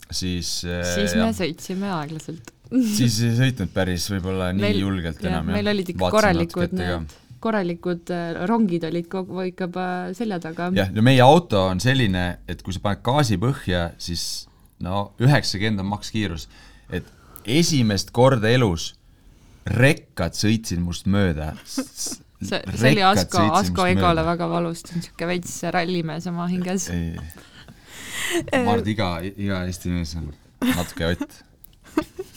siis 0.07 0.61
eh, 0.63 0.85
siis 0.93 1.17
me 1.17 1.25
jah, 1.25 1.33
sõitsime 1.41 1.91
aeglaselt. 1.97 2.53
siis 2.95 3.19
ei 3.25 3.35
sõitnud 3.41 3.73
päris 3.75 4.07
võib-olla 4.13 4.53
nii 4.53 4.63
Meil- 4.63 4.83
julgelt 4.85 5.25
enam. 5.25 5.51
meil 5.51 5.73
olid 5.73 5.91
ikka 5.95 6.13
korralikud 6.13 6.77
need, 6.79 7.17
korralikud 7.39 8.11
äh, 8.13 8.33
rongid 8.49 8.83
olid 8.87 9.07
kogu 9.11 9.45
ikka 9.49 9.69
selja 10.17 10.39
taga. 10.43 10.69
jah, 10.75 10.91
ja 10.93 11.05
meie 11.05 11.21
auto 11.23 11.65
on 11.71 11.81
selline, 11.83 12.39
et 12.47 12.63
kui 12.65 12.75
sa 12.75 12.83
paned 12.83 13.03
gaasi 13.05 13.39
põhja, 13.41 13.89
siis 14.01 14.47
no 14.83 15.09
üheksakümmend 15.21 15.83
on 15.83 15.91
makskiirus. 15.93 16.47
et 16.89 17.07
esimest 17.45 18.11
korda 18.15 18.49
elus 18.51 18.93
rekkad 19.69 20.37
sõitsid 20.37 20.81
must 20.83 21.07
mööda. 21.09 21.53
see, 21.65 21.91
see 22.41 22.91
oli 22.93 23.03
Asko, 23.05 23.43
Asko 23.59 23.85
egole 23.91 24.23
väga 24.25 24.49
valus, 24.49 24.83
ta 24.83 24.95
on 24.95 25.03
niisugune 25.03 25.29
veits 25.33 25.59
rallimees 25.75 26.27
oma 26.31 26.47
hinges. 26.51 26.89
ma 26.89 28.63
arvan, 28.63 28.81
et 28.81 28.91
iga, 28.95 29.11
iga 29.29 29.63
Eesti 29.67 29.93
mees 29.93 30.15
on 30.19 30.31
natuke 30.75 31.13
ott. 31.13 31.39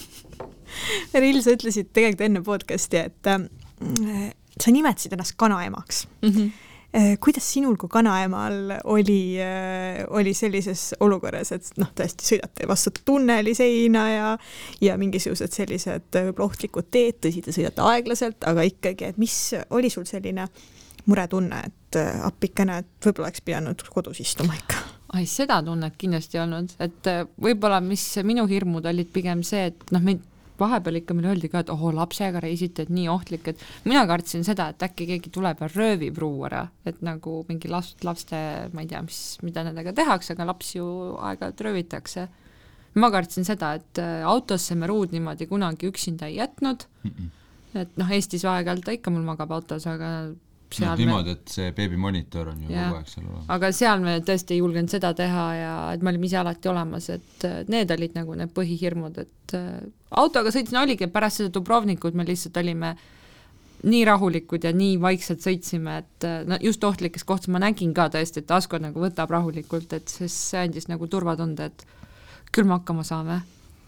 Rill, 1.22 1.42
sa 1.44 1.54
ütlesid 1.54 1.92
tegelikult 1.94 2.26
enne 2.26 2.42
podcast'i, 2.44 3.04
et 3.06 3.30
äh, 3.30 4.32
sa 4.60 4.70
nimetasid 4.70 5.12
ennast 5.12 5.34
kanaemaks 5.36 6.06
Mm 6.22 6.30
-hmm. 6.30 6.50
äh, 6.96 7.18
kuidas 7.20 7.52
sinul 7.52 7.76
kui 7.76 7.88
kanaemal 7.88 8.80
oli 8.84 9.36
äh,, 9.40 10.04
oli 10.10 10.34
sellises 10.34 10.94
olukorras, 11.00 11.52
et 11.52 11.70
noh, 11.76 11.88
tõesti 12.00 12.28
sõidate 12.28 12.68
vastu 12.68 12.90
tunneli 13.04 13.54
seina 13.54 14.10
ja 14.10 14.38
ja 14.80 14.98
mingisugused 14.98 15.52
sellised 15.52 16.16
äh, 16.16 16.24
võib-olla 16.28 16.50
ohtlikud 16.50 16.90
teed, 16.90 17.14
tõsi, 17.26 17.42
te 17.42 17.52
sõidate 17.52 17.82
aeglaselt, 17.82 18.44
aga 18.44 18.62
ikkagi, 18.62 19.04
et 19.04 19.18
mis 19.18 19.54
oli 19.70 19.90
sul 19.90 20.04
selline 20.04 20.48
muretunne, 21.06 21.62
et 21.66 21.96
äh, 21.96 22.26
appikene, 22.26 22.78
et 22.78 23.06
võib-olla 23.06 23.28
oleks 23.28 23.40
pidanud 23.44 23.82
kodus 23.90 24.20
istuma 24.20 24.54
ikka? 24.54 24.76
ai, 25.12 25.26
seda 25.28 25.58
tunnet 25.62 25.96
kindlasti 26.00 26.38
ei 26.38 26.42
olnud, 26.46 26.70
et 26.80 27.08
äh, 27.10 27.24
võib-olla 27.42 27.80
mis 27.84 28.04
minu 28.24 28.46
hirmud 28.48 28.86
olid 28.88 29.10
pigem 29.12 29.42
see, 29.44 29.66
et 29.72 29.90
noh, 29.92 30.00
meid 30.00 30.22
vahepeal 30.60 31.00
ikka 31.00 31.16
meile 31.16 31.32
öeldi 31.32 31.50
ka, 31.52 31.62
et 31.62 31.72
oh, 31.72 31.84
lapsega 31.94 32.42
reisite, 32.42 32.86
et 32.86 32.92
nii 32.92 33.08
ohtlik, 33.12 33.48
et 33.52 33.64
mina 33.88 34.04
kartsin 34.08 34.44
seda, 34.46 34.68
et 34.72 34.84
äkki 34.86 35.08
keegi 35.08 35.32
tuleb 35.34 35.62
ja 35.62 35.70
röövib 35.72 36.20
ruu 36.22 36.44
ära, 36.48 36.66
et 36.88 37.00
nagu 37.04 37.40
mingi 37.48 37.70
last, 37.72 38.04
laste, 38.06 38.38
ma 38.74 38.84
ei 38.84 38.90
tea, 38.90 39.02
mis, 39.06 39.20
mida 39.46 39.64
nendega 39.66 39.94
tehakse, 39.96 40.36
aga 40.36 40.48
lapsi 40.52 40.78
ju 40.78 40.88
aeg-ajalt 41.18 41.66
röövitakse. 41.68 42.28
ma 42.94 43.08
kartsin 43.08 43.46
seda, 43.48 43.72
et 43.81 43.98
äh, 44.02 44.20
autosse 44.29 44.74
me 44.77 44.87
ruud 44.87 45.14
niimoodi 45.14 45.46
kunagi 45.48 45.88
üksinda 45.88 46.29
ei 46.29 46.37
jätnud, 46.37 46.85
et 47.74 47.94
noh, 47.96 48.10
Eestis 48.12 48.44
aeg-ajalt 48.44 48.85
ta 48.85 48.92
ikka 48.92 49.10
mul 49.10 49.24
magab 49.24 49.52
autos, 49.56 49.87
aga 49.88 50.33
seal 50.77 50.90
noh, 50.90 50.98
me 50.98 51.06
niimoodi, 51.06 51.37
et 51.37 51.54
see 51.54 51.73
beebimonitor 51.77 52.50
on 52.52 52.60
ju 52.64 52.68
kogu 52.70 52.98
aeg 52.98 53.08
seal 53.10 53.27
olemas. 53.27 53.46
aga 53.56 53.70
seal 53.77 54.04
me 54.04 54.18
tõesti 54.27 54.56
ei 54.56 54.60
julgenud 54.60 54.92
seda 54.92 55.12
teha 55.18 55.46
ja 55.58 55.73
et 55.94 56.04
me 56.04 56.12
olime 56.12 56.29
ise 56.29 56.38
alati 56.40 56.73
olemas, 56.73 57.08
et 57.14 57.48
need 57.73 57.96
olid 57.96 58.18
nagu 58.18 58.37
need 58.38 58.52
põhihirmud, 58.56 59.23
et 59.25 59.56
äh, 59.58 59.81
autoga 60.23 60.52
sõitsin 60.54 60.81
oligi, 60.83 61.08
pärast 61.12 61.42
seda 61.42 61.54
Dubrovnikut 61.54 62.18
me 62.18 62.27
lihtsalt 62.29 62.60
olime 62.62 62.94
nii 63.83 64.04
rahulikud 64.06 64.62
ja 64.62 64.70
nii 64.77 64.98
vaikselt 65.02 65.42
sõitsime, 65.44 65.98
et 66.04 66.29
äh, 66.29 66.42
no 66.48 66.60
just 66.62 66.85
ohtlikes 66.85 67.27
kohtades 67.29 67.52
ma 67.54 67.62
nägin 67.62 67.94
ka 67.96 68.08
tõesti, 68.14 68.44
et 68.44 68.54
Asko 68.58 68.83
nagu 68.83 69.02
võtab 69.02 69.33
rahulikult, 69.35 69.96
et 69.98 70.12
siis 70.12 70.37
see 70.52 70.62
andis 70.66 70.90
nagu 70.90 71.08
turvatunde, 71.10 71.73
et 71.73 71.87
küll 72.52 72.68
me 72.68 72.79
hakkama 72.79 73.04
saame 73.06 73.42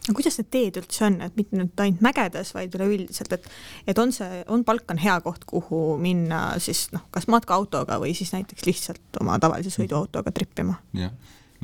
no 0.09 0.15
kuidas 0.17 0.39
need 0.41 0.51
teed 0.53 0.79
üldse 0.81 1.07
on, 1.07 1.19
et 1.25 1.37
mitte 1.39 1.57
nüüd 1.59 1.83
ainult 1.85 2.03
mägedes, 2.05 2.53
vaid 2.57 2.75
üleüldiselt, 2.77 3.33
et 3.37 3.49
et 3.91 4.01
on 4.01 4.13
see, 4.15 4.43
on 4.53 4.65
Balkan 4.67 5.01
hea 5.01 5.17
koht, 5.25 5.47
kuhu 5.49 5.97
minna 6.01 6.47
siis 6.63 6.87
noh, 6.95 7.07
kas 7.15 7.29
matkaautoga 7.33 7.99
või 8.03 8.15
siis 8.17 8.35
näiteks 8.35 8.67
lihtsalt 8.69 9.21
oma 9.23 9.39
tavalise 9.43 9.73
sõiduautoga 9.75 10.35
trippima? 10.35 10.79
jah, 10.97 11.15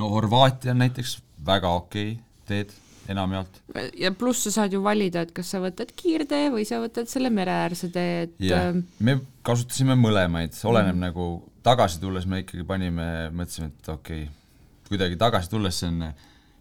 no 0.00 0.12
Horvaatia 0.14 0.74
on 0.74 0.80
näiteks 0.84 1.18
väga 1.46 1.72
okei 1.82 2.14
teed 2.48 2.72
enamjaolt 3.10 3.60
ja 3.98 4.12
pluss 4.16 4.46
sa 4.46 4.54
saad 4.60 4.74
ju 4.76 4.82
valida, 4.84 5.24
et 5.26 5.34
kas 5.36 5.52
sa 5.52 5.60
võtad 5.62 5.92
kiirtee 5.96 6.48
või 6.54 6.64
sa 6.68 6.80
võtad 6.82 7.10
selle 7.10 7.32
mereäärse 7.34 7.90
tee, 7.92 8.26
et 8.28 8.36
jah 8.48 8.70
äh,, 8.70 8.82
me 9.04 9.18
kasutasime 9.46 9.96
mõlemaid, 10.00 10.56
oleneb 10.64 10.96
mm. 10.96 11.06
nagu 11.10 11.30
tagasi 11.66 12.00
tulles 12.00 12.26
me 12.28 12.44
ikkagi 12.44 12.64
panime, 12.68 13.06
mõtlesime, 13.36 13.72
et 13.74 13.92
okei 13.92 14.24
okay,, 14.24 14.36
kuidagi 14.88 15.18
tagasi 15.20 15.52
tulles 15.52 15.76
see 15.76 15.90
on, 15.90 16.08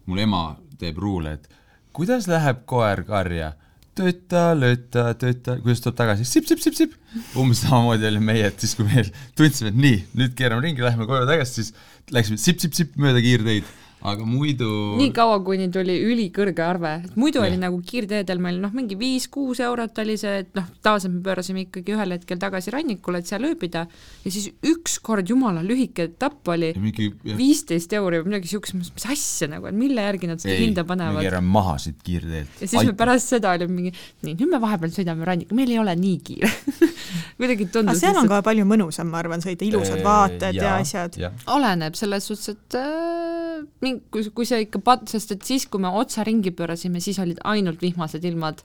mul 0.09 0.21
ema 0.21 0.43
teeb 0.79 0.99
ruule, 1.01 1.37
et 1.37 1.58
kuidas 1.99 2.29
läheb 2.31 2.63
koer 2.69 3.01
karja, 3.07 3.53
tööta, 3.99 4.53
lööta, 4.55 5.09
tööta, 5.19 5.57
kuidas 5.59 5.83
tuleb 5.83 5.97
tagasi, 5.99 6.27
sip-sip-sip-sip. 6.29 6.93
umbes 7.39 7.65
samamoodi 7.65 8.07
oli 8.07 8.21
meie, 8.23 8.47
et 8.47 8.63
siis 8.63 8.77
kui 8.77 8.87
me 8.87 9.03
tundsime, 9.37 9.73
et 9.73 9.79
nii, 9.83 9.97
nüüd 10.21 10.35
keerame 10.39 10.63
ringi, 10.63 10.85
lähme 10.85 11.09
koju 11.09 11.27
tagasi, 11.27 11.59
siis 11.59 12.13
läksime 12.15 12.39
sip-sip-sip 12.39 12.95
mööda 13.01 13.23
kiirteid, 13.25 13.67
aga 13.99 14.23
muidu 14.23 14.69
nii 14.99 15.11
kaua, 15.15 15.39
kuni 15.43 15.67
tuli 15.73 15.97
ülikõrge 16.07 16.63
arve, 16.63 16.91
et 17.03 17.15
muidu 17.19 17.41
Jah. 17.41 17.49
oli 17.49 17.59
nagu 17.59 17.81
kiirteedel 17.83 18.39
meil 18.41 18.59
noh, 18.63 18.71
mingi 18.75 18.95
viis-kuus 18.99 19.59
eurot 19.65 19.99
oli 20.03 20.15
see, 20.19 20.37
et 20.45 20.53
noh, 20.55 20.67
tavaliselt 20.85 21.17
me 21.17 21.23
pöörasime 21.25 21.65
ikkagi 21.65 21.95
ühel 21.97 22.15
hetkel 22.15 22.39
tagasi 22.39 22.71
rannikule, 22.75 23.19
et 23.19 23.29
seal 23.29 23.43
ööbida. 23.49 23.85
Ja 24.23 24.31
siis 24.31 24.49
ükskord 24.65 25.27
jumala 25.29 25.63
lühike 25.65 26.07
etapp 26.09 26.47
oli 26.53 26.71
ja 26.71 27.35
viisteist 27.39 27.93
euri 27.97 28.21
või 28.21 28.33
midagi 28.33 28.53
siukest, 28.53 28.77
mis 28.79 29.09
asja 29.09 29.49
nagu, 29.51 29.67
et 29.69 29.77
mille 29.77 30.07
järgi 30.07 30.31
nad 30.31 30.43
seda 30.43 30.55
hinda 30.59 30.85
me 30.85 30.93
panevad. 30.93 31.23
keerame 31.25 31.53
maha 31.59 31.75
siit 31.83 31.99
kiirteelt. 32.05 32.55
ja 32.63 32.71
siis 32.71 32.87
me 32.87 32.95
pärast 32.99 33.35
seda 33.35 33.51
olime 33.57 33.75
mingi, 33.75 33.93
nii 34.23 34.37
nüüd 34.39 34.53
me 34.53 34.61
vahepeal 34.63 34.95
sõidame 34.95 35.27
rannikul, 35.27 35.59
meil 35.59 35.75
ei 35.75 35.81
ole 35.81 35.95
nii 35.99 36.17
kiire. 36.23 36.51
Kuidagi 37.39 37.67
aga 37.67 37.73
tundus 37.73 38.01
seal 38.03 38.17
on 38.19 38.31
ka 38.31 38.39
palju 38.45 38.65
mõnusam, 38.67 39.11
ma 39.11 39.19
arvan, 39.21 39.43
sõita, 39.43 39.65
ilusad 39.67 40.03
vaated 40.05 40.55
ja, 40.55 40.63
ja 40.63 40.73
asjad. 40.79 41.19
oleneb 41.51 41.95
selles 41.99 42.27
suhtes, 42.29 42.55
et 42.55 42.79
äh, 42.79 43.63
mingi, 43.89 44.05
kui, 44.13 44.25
kui 44.35 44.47
sa 44.47 44.59
ikka 44.61 44.81
pat-, 44.85 45.07
sest 45.11 45.35
et 45.35 45.45
siis, 45.45 45.67
kui 45.69 45.81
me 45.81 45.91
otsa 46.01 46.25
ringi 46.27 46.53
pöörasime, 46.55 47.01
siis 47.03 47.19
olid 47.21 47.41
ainult 47.49 47.81
vihmased 47.83 48.25
ilmad. 48.25 48.63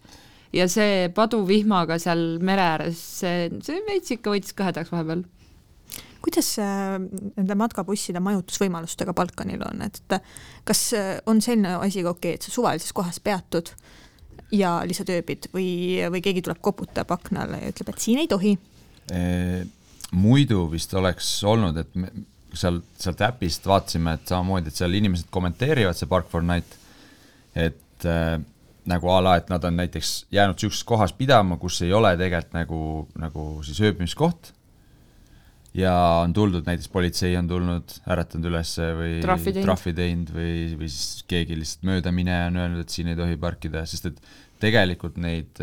ja 0.54 0.68
see 0.70 1.08
paduvihmaga 1.10 1.96
seal 1.98 2.36
mere 2.38 2.62
ääres, 2.62 2.98
see, 3.20 3.48
see 3.66 3.80
veits 3.88 4.12
ikka 4.14 4.30
võttis 4.30 4.54
kõhedaks 4.54 4.92
vahepeal. 4.92 5.24
kuidas 6.22 6.52
äh, 6.62 6.94
nende 7.36 7.56
matkabusside 7.58 8.22
majutusvõimalustega 8.22 9.12
Balkanil 9.12 9.64
on, 9.66 9.82
et 9.82 10.18
kas 10.64 10.86
äh, 10.94 11.16
on 11.26 11.42
selline 11.42 11.74
asi 11.82 12.06
ka 12.06 12.14
okei, 12.14 12.38
et 12.38 12.46
sa 12.46 12.54
suvalises 12.54 12.94
kohas 12.94 13.18
peatud 13.20 13.74
ja 14.54 14.76
lihtsalt 14.86 15.10
ööbid 15.14 15.48
või, 15.54 15.68
või 16.12 16.22
keegi 16.24 16.44
tuleb 16.44 16.60
koputab 16.64 17.10
aknale 17.14 17.60
ja 17.62 17.72
ütleb, 17.72 17.90
et 17.90 18.06
siin 18.06 18.22
ei 18.22 18.30
tohi? 18.30 18.54
Eh, 19.12 19.64
muidu 20.14 20.64
vist 20.72 20.94
oleks 20.96 21.28
olnud, 21.44 21.78
et 21.82 21.98
me 21.98 22.12
seal, 22.58 22.80
sealt 23.00 23.22
äpist 23.26 23.66
vaatasime, 23.68 24.16
et 24.18 24.32
samamoodi, 24.32 24.72
et 24.72 24.80
seal 24.80 24.96
inimesed 24.98 25.30
kommenteerivad 25.34 25.98
see 25.98 26.10
Park 26.10 26.28
for 26.32 26.44
Night, 26.44 26.76
et 27.54 28.08
äh, 28.08 28.36
nagu 28.90 29.10
a 29.12 29.20
la, 29.24 29.38
et 29.40 29.48
nad 29.52 29.64
on 29.64 29.78
näiteks 29.80 30.26
jäänud 30.34 30.58
niisuguses 30.58 30.84
kohas 30.88 31.14
pidama, 31.16 31.56
kus 31.60 31.80
ei 31.86 31.92
ole 31.96 32.12
tegelikult 32.20 32.56
nagu, 32.56 32.82
nagu 33.20 33.48
siis 33.64 33.80
ööbimiskoht 33.84 34.52
ja 35.74 35.92
on 36.22 36.32
tuldud, 36.36 36.64
näiteks 36.66 36.88
politsei 36.92 37.34
on 37.38 37.48
tulnud, 37.50 37.96
äratanud 38.10 38.48
üles 38.52 38.72
või 38.98 39.18
Trahvi 39.24 39.94
teinud. 39.96 40.30
või, 40.34 40.54
või 40.78 40.90
siis 40.92 41.24
keegi 41.30 41.58
lihtsalt 41.58 41.88
möödamineja 41.90 42.48
on 42.50 42.60
öelnud, 42.62 42.84
et 42.84 42.94
siin 42.94 43.10
ei 43.10 43.18
tohi 43.18 43.38
parkida, 43.40 43.82
sest 43.90 44.12
et 44.12 44.20
tegelikult 44.62 45.18
neid, 45.20 45.58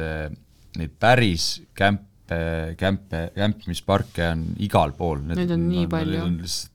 neid 0.77 0.97
päris 0.99 1.53
kämpe, 1.77 2.41
kämpe, 2.79 3.23
kämpimisparke 3.37 4.27
on 4.33 4.43
igal 4.63 4.93
pool. 4.97 5.23
Neid 5.31 5.55
on 5.55 5.65
nii 5.69 5.87
palju. 5.91 6.25
On 6.25 6.37
lihtsalt, 6.43 6.70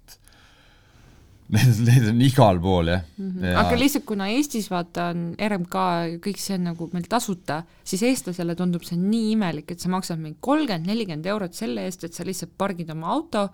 neid, 1.54 1.82
neid 1.86 2.08
on 2.10 2.22
igal 2.26 2.58
pool 2.62 2.90
jah 2.90 3.04
mm. 3.04 3.30
-hmm. 3.30 3.58
aga 3.62 3.78
lihtsalt 3.78 4.06
kuna 4.08 4.28
Eestis 4.34 4.70
vaata 4.72 5.10
on 5.12 5.28
RMK 5.48 5.76
ja 6.10 6.18
kõik 6.22 6.40
see 6.42 6.56
on 6.58 6.66
nagu 6.72 6.90
meil 6.92 7.06
tasuta, 7.10 7.62
siis 7.84 8.02
eestlasele 8.02 8.56
tundub 8.58 8.84
see 8.86 8.98
nii 8.98 9.32
imelik, 9.36 9.70
et 9.70 9.80
sa 9.80 9.92
maksad 9.92 10.20
mingi 10.22 10.38
kolmkümmend, 10.40 10.86
nelikümmend 10.90 11.26
eurot 11.26 11.54
selle 11.54 11.86
eest, 11.86 12.04
et 12.04 12.14
sa 12.14 12.26
lihtsalt 12.26 12.56
pargid 12.58 12.90
oma 12.90 13.12
auto, 13.14 13.48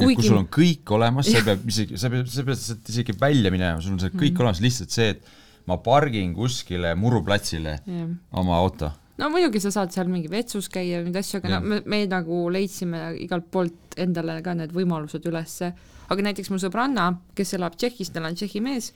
kui 0.00 0.16
sul 0.24 0.38
on 0.40 0.48
kõik 0.52 0.94
olemas, 0.96 1.28
sa 1.30 1.42
pead 1.44 1.66
isegi, 1.68 1.98
sa 2.00 2.10
pead, 2.12 2.30
sa 2.30 2.46
pead 2.46 2.60
sealt 2.60 2.88
isegi 2.92 3.16
välja 3.20 3.52
minema, 3.52 3.80
sul 3.82 3.96
on 3.96 4.02
see 4.02 4.12
kõik 4.14 4.34
mm. 4.34 4.42
olemas, 4.44 4.62
lihtsalt 4.64 4.96
see, 4.96 5.12
et 5.16 5.36
ma 5.68 5.76
pargin 5.84 6.32
kuskile 6.34 6.94
muruplatsile 6.98 7.78
Jah. 7.84 8.10
oma 8.40 8.56
auto. 8.58 8.90
no 9.20 9.28
muidugi 9.32 9.60
sa 9.60 9.72
saad 9.74 9.92
seal 9.94 10.08
mingi 10.08 10.30
vetsus 10.32 10.70
käia 10.72 10.98
ja 10.98 11.04
neid 11.04 11.16
asju, 11.20 11.40
aga 11.40 11.58
no 11.58 11.60
me, 11.74 11.80
me 11.84 12.04
nagu 12.08 12.46
leidsime 12.52 13.10
igalt 13.20 13.50
poolt 13.52 13.98
endale 14.00 14.40
ka 14.44 14.54
need 14.56 14.72
võimalused 14.76 15.26
ülesse, 15.28 15.74
aga 16.10 16.26
näiteks 16.26 16.50
mu 16.50 16.58
sõbranna, 16.60 17.12
kes 17.38 17.54
elab 17.58 17.78
Tšehhis, 17.78 18.12
tal 18.14 18.28
on 18.28 18.36
Tšehhi 18.38 18.62
mees, 18.64 18.90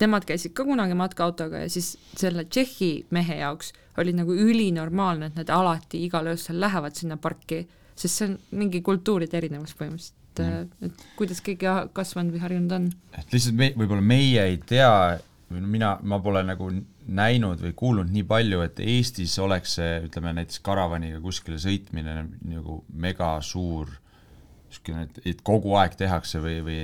nemad 0.00 0.26
käisid 0.28 0.54
ka 0.56 0.66
kunagi 0.66 0.96
matkaautoga 0.98 1.64
ja 1.64 1.70
siis 1.70 1.94
selle 2.16 2.46
Tšehhi 2.48 3.06
mehe 3.14 3.38
jaoks 3.42 3.72
oli 4.00 4.14
nagu 4.16 4.34
ülinormaalne, 4.34 5.30
et 5.30 5.38
nad 5.38 5.52
alati 5.54 6.02
igal 6.06 6.32
öösel 6.32 6.58
lähevad 6.60 6.96
sinna 6.98 7.18
parki, 7.20 7.62
sest 7.94 8.18
see 8.18 8.30
on 8.30 8.38
mingi 8.62 8.82
kultuuride 8.82 9.38
erinevus 9.38 9.76
põhimõtteliselt 9.78 10.42
mm., 10.42 10.88
et 10.88 11.04
kuidas 11.18 11.44
keegi 11.44 11.70
kasvanud 11.94 12.34
või 12.34 12.42
harjunud 12.42 12.74
on. 12.74 12.90
et 13.14 13.36
lihtsalt 13.36 13.60
me, 13.60 13.70
võib-olla 13.78 14.02
meie 14.02 14.48
ei 14.50 14.58
tea 14.66 14.90
või 15.50 15.62
no 15.62 15.70
mina, 15.70 15.92
ma 16.02 16.18
pole 16.24 16.42
nagu 16.46 16.70
näinud 17.14 17.60
või 17.62 17.74
kuulnud 17.76 18.10
nii 18.10 18.24
palju, 18.26 18.62
et 18.64 18.80
Eestis 18.82 19.36
oleks 19.38 19.76
see, 19.78 19.92
ütleme 20.08 20.32
näiteks 20.40 20.62
karavaniga 20.64 21.20
kuskile 21.22 21.60
sõitmine 21.62 22.16
nagu 22.48 22.80
mega 22.90 23.36
suur 23.44 23.92
niisugune, 24.74 25.08
et, 25.24 25.42
kogu 25.46 25.76
aeg 25.80 25.96
tehakse 26.00 26.40
või, 26.44 26.58
või, 26.66 26.80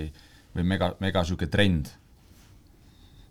või 0.57 0.69
mega, 0.75 0.93
mega 1.03 1.25
niisugune 1.25 1.51
trend. 1.51 1.91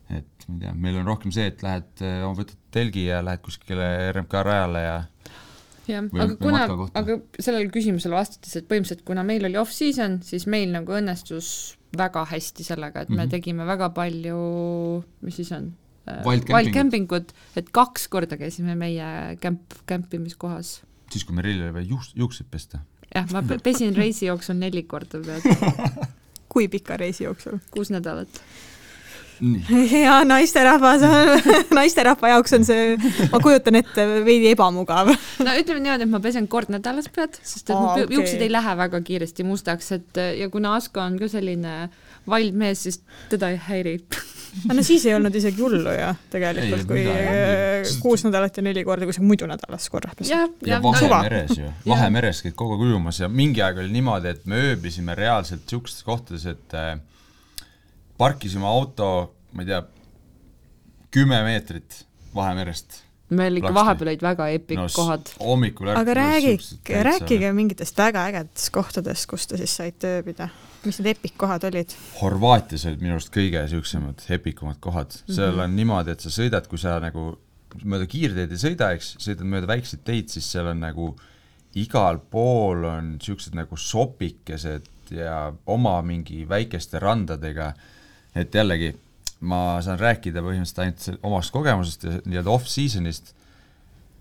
et 0.10 0.48
ma 0.48 0.56
ei 0.56 0.62
tea, 0.66 0.74
meil 0.74 1.00
on 1.02 1.10
rohkem 1.10 1.32
see, 1.32 1.50
et 1.52 1.64
lähed, 1.66 2.04
võtad 2.38 2.58
telgi 2.74 3.06
ja 3.08 3.22
lähed 3.26 3.44
kuskile 3.46 3.86
RMK 4.12 4.46
rajale 4.46 4.82
ja 4.82 4.96
jah, 5.90 6.08
aga 6.14 6.38
kuna, 6.40 6.64
aga 6.98 7.18
sellele 7.38 7.70
küsimusele 7.74 8.18
vastates, 8.18 8.56
et 8.58 8.70
põhimõtteliselt 8.70 9.06
kuna 9.08 9.26
meil 9.28 9.46
oli 9.48 9.60
off-season, 9.62 10.20
siis 10.26 10.48
meil 10.50 10.72
nagu 10.74 10.96
õnnestus 10.98 11.52
väga 11.98 12.26
hästi 12.30 12.66
sellega, 12.66 13.04
et 13.06 13.10
me 13.10 13.16
mm. 13.16 13.22
-hmm. 13.22 13.32
tegime 13.34 13.66
väga 13.70 13.90
palju, 13.94 14.40
mis 15.26 15.40
siis 15.42 15.52
on? 15.58 15.72
Campingut. 16.10 16.74
campingut, 16.74 17.34
et 17.60 17.68
kaks 17.70 18.08
korda 18.10 18.38
käisime 18.38 18.76
meie 18.76 19.38
kämp, 19.42 19.76
kämpimiskohas. 19.86 20.82
siis, 21.12 21.26
kui 21.26 21.36
Meril 21.36 21.62
oli 21.62 21.74
vaja 21.74 21.86
juust, 21.86 22.16
juukseid 22.18 22.50
pesta. 22.50 22.80
jah, 23.16 23.28
ma 23.34 23.42
pe- 23.46 23.60
pesin 23.64 23.96
reisi 23.98 24.28
jooksul 24.30 24.58
neli 24.60 24.84
korda 24.84 25.22
pead, 25.26 26.00
kui 26.52 26.68
pika 26.72 26.98
reisi 26.98 27.24
jooksul? 27.28 27.60
kuus 27.72 27.92
nädalat. 27.94 28.42
ja 30.04 30.18
naisterahvas 30.28 31.02
naisterahva 31.78 32.34
jaoks 32.34 32.54
on 32.58 32.66
see, 32.68 32.98
ma 33.32 33.40
kujutan 33.40 33.80
ette, 33.80 34.04
veidi 34.26 34.52
ebamugav. 34.52 35.14
no 35.40 35.54
ütleme 35.56 35.80
niimoodi, 35.86 36.04
et 36.04 36.12
ma 36.12 36.20
pesen 36.24 36.50
kord 36.52 36.72
nädalas 36.74 37.08
pead, 37.16 37.40
sest 37.40 37.70
et 37.70 37.76
Aa, 37.76 37.94
okay. 37.94 38.10
juuksed 38.18 38.44
ei 38.44 38.52
lähe 38.52 38.76
väga 38.82 39.00
kiiresti 39.08 39.46
mustaks, 39.48 39.94
et 39.96 40.20
ja 40.42 40.50
kuna 40.52 40.76
Asko 40.80 41.00
on 41.06 41.16
ka 41.22 41.32
selline 41.32 41.78
vald 42.30 42.58
mees, 42.60 42.84
siis 42.84 43.00
teda 43.32 43.54
ei 43.56 43.62
häiri. 43.70 43.96
No 44.68 44.84
siis 44.86 45.06
ei 45.08 45.16
olnud 45.16 45.36
isegi 45.36 45.62
hullu 45.62 45.94
ju 45.96 46.10
tegelikult 46.34 46.88
kui 46.90 47.04
midagi. 47.06 47.96
kuus 48.04 48.24
nädalat 48.26 48.58
ja 48.58 48.64
neli 48.66 48.84
korda, 48.88 49.08
kui 49.08 49.16
sa 49.16 49.24
muidu 49.26 49.48
nädalas 49.50 49.90
korra 49.92 50.14
pesid. 50.18 50.34
jah, 50.36 50.50
ja 50.66 50.80
suva. 50.82 51.20
Vahemeres 51.20 51.58
ju, 51.58 51.72
Vahemeres 51.88 52.42
käid 52.46 52.56
kogu 52.60 52.78
aeg 52.78 52.88
ujumas 52.90 53.22
ja 53.22 53.30
mingi 53.32 53.64
aeg 53.66 53.82
oli 53.84 53.94
niimoodi, 53.96 54.34
et 54.34 54.46
me 54.50 54.62
ööbisime 54.70 55.16
reaalselt 55.18 55.66
niisugustes 55.66 56.06
kohtades, 56.08 56.46
et 56.50 56.78
äh, 56.78 56.96
parkisime 58.20 58.68
auto, 58.68 59.12
ma 59.54 59.66
ei 59.66 59.70
tea, 59.72 59.84
kümme 61.14 61.44
meetrit 61.46 62.04
Vahemerest. 62.36 63.04
meil 63.30 63.60
ikka 63.60 63.70
vahepeal 63.74 64.10
olid 64.10 64.24
väga 64.26 64.48
epic 64.56 64.80
no, 64.80 64.88
kohad. 64.90 65.30
hommikul 65.38 65.92
aga 65.94 66.14
räägige, 66.18 67.04
rääkige 67.06 67.52
mingitest 67.54 67.98
väga 67.98 68.26
ägedatest 68.32 68.72
kohtadest, 68.74 69.30
kus 69.30 69.46
te 69.48 69.60
siis 69.62 69.76
saite 69.82 70.18
ööbida. 70.20 70.50
Mis 70.86 71.00
need 71.00 71.10
epic-kohad 71.18 71.66
olid? 71.70 71.94
Horvaatias 72.22 72.86
olid 72.90 73.02
minu 73.04 73.18
arust 73.18 73.32
kõige 73.36 73.62
niisugused 73.66 74.26
epikumad 74.36 74.80
kohad, 74.84 75.12
seal 75.28 75.52
Mhm. 75.56 75.60
on 75.66 75.76
niimoodi, 75.76 76.12
et 76.16 76.22
sa 76.22 76.30
sõidad, 76.30 76.68
kui 76.68 76.78
sa 76.82 77.00
nagu 77.00 77.38
mööda 77.86 78.08
kiirteed 78.10 78.52
ei 78.52 78.58
sõida, 78.62 78.94
eks, 78.96 79.16
sõidad 79.22 79.46
mööda 79.46 79.68
väikseid 79.70 80.04
teid, 80.04 80.30
siis 80.30 80.46
seal 80.52 80.68
on 80.72 80.80
nagu 80.80 81.16
igal 81.76 82.18
pool 82.32 82.84
on 82.90 83.12
niisugused 83.18 83.54
nagu 83.56 83.76
sopikesed 83.78 84.88
ja 85.12 85.52
oma 85.68 86.02
mingi 86.02 86.46
väikeste 86.50 87.00
randadega, 87.02 87.74
et 88.36 88.52
jällegi, 88.54 88.94
ma 89.42 89.80
saan 89.82 90.00
rääkida 90.00 90.42
põhimõtteliselt 90.42 90.80
ainult 90.84 91.20
omast 91.24 91.52
kogemusest 91.54 92.04
ja 92.04 92.18
nii-öelda 92.26 92.50
off-season'ist, 92.56 93.34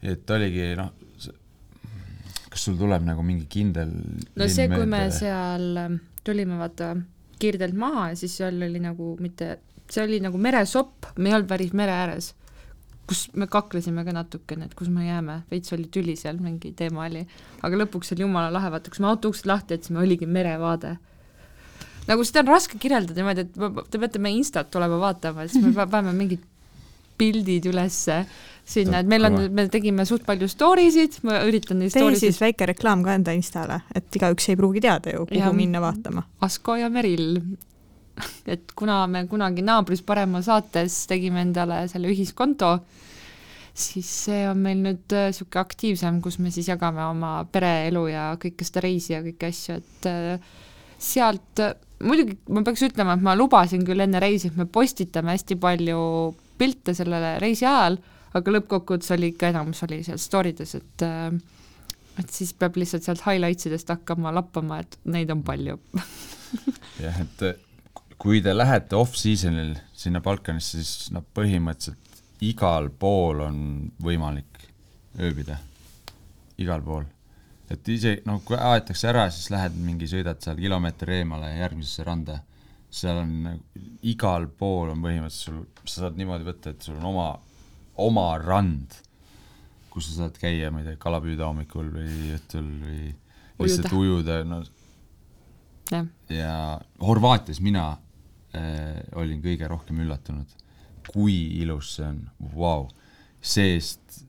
et 0.03 0.31
oligi 0.31 0.75
noh, 0.79 0.93
kas 2.49 2.65
sul 2.65 2.77
tuleb 2.81 3.05
nagu 3.05 3.23
mingi 3.27 3.47
kindel 3.51 3.91
no 4.37 4.47
see, 4.49 4.69
kui 4.71 4.87
me 4.89 5.03
seal 5.13 5.99
tulime 6.29 6.59
vaata 6.61 6.93
kiirtelt 7.41 7.77
maha 7.79 8.11
ja 8.13 8.19
siis 8.19 8.37
seal 8.41 8.61
oli 8.67 8.81
nagu 8.83 9.15
mitte, 9.23 9.57
see 9.91 10.05
oli 10.05 10.21
nagu 10.25 10.39
meresopp, 10.43 11.09
me 11.17 11.31
ei 11.31 11.39
olnud 11.39 11.49
päris 11.51 11.73
mere 11.77 11.95
ääres, 11.95 12.33
kus 13.09 13.25
me 13.41 13.47
kaklesime 13.49 14.05
ka 14.05 14.13
natukene, 14.13 14.69
et 14.69 14.75
kus 14.77 14.91
me 14.93 15.07
jääme, 15.07 15.41
veits 15.51 15.73
oli 15.73 15.87
tüli 15.93 16.17
seal, 16.19 16.41
mingi 16.45 16.75
teema 16.77 17.07
oli. 17.07 17.23
aga 17.65 17.81
lõpuks 17.85 18.13
oli 18.15 18.27
jumala 18.27 18.51
lahe, 18.53 18.73
vaata, 18.75 18.93
kus 18.93 19.01
me 19.01 19.09
auto 19.09 19.31
uksed 19.33 19.49
lahti 19.49 19.79
jätsime, 19.79 20.03
oligi 20.03 20.29
merevaade. 20.29 20.97
nagu 22.11 22.25
seda 22.27 22.45
on 22.45 22.53
raske 22.53 22.79
kirjeldada 22.83 23.17
niimoodi, 23.23 23.47
et 23.47 23.91
te 23.91 24.03
peate 24.03 24.21
meie 24.21 24.37
Instat 24.37 24.71
tulema 24.75 25.01
vaatama, 25.01 25.49
siis 25.49 25.65
me 25.65 25.73
pe- 25.79 25.89
peame 25.95 26.13
mingid 26.17 26.45
pildid 27.19 27.67
ülesse 27.67 28.21
sinna, 28.69 29.01
et 29.03 29.09
meil 29.09 29.25
on, 29.29 29.39
me 29.55 29.67
tegime 29.73 30.05
suht 30.09 30.27
palju 30.29 30.49
story 30.51 30.89
sid, 30.95 31.19
ma 31.27 31.41
üritan 31.49 31.81
neid 31.83 31.95
story 31.95 32.19
sid 32.21 32.37
väike 32.41 32.69
reklaam 32.73 33.05
ka 33.07 33.17
enda 33.17 33.35
Instale, 33.37 33.81
et 33.97 34.21
igaüks 34.21 34.51
ei 34.53 34.59
pruugi 34.61 34.83
teada 34.85 35.15
ju, 35.15 35.25
kuhu 35.31 35.41
Jah. 35.41 35.57
minna 35.57 35.83
vaatama. 35.85 36.27
Asko 36.45 36.79
ja 36.81 36.91
Meril. 36.93 37.41
et 38.53 38.73
kuna 38.77 39.05
me 39.11 39.25
kunagi 39.31 39.63
Naabris 39.63 40.03
parema 40.07 40.43
saates 40.43 41.05
tegime 41.11 41.45
endale 41.47 41.85
selle 41.91 42.11
ühiskonto, 42.11 42.73
siis 43.79 44.09
see 44.27 44.43
on 44.51 44.59
meil 44.63 44.81
nüüd 44.83 45.15
niisugune 45.15 45.63
aktiivsem, 45.63 46.23
kus 46.25 46.41
me 46.43 46.51
siis 46.55 46.69
jagame 46.69 47.05
oma 47.07 47.33
pereelu 47.53 48.09
ja 48.11 48.31
kõike 48.43 48.67
seda 48.67 48.83
reisi 48.89 49.15
ja 49.15 49.23
kõiki 49.23 49.53
asju, 49.53 49.79
et 49.79 50.09
äh, 50.11 50.57
sealt 50.99 51.63
äh, 51.63 51.77
muidugi 52.05 52.37
ma 52.55 52.63
peaks 52.67 52.85
ütlema, 52.89 53.17
et 53.17 53.25
ma 53.25 53.35
lubasin 53.39 53.85
küll 53.87 54.03
enne 54.03 54.21
reisi, 54.23 54.51
et 54.51 54.59
me 54.59 54.67
postitame 54.71 55.35
hästi 55.35 55.59
palju 55.63 56.01
pilte 56.59 56.95
sellele 56.97 57.37
reisi 57.43 57.67
ajal, 57.67 57.99
aga 58.39 58.57
lõppkokkuvõttes 58.57 59.15
oli 59.17 59.33
ikka 59.35 59.53
enamus 59.53 59.83
oli 59.87 60.01
seal 60.07 60.21
story 60.23 60.55
des, 60.59 60.75
et 60.79 61.07
äh, 61.07 61.39
et 62.19 62.35
siis 62.35 62.53
peab 62.59 62.77
lihtsalt 62.79 63.07
sealt 63.07 63.23
highlights 63.27 63.69
idest 63.69 63.91
hakkama 63.93 64.33
lappama, 64.35 64.81
et 64.83 64.99
neid 65.11 65.31
on 65.31 65.45
palju. 65.47 65.79
Jah, 67.05 67.21
et 67.23 67.45
äh, 67.47 67.61
kui 68.19 68.43
te 68.43 68.55
lähete 68.57 68.99
off-season'il 68.99 69.77
sinna 69.99 70.23
Balkanisse, 70.25 70.83
siis 70.83 71.13
noh, 71.15 71.25
põhimõtteliselt 71.37 72.09
igal 72.45 72.91
pool 72.95 73.43
on 73.43 73.61
võimalik 74.03 74.67
ööbida, 75.19 75.59
igal 76.63 76.83
pool. 76.87 77.07
et 77.69 77.89
isegi 77.93 78.23
noh, 78.27 78.41
kui 78.47 78.57
aetakse 78.57 79.11
ära, 79.11 79.27
siis 79.31 79.51
lähed 79.53 79.75
mingi, 79.77 80.07
sõidad 80.09 80.41
seal 80.41 80.57
kilomeeter 80.57 81.11
eemale 81.19 81.51
järgmisesse 81.59 82.07
randa, 82.07 82.39
seal 82.89 83.21
on 83.21 83.35
nagu 83.45 83.87
igal 84.09 84.47
pool 84.49 84.95
on 84.95 85.03
põhimõtteliselt 85.05 85.51
sul, 85.51 85.65
sa 85.85 86.07
saad 86.07 86.17
niimoodi 86.19 86.47
võtta, 86.47 86.73
et 86.73 86.87
sul 86.87 86.97
on 87.01 87.11
oma, 87.11 87.27
oma 87.99 88.31
rand, 88.41 88.97
kus 89.93 90.11
sa 90.11 90.25
saad 90.25 90.39
käia, 90.41 90.71
ma 90.73 90.83
ei 90.83 90.91
tea, 90.91 91.01
kala 91.01 91.21
püüda 91.25 91.49
hommikul 91.49 91.89
või 91.95 92.35
õhtul 92.37 92.69
või 92.85 93.01
lihtsalt 93.59 93.95
ujuda, 93.99 94.43
no 94.47 94.63
jah, 95.91 96.07
ja 96.33 96.55
Horvaatias 97.03 97.61
mina 97.65 97.91
äh, 98.55 99.03
olin 99.19 99.43
kõige 99.45 99.69
rohkem 99.71 100.05
üllatunud, 100.05 100.55
kui 101.11 101.39
ilus 101.63 101.97
see 101.99 102.07
on, 102.07 102.23
vau. 102.55 102.89
seest 103.41 104.23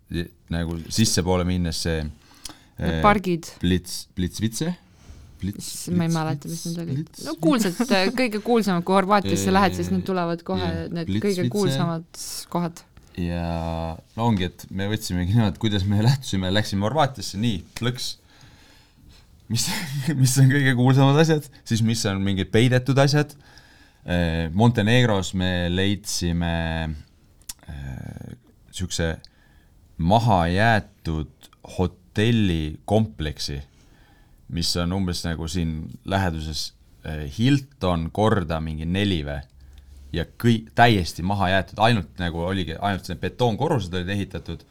nagu 0.53 0.77
sissepoole 0.89 1.43
minnes 1.45 1.81
see 1.85 2.03
need 2.03 3.01
pargid, 3.03 3.49
Blitz, 3.61 4.05
Blitzvitse 4.15 4.73
Blitz, 5.39 5.87
ma 5.95 6.03
ei 6.03 6.11
mäleta, 6.11 6.49
mis 6.51 6.65
need 6.67 6.79
olid, 6.83 7.19
no 7.23 7.33
kuulsad, 7.39 7.77
kõige 8.17 8.41
kuulsamad, 8.43 8.83
kui 8.83 8.97
Horvaatiasse 8.97 9.53
lähed, 9.53 9.75
siis 9.77 9.91
need 9.93 10.03
tulevad 10.07 10.43
kohe 10.47 10.67
need 10.91 11.11
kõige 11.23 11.45
kuulsamad 11.53 12.23
kohad. 12.51 12.81
Ja 13.19 13.43
no 14.15 14.29
ongi, 14.29 14.49
et 14.49 14.65
me 14.71 14.87
võtsimegi 14.91 15.35
niimoodi, 15.35 15.61
kuidas 15.61 15.85
me 15.89 16.01
lähtusime, 16.05 16.51
läksime 16.53 16.87
Horvaatiasse, 16.87 17.39
nii, 17.41 17.61
plõks. 17.79 18.09
mis, 19.51 19.67
mis 20.21 20.37
on 20.41 20.49
kõige 20.51 20.75
kuulsamad 20.79 21.19
asjad, 21.21 21.47
siis 21.67 21.83
mis 21.85 22.05
on 22.09 22.23
mingid 22.25 22.51
peidetud 22.53 22.97
asjad. 23.01 23.35
Montenegros 24.55 25.33
me 25.37 25.67
leidsime 25.69 26.55
niisuguse 28.79 29.17
mahajäetud 29.97 31.49
hotellikompleksi, 31.77 33.61
mis 34.49 34.77
on 34.77 34.93
umbes 34.93 35.23
nagu 35.27 35.47
siin 35.47 35.89
läheduses 36.05 36.73
eh, 37.05 37.27
Hilton 37.37 38.09
korda 38.11 38.59
mingi 38.63 38.87
neli 38.87 39.21
või 39.27 39.41
ja 40.15 40.25
kõik 40.41 40.71
täiesti 40.77 41.23
maha 41.25 41.51
jäetud, 41.53 41.81
ainult 41.85 42.21
nagu 42.21 42.43
oligi, 42.47 42.75
ainult 42.75 43.09
need 43.09 43.21
betoonkorrused 43.21 43.93
olid 43.93 44.09
ehitatud, 44.15 44.63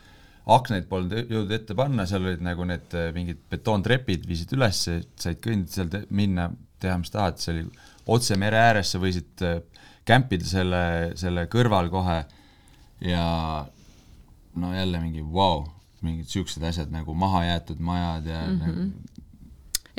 aknaid 0.49 0.89
polnud 0.89 1.15
jõudnud 1.29 1.55
ette 1.55 1.77
panna, 1.79 2.07
seal 2.09 2.25
olid 2.25 2.43
nagu 2.45 2.65
need 2.69 2.95
eh, 2.97 3.11
mingid 3.17 3.43
betoontrepid 3.53 4.27
viisid 4.29 4.55
üles, 4.57 4.81
said 5.21 5.43
kõndida 5.45 5.77
seal 5.77 5.93
te- 5.93 6.05
minna, 6.11 6.49
teha 6.81 6.97
mis 7.01 7.13
tahad, 7.13 7.39
see 7.43 7.55
oli 7.55 7.67
otse 8.17 8.39
mere 8.41 8.61
ääres, 8.71 8.95
sa 8.95 9.03
võisid 9.03 9.45
eh, 9.47 9.61
kämpida 10.09 10.49
selle, 10.49 10.83
selle 11.21 11.45
kõrval 11.53 11.91
kohe 11.93 12.23
ja 13.05 13.25
no 14.59 14.73
jälle 14.75 15.03
mingi 15.03 15.23
vau 15.23 15.61
wow,, 15.61 15.67
mingid 16.03 16.31
siuksed 16.31 16.65
asjad 16.65 16.91
nagu 16.95 17.15
mahajäetud 17.15 17.81
majad 17.83 18.27
ja 18.27 18.41
mm 18.47 18.59
-hmm. 18.59 18.67
nagu 18.67 19.27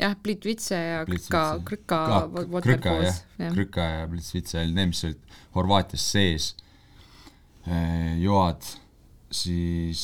jah, 0.00 0.14
Plitvitse 0.24 0.74
ja 0.80 1.04
Plitvitse. 1.06 1.30
Krõka, 1.30 1.62
Krõka 1.68 2.00
Ka- 2.08 2.26
Krõka 2.32 2.50
waterfalls 2.56 3.22
jah, 3.38 3.52
Krõka 3.54 3.86
ja 3.94 4.06
Blitzvitse 4.10 4.58
olid 4.62 4.74
need, 4.80 4.92
mis 4.94 5.04
olid 5.04 5.38
Horvaatias 5.54 6.06
sees. 6.14 6.50
joad, 8.20 8.64
siis 9.30 10.02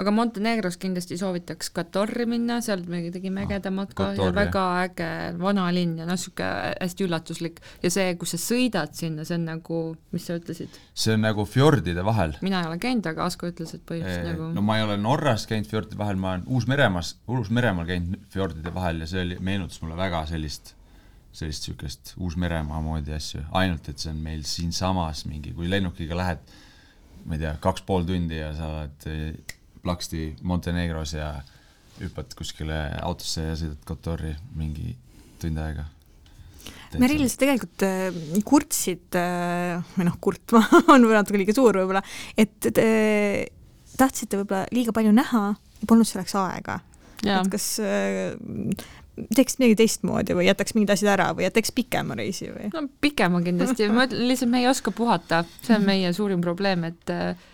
aga 0.00 0.12
Montenegros 0.14 0.78
kindlasti 0.80 1.18
soovitaks 1.20 1.70
Katorri 1.74 2.26
minna, 2.30 2.60
seal 2.64 2.84
me 2.88 3.02
tegime 3.12 3.44
ägeda 3.46 3.72
matka 3.74 4.10
ja 4.10 4.16
Kotor, 4.16 4.30
jah. 4.30 4.36
väga 4.38 4.64
äge 4.86 5.08
vanalinn 5.40 5.98
ja 6.00 6.06
noh, 6.08 6.16
niisugune 6.16 6.72
hästi 6.80 7.06
üllatuslik 7.06 7.60
ja 7.82 7.92
see, 7.92 8.14
kus 8.20 8.34
sa 8.34 8.40
sõidad 8.40 8.94
sinna, 8.96 9.26
see 9.28 9.38
on 9.40 9.46
nagu, 9.48 9.80
mis 10.14 10.28
sa 10.28 10.36
ütlesid, 10.40 10.78
see 11.04 11.16
on 11.16 11.26
nagu 11.26 11.46
fjordide 11.48 12.04
vahel. 12.06 12.36
mina 12.44 12.62
ei 12.62 12.70
ole 12.70 12.80
käinud, 12.82 13.08
aga 13.12 13.26
Asko 13.28 13.50
ütles, 13.52 13.74
et 13.76 13.84
põhimõtteliselt 13.88 14.30
nagu 14.32 14.50
no 14.56 14.64
ma 14.66 14.78
ei 14.78 14.86
ole 14.86 14.98
Norras 15.00 15.46
käinud 15.50 15.70
fjordide 15.70 16.00
vahel, 16.00 16.20
ma 16.20 16.36
olen 16.36 16.46
Uus-Meremaas, 16.48 17.14
Uus-Meremaal 17.30 17.88
käinud 17.88 18.28
fjordide 18.32 18.74
vahel 18.74 19.04
ja 19.04 19.10
see 19.10 19.26
oli, 19.26 19.40
meenutas 19.44 19.82
mulle 19.84 19.98
väga 20.00 20.24
sellist, 20.30 20.74
sellist 21.36 21.68
niisugust 21.68 22.14
Uus-Meremaa 22.18 22.82
moodi 22.84 23.14
asju, 23.16 23.44
ainult 23.58 23.88
et 23.92 24.02
see 24.02 24.12
on 24.12 24.20
meil 24.24 24.44
siinsamas 24.48 25.26
mingi, 25.28 25.54
kui 25.56 25.70
lennukiga 25.70 26.16
lähed, 26.18 26.52
ma 27.26 27.36
ei 27.36 27.44
tea, 27.44 27.56
kaks 27.62 27.84
pool 27.86 28.06
tundi 28.08 28.40
ja 28.40 28.52
sa 28.56 28.70
oled 28.82 29.10
plaksti 29.82 30.32
Montenegros 30.46 31.16
ja 31.16 31.32
hüppad 32.00 32.32
kuskile 32.38 32.84
autosse 33.02 33.48
ja 33.50 33.56
sõidad 33.58 33.82
Kotori 33.86 34.32
mingi 34.58 34.94
tund 35.42 35.60
aega. 35.60 35.88
Meril, 37.00 37.24
sa 37.30 37.40
tegelikult 37.40 37.82
äh, 37.86 38.16
kurtsid 38.46 39.16
äh, 39.16 39.80
või 39.96 40.06
noh, 40.06 40.16
kurtma 40.22 40.60
on 40.92 41.02
võib-olla 41.02 41.22
natuke 41.22 41.40
liiga 41.40 41.54
suur 41.56 41.80
võib-olla, 41.80 42.02
et 42.38 42.58
te 42.68 42.88
tahtsite 43.96 44.40
võib-olla 44.40 44.66
liiga 44.74 44.94
palju 44.94 45.14
näha 45.16 45.44
ja 45.56 45.88
polnud 45.88 46.08
selleks 46.08 46.36
aega. 46.38 46.78
et, 47.24 47.48
kas 47.52 47.68
äh, 47.82 48.36
teeks 49.36 49.58
midagi 49.60 49.78
teistmoodi 49.82 50.36
või 50.36 50.46
jätaks 50.48 50.76
mingid 50.76 50.92
asjad 50.94 51.12
ära 51.14 51.30
või 51.36 51.46
jätaks 51.46 51.72
pikema 51.76 52.16
reisi 52.18 52.48
või? 52.52 52.70
no 52.72 52.84
pikema 53.04 53.42
kindlasti, 53.44 53.88
ma 53.92 54.06
ütlen 54.08 54.28
lihtsalt, 54.28 54.52
me 54.52 54.62
ei 54.62 54.68
oska 54.70 54.94
puhata, 54.96 55.42
see 55.64 55.76
on 55.76 55.88
meie 55.88 56.12
suurim 56.16 56.44
probleem, 56.44 56.86
et 56.88 57.12
äh, 57.12 57.48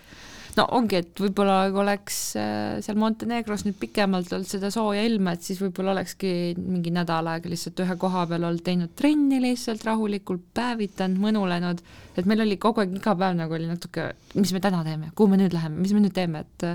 no 0.59 0.65
ongi, 0.75 0.99
et 0.99 1.21
võib-olla 1.21 1.57
kui 1.71 1.81
oleks 1.83 2.17
äh, 2.39 2.79
seal 2.83 2.97
Montenegros 2.99 3.63
nüüd 3.65 3.77
pikemalt 3.79 4.31
olnud 4.35 4.49
seda 4.49 4.71
sooja 4.73 5.03
ilma, 5.07 5.35
et 5.35 5.45
siis 5.45 5.61
võib-olla 5.61 5.93
olekski 5.95 6.31
mingi 6.59 6.91
nädal 6.95 7.29
aega 7.31 7.51
lihtsalt 7.51 7.79
ühe 7.85 7.95
koha 8.01 8.25
peal 8.29 8.47
olnud, 8.49 8.63
teinud 8.65 8.95
trenni 8.99 9.39
lihtsalt 9.43 9.85
rahulikult, 9.87 10.49
päevitanud, 10.57 11.21
mõnulenud, 11.21 11.83
et 12.19 12.27
meil 12.29 12.43
oli 12.45 12.59
kogu 12.61 12.83
aeg 12.83 12.97
iga 12.99 13.15
päev 13.19 13.37
nagu 13.39 13.55
oli 13.55 13.69
natuke, 13.69 14.11
mis 14.35 14.53
me 14.55 14.63
täna 14.63 14.83
teeme, 14.87 15.13
kuhu 15.15 15.31
me 15.31 15.39
nüüd 15.39 15.55
läheme, 15.55 15.79
mis 15.79 15.95
me 15.95 16.03
nüüd 16.03 16.15
teeme, 16.17 16.43
et 16.45 16.69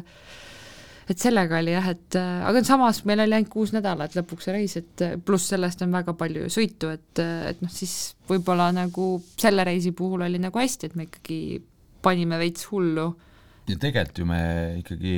et 1.05 1.20
sellega 1.20 1.59
oli 1.61 1.74
jah, 1.74 1.91
et 1.93 2.16
aga 2.16 2.62
samas 2.64 3.03
meil 3.05 3.20
oli 3.26 3.37
ainult 3.37 3.51
kuus 3.53 3.74
nädalat 3.74 4.14
lõpuks 4.16 4.47
see 4.49 4.55
reis, 4.55 4.78
et 4.80 5.03
pluss 5.26 5.51
sellest 5.53 5.85
on 5.85 5.93
väga 5.93 6.14
palju 6.16 6.47
ju 6.47 6.55
sõitu, 6.55 6.95
et, 6.97 7.20
et 7.20 7.61
noh, 7.61 7.72
siis 7.72 8.14
võib-olla 8.30 8.70
nagu 8.72 9.18
selle 9.37 9.66
reisi 9.68 9.93
puhul 9.93 10.24
oli 10.24 10.41
nagu 10.41 10.62
hästi, 10.62 10.89
et 10.89 10.97
me 10.97 11.05
ikkagi 11.11 11.61
panime 12.05 12.41
veits 12.41 12.64
hullu 12.70 13.11
ja 13.69 13.77
tegelikult 13.81 14.19
ju 14.19 14.27
me 14.29 14.41
ikkagi 14.81 15.17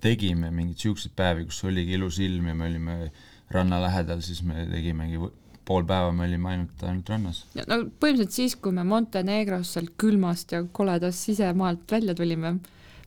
tegime 0.00 0.50
mingeid 0.54 0.82
siukseid 0.82 1.16
päevi, 1.16 1.46
kus 1.48 1.64
oligi 1.64 1.96
ilus 1.96 2.20
ilm 2.22 2.50
ja 2.50 2.54
me 2.54 2.68
olime 2.68 2.96
ranna 3.52 3.80
lähedal, 3.82 4.22
siis 4.24 4.42
me 4.46 4.66
tegimegi 4.70 5.20
pool 5.66 5.86
päeva 5.86 6.12
me 6.14 6.26
olime 6.26 6.52
ainult, 6.52 6.84
ainult 6.86 7.10
rannas. 7.10 7.42
Ja 7.56 7.64
no 7.66 7.80
põhimõtteliselt 7.88 8.36
siis, 8.36 8.54
kui 8.62 8.74
me 8.74 8.84
Montenegros 8.86 9.74
sealt 9.74 9.96
külmast 9.98 10.54
ja 10.54 10.62
koledast 10.72 11.26
sisemaalt 11.26 11.90
välja 11.90 12.14
tulime, 12.18 12.56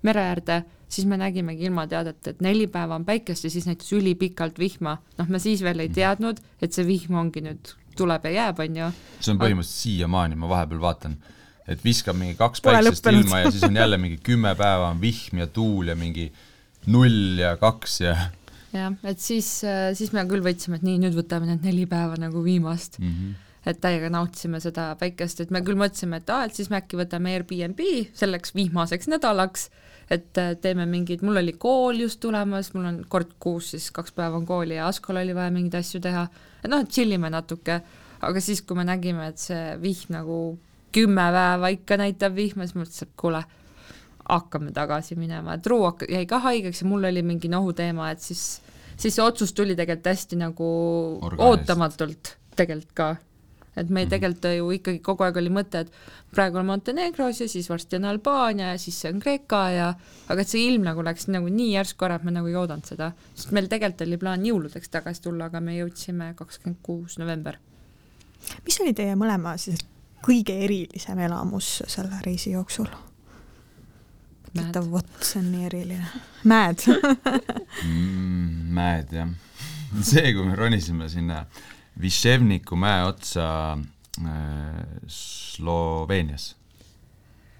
mere 0.03 0.25
äärde, 0.31 0.61
siis 0.91 1.07
me 1.07 1.17
nägimegi 1.19 1.67
ilmateadet, 1.69 2.19
et 2.27 2.43
neli 2.43 2.67
päeva 2.71 2.97
on 2.99 3.05
päikest 3.07 3.47
ja 3.47 3.51
siis 3.53 3.67
näitas 3.69 3.91
ülipikalt 3.95 4.59
vihma. 4.59 4.97
noh, 5.17 5.27
me 5.29 5.39
siis 5.39 5.63
veel 5.63 5.85
ei 5.85 5.91
teadnud, 5.93 6.39
et 6.61 6.75
see 6.75 6.87
vihm 6.87 7.19
ongi 7.19 7.43
nüüd, 7.45 7.73
tuleb 7.97 8.27
ja 8.27 8.35
jääb, 8.35 8.63
on 8.65 8.79
ju. 8.83 8.91
see 9.19 9.33
on 9.33 9.41
põhimõtteliselt 9.41 9.83
siiamaani, 9.85 10.39
ma 10.39 10.51
vahepeal 10.51 10.83
vaatan, 10.83 11.15
et 11.69 11.83
viskab 11.85 12.17
mingi 12.17 12.35
kaks 12.39 12.63
Pole 12.65 12.79
päikest 12.79 13.05
lõppenud. 13.05 13.25
ilma 13.25 13.41
ja 13.43 13.51
siis 13.53 13.65
on 13.67 13.77
jälle 13.77 13.99
mingi 14.01 14.19
kümme 14.25 14.55
päeva 14.57 14.89
on 14.89 15.01
vihm 15.01 15.43
ja 15.43 15.47
tuul 15.53 15.91
ja 15.91 15.95
mingi 15.99 16.29
null 16.89 17.39
ja 17.41 17.55
kaks 17.61 17.99
ja 18.01 18.15
jah, 18.73 18.95
et 19.03 19.21
siis, 19.21 19.49
siis 19.97 20.13
me 20.15 20.25
küll 20.29 20.45
võtsime, 20.45 20.79
et 20.79 20.85
nii, 20.85 20.97
nüüd 21.05 21.17
võtame 21.17 21.49
need 21.49 21.65
neli 21.65 21.85
päeva 21.89 22.17
nagu 22.21 22.43
viimast 22.45 22.99
mm. 23.01 23.13
-hmm. 23.13 23.35
et 23.69 23.81
täiega 23.81 24.09
nautisime 24.13 24.61
seda 24.63 24.91
päikest, 24.99 25.41
et 25.41 25.53
me 25.53 25.61
küll 25.65 25.79
mõtlesime, 25.79 26.21
et 26.21 26.33
aa, 26.33 26.47
et 26.47 26.55
siis 26.55 26.69
me 26.69 26.81
äkki 26.81 26.99
võtame 26.99 27.33
Airbnb 27.35 27.81
selleks 28.13 28.55
vihmaseks 28.55 29.09
nädalaks, 29.11 29.69
et 30.09 30.37
äh, 30.37 30.55
teeme 30.61 30.85
mingeid, 30.89 31.21
mul 31.25 31.41
oli 31.41 31.53
kool 31.53 32.05
just 32.05 32.19
tulemas, 32.19 32.73
mul 32.73 32.85
on 32.89 33.03
kord 33.09 33.35
kuus 33.39 33.73
siis 33.75 33.91
kaks 33.91 34.13
päeva 34.17 34.37
on 34.37 34.45
kooli 34.45 34.79
ja 34.79 34.87
Askol 34.87 35.21
oli 35.21 35.35
vaja 35.35 35.51
mingeid 35.53 35.81
asju 35.81 36.01
teha, 36.01 36.27
et 36.63 36.69
noh, 36.69 36.81
et 36.81 36.89
chill 36.89 37.11
ime 37.11 37.29
natuke, 37.29 37.81
aga 38.21 38.41
siis, 38.41 38.61
kui 38.61 38.77
me 38.77 38.85
nägime, 38.87 39.29
et 39.29 39.41
see 39.41 39.77
vihm 39.81 40.17
nagu 40.17 40.39
kümme 40.91 41.25
päeva 41.35 41.67
ikka 41.75 41.97
näitab 41.97 42.35
vihma, 42.35 42.65
siis 42.67 42.75
mõtlesin, 42.75 43.07
et 43.07 43.15
kuule, 43.19 43.43
hakkame 44.29 44.71
tagasi 44.75 45.15
minema, 45.17 45.55
et 45.57 45.67
Ruu 45.67 45.87
jäi 46.09 46.25
ka 46.29 46.39
haigeks 46.43 46.81
ja 46.83 46.87
mul 46.87 47.03
oli 47.09 47.21
mingi 47.25 47.49
nohuteema, 47.49 48.11
et 48.11 48.21
siis, 48.21 48.61
siis 48.97 49.15
see 49.15 49.23
otsus 49.25 49.53
tuli 49.57 49.75
tegelikult 49.75 50.11
hästi 50.11 50.35
nagu 50.37 50.67
Orgaaniliselt. 51.21 51.47
ootamatult 51.47 52.35
tegelikult 52.55 52.93
ka. 52.93 53.15
et 53.77 53.89
meil 53.89 54.05
Mhm. 54.05 54.09
tegelikult 54.11 54.43
ju 54.57 54.71
ikkagi 54.75 54.99
kogu 54.99 55.23
aeg 55.23 55.37
oli 55.37 55.49
mõte, 55.49 55.79
et 55.85 55.91
praegu 56.35 56.57
on 56.59 56.65
Montenegros 56.65 57.39
ja 57.41 57.47
siis 57.47 57.69
varsti 57.69 57.95
on 57.95 58.05
Albaania 58.05 58.71
ja 58.73 58.77
siis 58.77 58.97
see 59.01 59.11
on 59.13 59.19
Kreeka 59.21 59.69
ja 59.71 59.93
aga 60.27 60.41
et 60.41 60.47
see 60.47 60.65
ilm 60.67 60.83
nagu 60.83 61.01
läks 61.05 61.27
nagu 61.29 61.47
nii 61.47 61.73
järsku 61.77 62.05
ära, 62.05 62.15
et 62.15 62.23
me 62.23 62.31
nagu 62.31 62.47
ei 62.47 62.55
oodanud 62.55 62.83
seda, 62.85 63.13
sest 63.35 63.51
meil 63.55 63.67
tegelikult 63.67 64.01
oli 64.07 64.17
plaan 64.17 64.43
jõuludeks 64.43 64.89
tagasi 64.91 65.21
tulla, 65.21 65.45
aga 65.45 65.59
me 65.61 65.77
jõudsime 65.77 66.33
kakskümmend 66.35 66.77
kuus 66.83 67.17
november. 67.19 67.57
mis 68.65 68.79
oli 68.81 68.93
teie 68.93 69.15
mõlema 69.15 69.57
siis 69.57 69.79
kõige 70.25 70.55
erilisem 70.65 71.19
elamus 71.27 71.79
selle 71.87 72.21
reisi 72.25 72.55
jooksul? 72.55 72.89
ütlete, 74.49 74.81
vot 74.89 75.25
see 75.25 75.41
on 75.43 75.51
nii 75.53 75.65
eriline. 75.67 76.07
mäed 76.49 76.85
mm, 76.89 78.71
mäed 78.73 79.13
jah. 79.13 79.33
see, 80.01 80.31
kui 80.33 80.47
me 80.47 80.55
ronisime 80.57 81.09
sinna 81.11 81.43
Viševniku 81.99 82.77
mäe 82.79 83.03
otsa 83.03 83.45
äh, 83.75 84.83
Sloveenias. 85.11 86.55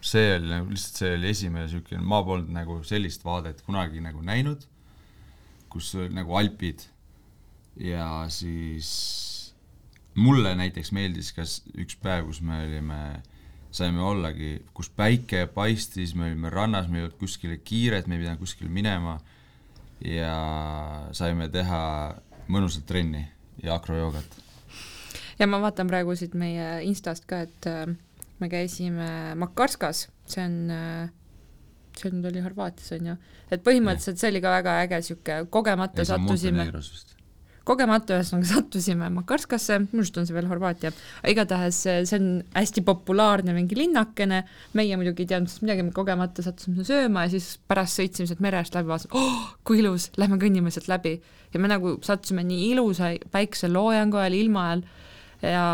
see 0.01 0.35
oli 0.37 0.49
nagu 0.49 0.71
lihtsalt, 0.71 1.01
see 1.03 1.15
oli 1.17 1.29
esimene 1.29 1.67
niisugune, 1.67 2.01
ma 2.01 2.21
polnud 2.25 2.53
nagu 2.55 2.79
sellist 2.87 3.25
vaadet 3.27 3.61
kunagi 3.67 4.01
nagu 4.01 4.23
näinud, 4.25 4.63
kus 5.69 5.91
nagu 6.09 6.37
Alpid 6.39 6.87
ja 7.83 8.25
siis 8.31 8.89
mulle 10.19 10.53
näiteks 10.59 10.91
meeldis 10.95 11.31
ka 11.35 11.45
üks 11.79 11.97
päev, 12.01 12.27
kus 12.29 12.41
me 12.45 12.59
olime, 12.65 12.99
saime 13.71 14.03
ollagi, 14.03 14.57
kus 14.75 14.91
päike 14.93 15.45
paistis, 15.53 16.15
me 16.15 16.29
olime 16.29 16.51
rannas, 16.53 16.89
me 16.89 16.99
ei 16.99 17.07
olnud 17.07 17.17
kuskile 17.21 17.59
kiiret, 17.63 18.07
me 18.07 18.17
ei 18.17 18.25
pidanud 18.25 18.41
kuskile 18.41 18.71
minema. 18.73 19.19
Ja 19.99 20.35
saime 21.11 21.49
teha 21.51 21.81
mõnusat 22.47 22.85
trenni 22.87 23.25
ja 23.63 23.75
akrojoogat. 23.75 24.37
ja 25.39 25.47
ma 25.47 25.59
vaatan 25.59 25.87
praegu 25.91 26.15
siit 26.15 26.35
meie 26.39 26.83
Instast 26.87 27.27
ka, 27.27 27.41
et 27.47 27.67
äh, 27.67 27.89
me 28.39 28.49
käisime 28.49 29.35
Makarskas, 29.39 30.07
see 30.27 30.45
on 30.45 30.55
äh, 30.71 31.09
see 31.99 32.11
nüüd 32.13 32.29
oli 32.31 32.43
Horvaatias 32.43 32.93
on 32.95 33.11
ju, 33.11 33.15
et 33.51 33.63
põhimõtteliselt 33.65 34.21
see 34.21 34.31
oli 34.31 34.41
ka 34.43 34.53
väga 34.59 34.75
äge 34.85 35.01
sihuke, 35.09 35.39
kogemata 35.53 36.05
sattusime, 36.07 36.67
kogemata 37.69 38.17
ühesõnaga 38.17 38.49
sattusime 38.49 39.09
Makarskasse, 39.13 39.79
minu 39.85 40.03
arust 40.03 40.17
on 40.19 40.27
see 40.27 40.35
veel 40.35 40.49
Horvaatia, 40.49 40.91
igatahes 41.29 41.81
see 41.85 42.17
on 42.17 42.29
hästi 42.55 42.83
populaarne 42.87 43.53
mingi 43.55 43.77
linnakene, 43.77 44.41
meie 44.77 44.99
muidugi 44.99 45.25
ei 45.25 45.31
teadnud 45.33 45.51
sellest 45.51 45.65
midagi, 45.67 45.85
me 45.85 45.95
kogemata 45.95 46.45
sattusime 46.45 46.85
sööma 46.87 47.27
ja 47.27 47.33
siis 47.35 47.51
pärast 47.69 47.99
sõitsime 48.01 48.29
sealt 48.29 48.43
mere 48.45 48.61
äärest 48.61 48.77
läbi, 48.77 48.91
vaatasime, 48.91 49.13
oh 49.19 49.53
kui 49.67 49.83
ilus, 49.83 50.09
lähme 50.19 50.39
kõnnime 50.41 50.73
sealt 50.73 50.89
läbi. 50.91 51.19
ja 51.53 51.59
me 51.59 51.69
nagu 51.71 51.95
sattusime 52.05 52.43
nii 52.45 52.71
ilusa 52.73 53.13
päikseloojangu 53.33 54.19
ajal, 54.21 54.37
ilma 54.37 54.65
ajal 54.67 54.83
ja 55.41 55.65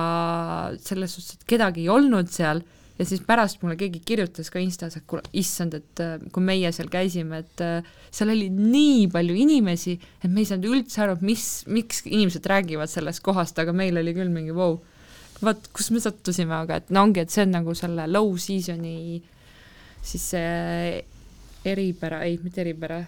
selles 0.84 1.16
suhtes, 1.16 1.40
et 1.40 1.48
kedagi 1.56 1.86
ei 1.86 1.92
olnud 1.92 2.30
seal 2.32 2.62
ja 3.00 3.06
siis 3.08 3.22
pärast 3.28 3.62
mulle 3.64 3.76
keegi 3.80 4.02
kirjutas 4.08 4.50
ka 4.54 4.62
Instas, 4.64 4.96
et 5.00 5.06
kuule, 5.10 5.24
issand, 5.36 5.76
et 5.78 6.02
äh, 6.04 6.16
kui 6.34 6.44
meie 6.46 6.72
seal 6.76 6.90
käisime, 6.92 7.42
et 7.44 7.64
äh, 7.64 7.94
seal 8.14 8.32
oli 8.34 8.50
nii 8.54 9.08
palju 9.14 9.36
inimesi, 9.46 9.98
et 10.22 10.30
me 10.30 10.44
ei 10.44 10.50
saanud 10.50 10.70
üldse 10.72 11.04
aru, 11.04 11.18
mis, 11.26 11.48
miks 11.68 12.06
inimesed 12.08 12.48
räägivad 12.52 12.92
sellest 12.92 13.24
kohast, 13.26 13.60
aga 13.62 13.76
meil 13.76 14.00
oli 14.02 14.16
küll 14.16 14.32
mingi 14.32 14.56
vau 14.56 14.78
wow. 14.78 14.82
vot 15.50 15.70
kus 15.76 15.92
me 15.92 16.02
sattusime, 16.04 16.56
aga 16.56 16.80
et 16.82 16.92
no 16.96 17.04
ongi, 17.06 17.26
et 17.26 17.34
see 17.34 17.44
on 17.44 17.56
nagu 17.58 17.76
selle 17.78 18.08
low 18.12 18.32
season'i 18.40 19.20
siis 20.06 20.32
see 20.36 21.06
eripära, 21.66 22.22
ei, 22.28 22.38
mitte 22.44 22.62
eripära, 22.62 23.00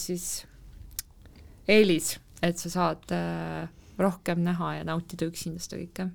siis 0.00 0.46
eelis, 1.68 2.14
et 2.42 2.58
sa 2.58 2.72
saad 2.72 3.12
äh, 3.12 3.68
rohkem 4.00 4.40
näha 4.46 4.78
ja 4.78 4.86
nautida 4.88 5.28
üksinda 5.28 5.60
seda 5.62 5.82
kõike 5.82 6.08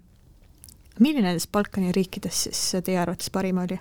milline 1.00 1.28
nendest 1.28 1.52
Balkani 1.52 1.92
riikidest 1.96 2.50
siis 2.50 2.84
teie 2.86 3.00
arvates 3.02 3.32
parim 3.34 3.58
oli? 3.64 3.80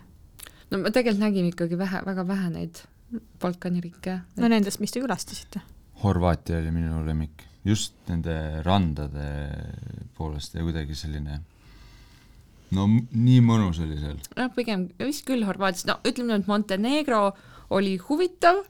no 0.70 0.78
me 0.80 0.90
tegelikult 0.90 1.22
nägime 1.26 1.52
ikkagi 1.52 1.78
vähe, 1.78 2.02
väga 2.06 2.26
vähe 2.28 2.50
neid 2.54 2.82
Balkani 3.42 3.82
riike. 3.84 4.18
no 4.40 4.48
nendest, 4.48 4.80
mis 4.80 4.92
te 4.94 5.02
külastasite? 5.02 5.60
Horvaatia 6.02 6.58
oli 6.58 6.72
minu 6.74 7.02
lemmik, 7.06 7.44
just 7.64 7.94
nende 8.08 8.62
randade 8.66 9.26
poolest 10.16 10.56
ja 10.56 10.64
kuidagi 10.64 10.96
selline 10.98 11.40
no 12.72 12.88
nii 12.88 13.40
mõnus 13.44 13.80
oli 13.84 13.98
seal. 14.00 14.20
noh, 14.38 14.52
pigem 14.56 14.88
vist 15.02 15.26
küll 15.28 15.44
Horvaatias, 15.46 15.86
no 15.88 15.98
ütleme 16.08 16.32
nüüd, 16.32 16.46
et 16.46 16.50
Montenegro 16.50 17.24
oli 17.72 17.98
huvitav, 18.08 18.62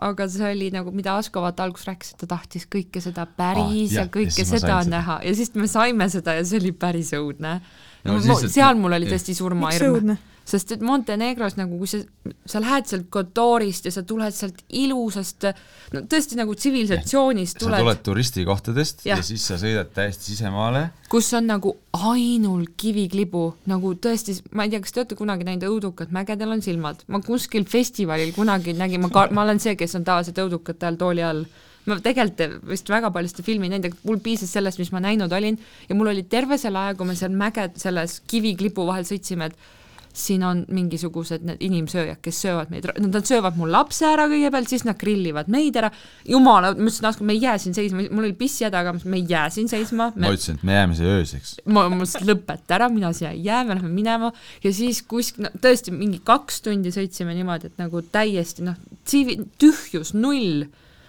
aga 0.00 0.26
see 0.32 0.48
oli 0.54 0.70
nagu, 0.72 0.92
mida 0.96 1.18
Asko 1.20 1.42
vaata 1.44 1.66
alguses 1.66 1.88
rääkis, 1.90 2.14
et 2.14 2.22
ta 2.22 2.30
tahtis 2.34 2.66
kõike 2.72 3.02
seda 3.04 3.26
päris 3.26 3.92
Ah, 3.92 4.00
ja 4.00 4.06
ja 4.06 4.12
kõike 4.12 4.44
ma 4.46 4.48
seda 4.54 4.64
sain 4.64 4.88
seda. 4.88 4.96
näha 4.96 5.20
ja 5.26 5.36
siis 5.36 5.54
me 5.54 5.68
saime 5.68 6.08
seda 6.12 6.38
ja 6.38 6.44
see 6.48 6.60
oli 6.62 6.72
päris 6.72 7.12
õudne 7.16 7.58
No 8.04 8.16
no, 8.16 8.20
siis, 8.24 8.52
seal 8.54 8.78
mul 8.80 8.96
oli 8.96 9.08
tõesti 9.10 9.34
surmahirm, 9.36 10.14
sest 10.50 10.72
et 10.74 10.80
Montenegros 10.84 11.54
nagu, 11.58 11.76
kui 11.78 11.90
sa, 11.90 12.00
sa 12.48 12.62
lähed 12.62 12.88
sealt 12.88 13.10
Kotorist 13.12 13.86
ja 13.86 13.92
sa 13.94 14.02
tuled 14.08 14.34
sealt 14.34 14.62
ilusast, 14.80 15.46
no 15.94 16.02
tõesti 16.10 16.38
nagu 16.38 16.56
tsivilisatsioonist 16.56 17.58
sa 17.58 17.66
tuled, 17.66 17.84
tuled 17.84 18.02
turistikohtadest 18.08 19.04
ja. 19.06 19.20
Ja 19.20 19.26
siis 19.26 19.44
sa 19.46 19.60
sõidad 19.60 19.92
täiesti 19.94 20.32
sisemaale. 20.32 20.86
Kus 21.12 21.28
on 21.36 21.50
nagu 21.50 21.74
ainult 21.92 22.72
kiviklibu, 22.80 23.44
nagu 23.70 23.94
tõesti, 24.00 24.40
ma 24.56 24.66
ei 24.66 24.72
tea, 24.72 24.82
kas 24.82 24.96
te 24.96 25.04
olete 25.04 25.18
kunagi 25.20 25.46
näinud 25.46 25.68
õudukat, 25.68 26.14
mägedel 26.14 26.56
on 26.56 26.64
silmad, 26.64 27.04
ma 27.12 27.20
kuskil 27.24 27.68
festivalil 27.68 28.32
kunagi 28.34 28.74
nägin, 28.78 29.04
ma 29.04 29.12
ka-, 29.12 29.28
ma 29.36 29.44
olen 29.44 29.60
see, 29.62 29.76
kes 29.78 29.98
on 30.00 30.08
tavaliselt 30.08 30.40
õudukate 30.46 30.88
all 30.88 31.00
tooli 31.00 31.26
all. 31.26 31.44
Ma 31.88 31.96
tegelikult 32.04 32.60
vist 32.68 32.88
väga 32.92 33.10
palju 33.14 33.32
seda 33.32 33.44
filmi 33.46 33.68
ei 33.68 33.74
näinud, 33.74 33.90
aga 33.90 34.08
mul 34.08 34.20
piisas 34.24 34.52
sellest, 34.52 34.80
mis 34.82 34.92
ma 34.94 35.02
näinud 35.04 35.32
olin. 35.32 35.58
Ja 35.88 35.96
mul 35.98 36.12
oli 36.12 36.24
terve 36.28 36.58
selle 36.60 36.80
aja, 36.82 36.96
kui 36.98 37.08
me 37.08 37.18
seal 37.18 37.34
mäged, 37.36 37.78
selles 37.80 38.20
kiviklipu 38.30 38.86
vahel 38.88 39.06
sõitsime, 39.08 39.50
et 39.50 39.70
siin 40.16 40.42
on 40.44 40.62
mingisugused 40.74 41.44
need 41.46 41.60
inimsööjad, 41.62 42.18
kes 42.24 42.40
söövad 42.42 42.72
meid, 42.72 42.88
nad 42.98 43.26
söövad 43.26 43.56
mu 43.58 43.68
lapse 43.70 44.06
ära 44.08 44.26
kõigepealt, 44.30 44.70
siis 44.72 44.82
nad 44.86 44.98
grillivad 44.98 45.50
meid 45.52 45.78
ära, 45.78 45.90
jumala, 46.26 46.72
ma 46.74 46.88
ütlesin, 46.88 47.06
Asko, 47.10 47.26
me 47.26 47.36
ei 47.36 47.44
jää 47.44 47.56
siin 47.62 47.76
seisma, 47.76 48.02
mul 48.10 48.26
oli 48.26 48.34
pisshäda, 48.38 48.82
aga 48.82 48.96
ütlesin, 48.96 49.12
me 49.14 49.20
ei 49.20 49.26
jää 49.30 49.46
siin 49.54 49.70
seisma. 49.70 50.10
ma 50.16 50.32
ütlesin, 50.34 50.58
et 50.58 50.66
me 50.66 50.76
jääme 50.76 50.98
siia 50.98 51.14
ööseks. 51.20 51.54
ma, 51.66 51.86
ma 51.86 52.00
mõtlesin, 52.00 52.26
lõpeta 52.26 52.78
ära, 52.80 52.90
mina 52.92 53.12
siia 53.16 53.30
ei 53.36 53.44
jää, 53.46 53.62
me 53.68 53.78
läheme 53.78 53.92
minema. 53.94 54.32
Ja 54.64 54.74
siis 54.74 55.02
kuskil 55.06 55.46
no, 55.46 55.54
tõesti 55.62 55.94
mingi 55.94 56.20
kaks 56.26 56.62
tundi 56.66 56.92
sõitsime 56.94 57.36
niimoodi, 57.38 57.70
et 57.70 57.80
nagu 57.80 58.02
täiesti 58.02 58.66
noh, 58.66 58.78
tühjus, 59.06 60.14
null, 60.18 60.66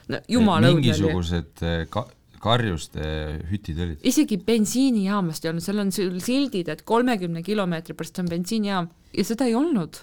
no 0.10 0.20
jumala 0.32 0.72
õudne 0.72 0.82
mingisugused 0.82 1.64
eh, 1.68 1.86
ka- 1.92 2.08
karjuste 2.42 3.06
hütid 3.52 3.80
olid. 3.84 4.00
isegi 4.08 4.38
bensiinijaamast 4.42 5.46
ei 5.46 5.52
olnud, 5.54 5.66
seal 5.66 5.84
on 5.84 5.92
sil- 5.94 6.22
sildid, 6.24 6.72
et 6.74 6.82
kolmekümne 6.88 7.44
kilomeetri 7.46 7.94
pärast 7.98 8.20
on 8.24 8.30
bensiinijaam 8.32 8.90
ja 9.14 9.26
seda 9.28 9.46
ei 9.50 9.56
olnud. 9.56 10.02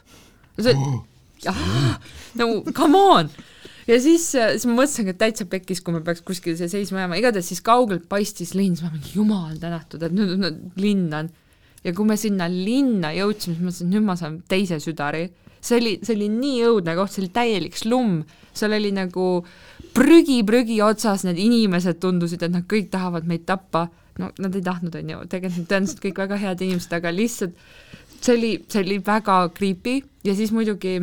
see 0.59 0.75
Oh, 1.47 1.55
nagu 2.35 2.65
come 2.75 2.99
on 2.99 3.29
ja 3.89 3.97
siis, 4.03 4.25
siis 4.35 4.65
ma 4.67 4.75
mõtlesingi, 4.81 5.13
et 5.15 5.21
täitsa 5.21 5.47
pekkis, 5.49 5.81
kui 5.85 5.95
me 5.95 6.01
peaks 6.05 6.25
kuskil 6.27 6.57
see 6.59 6.67
seisma 6.73 7.05
jääma, 7.05 7.19
igatahes 7.21 7.47
siis 7.53 7.63
kaugelt 7.65 8.09
paistis 8.11 8.57
linn, 8.59 8.75
siis 8.77 8.85
ma 8.89 8.91
mingi 8.91 9.15
jumal 9.15 9.55
tänatud, 9.63 10.03
et 10.03 10.17
nüüd, 10.17 10.35
nüüd 10.43 10.59
linn 10.83 11.13
on. 11.15 11.31
ja 11.87 11.93
kui 11.95 12.09
me 12.09 12.17
sinna 12.19 12.49
linna 12.51 13.13
jõudsime, 13.15 13.55
siis 13.55 13.63
ma 13.63 13.69
mõtlesin, 13.71 13.87
et 13.87 13.95
nüüd 13.95 14.09
ma 14.09 14.17
saan 14.19 14.41
teise 14.51 14.81
südari. 14.83 15.29
see 15.61 15.79
oli, 15.81 15.95
see 16.03 16.15
oli 16.19 16.29
nii 16.35 16.59
õudne 16.69 16.95
koht, 16.99 17.15
see 17.15 17.23
oli 17.25 17.33
täielik 17.39 17.79
slumm, 17.79 18.21
seal 18.55 18.75
oli 18.77 18.93
nagu 18.95 19.29
prügi 19.99 20.43
prügi 20.47 20.79
otsas, 20.85 21.25
need 21.27 21.41
inimesed 21.43 21.99
tundusid, 22.03 22.45
et 22.47 22.55
nad 22.55 22.67
kõik 22.71 22.91
tahavad 22.93 23.27
meid 23.29 23.47
tappa. 23.49 23.89
no 24.19 24.33
nad 24.43 24.55
ei 24.59 24.63
tahtnud, 24.67 24.95
on 24.99 25.11
ju, 25.13 25.19
tegelikult 25.31 25.69
tõenäoliselt 25.71 26.01
kõik 26.03 26.17
väga 26.19 26.37
head 26.43 26.63
inimesed, 26.67 26.95
aga 26.97 27.13
lihtsalt 27.15 27.53
see 28.19 28.35
oli, 28.35 28.49
see 28.67 28.83
oli 28.83 28.97
väga 29.07 29.37
creepy 29.55 30.01
ja 30.27 30.35
siis 30.35 30.51
muidugi 30.51 30.97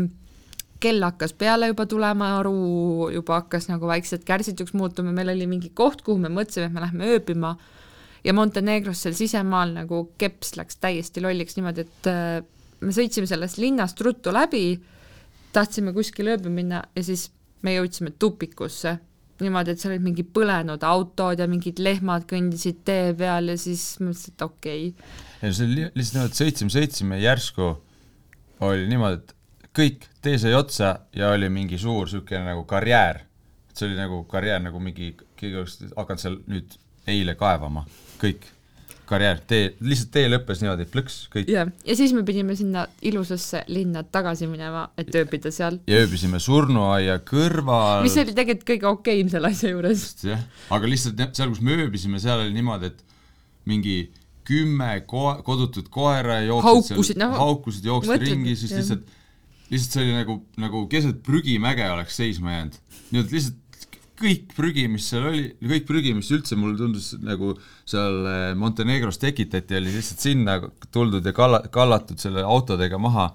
kell 0.84 1.06
hakkas 1.06 1.32
peale 1.40 1.70
juba 1.72 1.86
tulema, 1.90 2.34
aru 2.42 3.10
juba 3.14 3.40
hakkas 3.40 3.70
nagu 3.72 3.88
vaikselt 3.88 4.26
kärsituks 4.28 4.76
muutuma, 4.76 5.14
meil 5.16 5.32
oli 5.32 5.48
mingi 5.48 5.72
koht, 5.74 6.04
kuhu 6.04 6.20
me 6.20 6.32
mõtlesime, 6.34 6.68
et 6.68 6.76
me 6.76 6.84
lähme 6.84 7.14
ööbima 7.16 7.54
ja 8.26 8.36
Montenegros 8.36 9.06
seal 9.06 9.16
sisemaal 9.16 9.72
nagu 9.78 10.02
keps 10.20 10.56
läks 10.60 10.82
täiesti 10.84 11.24
lolliks 11.24 11.56
niimoodi, 11.56 11.88
et 11.88 12.12
äh, 12.12 12.42
me 12.84 12.96
sõitsime 12.96 13.30
sellest 13.32 13.62
linnast 13.62 14.02
ruttu 14.04 14.34
läbi, 14.36 14.76
tahtsime 15.56 15.96
kuskile 15.96 16.36
ööbima 16.36 16.60
minna 16.60 16.84
ja 16.98 17.06
siis 17.06 17.30
me 17.66 17.76
jõudsime 17.80 18.14
tupikusse 18.20 18.98
niimoodi, 19.44 19.74
et 19.74 19.82
seal 19.82 19.96
olid 19.96 20.06
mingi 20.06 20.24
põlenud 20.36 20.84
autod 20.88 21.42
ja 21.42 21.48
mingid 21.52 21.82
lehmad 21.84 22.24
kõndisid 22.30 22.84
tee 22.88 23.10
peal 23.20 23.52
ja 23.52 23.58
siis 23.60 23.84
mõtlesin, 24.00 24.36
et 24.36 24.46
okei 24.46 24.86
okay. 24.94 25.10
no 25.42 25.52
see 25.52 25.66
oli 25.68 25.80
li- 25.82 25.90
lihtsalt 26.00 26.20
niimoodi, 26.20 26.32
et 26.32 26.42
sõitsime, 26.42 26.76
sõitsime 26.76 27.20
järsku 27.20 27.70
oli 28.66 28.88
niimoodi, 28.92 29.20
et 29.20 29.36
kõik, 29.76 30.08
tee 30.24 30.40
sai 30.42 30.56
otsa 30.56 30.94
ja 31.16 31.34
oli 31.36 31.52
mingi 31.52 31.80
suur 31.82 32.08
niisugune 32.08 32.46
nagu 32.48 32.64
karjäär. 32.70 33.26
see 33.76 33.90
oli 33.90 33.98
nagu 34.00 34.24
karjäär, 34.32 34.62
nagu 34.64 34.80
mingi, 34.80 35.12
keegi 35.36 35.58
oleks 35.60 35.82
hakanud 35.98 36.22
seal 36.22 36.38
nüüd 36.48 36.78
eile 37.12 37.36
kaevama, 37.36 37.84
kõik, 38.22 38.48
karjäär, 39.10 39.40
tee, 39.48 39.70
lihtsalt 39.86 40.12
tee 40.16 40.30
lõppes 40.32 40.62
niimoodi, 40.64 40.88
plõks, 40.92 41.18
kõik. 41.34 41.50
jah, 41.52 41.72
ja 41.88 41.96
siis 41.98 42.14
me 42.16 42.24
pidime 42.28 42.58
sinna 42.58 42.86
ilusasse 43.06 43.64
linna 43.72 44.04
tagasi 44.04 44.50
minema, 44.50 44.88
et 45.00 45.14
ööbida 45.16 45.52
seal. 45.54 45.80
ja 45.90 46.02
ööbisime 46.04 46.42
surnuaia 46.44 47.18
kõrval. 47.28 48.04
mis 48.06 48.18
oli 48.22 48.36
tegelikult 48.36 48.70
kõige 48.74 48.92
okeim 48.92 49.32
selle 49.34 49.52
asja 49.54 49.74
juures. 49.74 50.06
jah, 50.26 50.46
aga 50.76 50.92
lihtsalt 50.92 51.26
seal, 51.38 51.52
kus 51.54 51.64
me 51.66 51.78
ööbisime, 51.80 52.22
seal 52.24 52.46
oli 52.46 52.56
niimoodi, 52.56 52.94
et 52.94 53.04
mingi 53.70 53.98
kümme 54.46 54.90
ko-, 55.10 55.42
kodutut 55.46 55.90
koera 55.94 56.40
jooksid 56.46 56.70
Haukusid, 56.70 57.14
seal 57.14 57.22
noh, 57.24 57.38
haukusid, 57.42 57.88
jooksid 57.90 58.14
mõtled, 58.14 58.32
ringi, 58.32 58.58
siis 58.60 58.74
jah. 58.74 58.82
lihtsalt, 58.84 59.14
lihtsalt 59.74 59.98
see 59.98 60.06
oli 60.06 60.18
nagu, 60.20 60.40
nagu 60.62 60.86
keset 60.92 61.22
prügimäge 61.26 61.88
oleks 61.90 62.18
seisma 62.22 62.54
jäänud. 62.60 62.82
nii 63.12 63.24
et 63.24 63.38
lihtsalt 63.38 63.62
kõik 64.20 64.54
prügi, 64.56 64.86
mis 64.92 65.08
seal 65.12 65.28
oli, 65.30 65.48
kõik 65.60 65.88
prügi, 65.88 66.14
mis 66.18 66.30
üldse 66.34 66.58
mulle 66.60 66.78
tundus 66.80 67.12
nagu 67.24 67.54
seal 67.88 68.22
eh, 68.30 68.46
Montenegros 68.60 69.20
tekitati, 69.22 69.78
oli 69.80 69.96
lihtsalt 69.96 70.24
sinna 70.24 70.60
tuldud 70.94 71.26
ja 71.26 71.34
kalla-, 71.36 71.66
kallatud 71.72 72.22
selle 72.22 72.46
autodega 72.46 73.00
maha. 73.02 73.32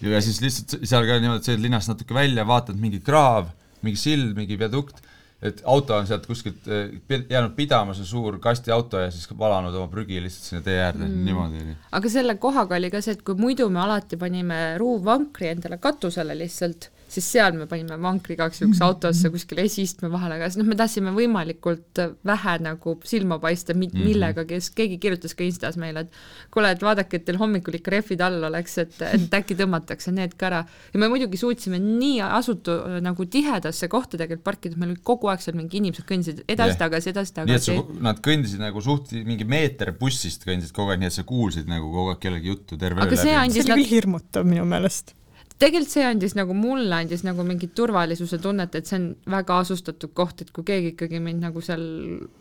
ja 0.00 0.20
siis 0.24 0.40
lihtsalt 0.42 0.80
seal 0.82 1.06
ka 1.06 1.20
niimoodi, 1.20 1.42
et 1.42 1.52
sõid 1.52 1.62
linnast 1.62 1.92
natuke 1.92 2.16
välja, 2.16 2.46
vaatad 2.48 2.78
mingi 2.80 3.02
kraav, 3.04 3.52
mingi 3.86 4.00
sild, 4.00 4.34
mingi 4.36 4.58
viadukt, 4.60 5.02
et 5.40 5.62
auto 5.64 5.96
on 5.96 6.08
sealt 6.08 6.26
kuskilt 6.28 6.66
pi- 7.08 7.24
jäänud 7.30 7.54
pidama, 7.56 7.94
see 7.96 8.08
suur 8.08 8.36
kastiauto 8.42 9.00
ja 9.00 9.10
siis 9.12 9.28
valanud 9.38 9.76
oma 9.76 9.88
prügi 9.92 10.20
lihtsalt 10.20 10.48
sinna 10.50 10.64
tee 10.66 10.80
äärde 10.82 11.06
mm., 11.06 11.20
niimoodi 11.28 11.62
oli. 11.64 11.76
aga 11.96 12.12
selle 12.12 12.36
kohaga 12.42 12.76
oli 12.76 12.90
ka 12.92 13.00
see, 13.04 13.14
et 13.16 13.22
kui 13.24 13.38
muidu 13.38 13.70
me 13.72 13.80
alati 13.86 14.18
panime 14.20 14.60
ruuvvankri 14.80 15.54
endale 15.54 15.78
katusele 15.80 16.36
lihtsalt, 16.36 16.90
siis 17.10 17.26
seal 17.34 17.52
me 17.58 17.66
panime 17.66 17.96
vankri 18.00 18.36
igaks 18.36 18.60
juhuks 18.62 18.80
autosse 18.86 19.30
kuskile 19.34 19.64
esiistme 19.66 20.08
vahele, 20.12 20.36
aga 20.38 20.46
siis 20.50 20.60
noh, 20.60 20.68
me 20.70 20.76
tahtsime 20.78 21.10
võimalikult 21.16 21.98
vähe 22.26 22.54
nagu 22.62 22.94
silma 23.04 23.38
paista, 23.42 23.74
Mhm. 23.74 24.04
millega, 24.06 24.44
kes, 24.46 24.68
keegi 24.76 24.98
kirjutas 25.02 25.34
ka 25.34 25.42
Instas 25.44 25.76
meile, 25.80 26.00
et 26.06 26.10
kuule, 26.54 26.70
et 26.70 26.80
vaadake, 26.82 27.16
et 27.18 27.24
teil 27.26 27.38
hommikul 27.40 27.74
ikka 27.80 27.90
rehvid 27.96 28.20
all 28.22 28.44
oleks, 28.50 28.78
et, 28.78 28.94
et 29.02 29.30
äkki 29.40 29.56
tõmmatakse 29.58 30.12
need 30.14 30.36
ka 30.38 30.46
ära. 30.50 30.64
ja 30.94 30.98
me 31.00 31.08
muidugi 31.08 31.36
suutsime 31.40 31.78
nii 31.82 32.20
asutu 32.22 32.76
nagu 33.02 33.24
tihedasse 33.26 33.88
kohta 33.88 34.16
tegelikult 34.16 34.44
parkida, 34.44 34.76
meil 34.76 34.90
oli 34.94 35.00
kogu 35.02 35.28
aeg 35.28 35.40
seal 35.42 35.56
mingi 35.56 35.76
inimesed 35.82 36.04
kõndisid 36.06 36.44
Jah. 36.44 36.54
edasi-tagasi, 36.56 37.12
nii 37.12 37.20
et 37.20 37.26
sa, 37.26 37.42
edasi-tagasi. 37.42 38.00
nad 38.02 38.20
kõndisid 38.24 38.58
nagu 38.62 38.80
suht 38.80 39.12
mingi 39.26 39.44
meeter 39.44 39.92
bussist 39.98 40.44
kõndisid 40.46 40.72
kogu 40.72 40.90
aeg, 40.94 41.00
nii 41.00 41.06
et 41.10 41.12
sa 41.18 41.22
kuulsid 41.24 41.66
nagu 41.66 41.90
kogu 41.90 42.10
aeg 42.14 42.20
kellegi 42.22 42.46
juttu 42.54 42.76
terve 42.78 43.00
Aga 43.02 43.16
see 43.16 43.34
andis- 43.34 43.64
see 43.64 43.72
oli 43.72 43.82
küll 43.84 43.90
hirmutav 43.96 44.44
minu 44.46 44.64
meelest 44.64 45.14
tegelikult 45.60 45.92
see 45.92 46.04
andis 46.06 46.34
nagu 46.38 46.56
mulle 46.56 47.02
andis 47.02 47.24
nagu 47.26 47.44
mingit 47.46 47.74
turvalisuse 47.76 48.40
tunnet, 48.42 48.74
et 48.76 48.88
see 48.88 48.98
on 48.98 49.08
väga 49.36 49.60
asustatud 49.64 50.14
koht, 50.16 50.44
et 50.44 50.52
kui 50.56 50.66
keegi 50.66 50.94
ikkagi 50.94 51.20
mind 51.22 51.44
nagu 51.48 51.62
seal 51.64 51.82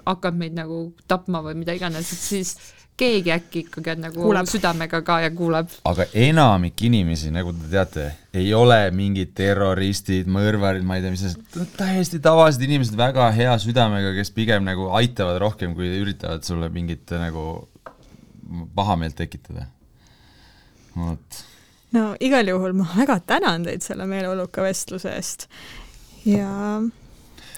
hakkab 0.06 0.38
meid 0.40 0.56
nagu 0.58 0.90
tapma 1.10 1.44
või 1.46 1.58
mida 1.60 1.76
iganes, 1.78 2.14
et 2.16 2.24
siis 2.24 2.54
keegi 3.00 3.32
äkki 3.32 3.64
ikkagi 3.66 3.94
on 3.94 4.02
nagu 4.04 4.24
Kuuleb. 4.24 4.48
südamega 4.52 5.02
ka 5.08 5.20
ja 5.24 5.32
kuuleb. 5.32 5.72
aga 5.88 6.08
enamik 6.28 6.82
inimesi, 6.84 7.32
nagu 7.32 7.54
te 7.56 7.70
teate, 7.72 8.08
ei 8.36 8.54
ole 8.54 8.80
mingid 8.96 9.32
terroristid, 9.38 10.28
mõrvarid, 10.32 10.84
ma 10.88 11.00
ei 11.00 11.06
tea, 11.06 11.14
mis 11.16 11.26
asjad, 11.30 11.68
täiesti 11.80 12.20
tavalised 12.24 12.64
inimesed, 12.68 12.98
väga 13.00 13.30
hea 13.36 13.56
südamega, 13.64 14.14
kes 14.20 14.34
pigem 14.36 14.68
nagu 14.68 14.90
aitavad 15.00 15.40
rohkem, 15.44 15.76
kui 15.80 15.92
üritavad 16.02 16.48
sulle 16.48 16.72
mingit 16.76 17.16
nagu 17.20 17.46
pahameelt 18.76 19.16
tekitada. 19.20 19.70
vot 20.96 21.44
no 21.92 22.16
igal 22.20 22.48
juhul 22.48 22.74
ma 22.78 22.88
väga 22.98 23.20
tänan 23.26 23.66
teid 23.68 23.86
selle 23.86 24.06
meeleoluka 24.10 24.64
vestluse 24.66 25.14
eest 25.16 25.48
ja, 26.26 26.82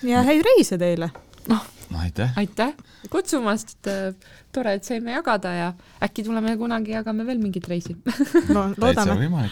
ja 0.03 0.23
häid 0.27 0.45
reise 0.45 0.77
teile. 0.81 1.11
no 1.49 1.59
aitäh. 1.99 2.37
aitäh 2.37 2.73
kutsumast, 3.09 3.87
äh, 3.87 4.13
tore, 4.53 4.75
et 4.77 4.85
saime 4.87 5.15
jagada 5.15 5.53
ja 5.53 5.73
äkki 6.03 6.23
tuleme 6.23 6.55
kunagi 6.57 6.93
jagame 6.95 7.25
veel 7.27 7.41
mingit 7.41 7.67
reisi 7.67 7.97
no 8.53 8.69
loodame. 8.77 9.49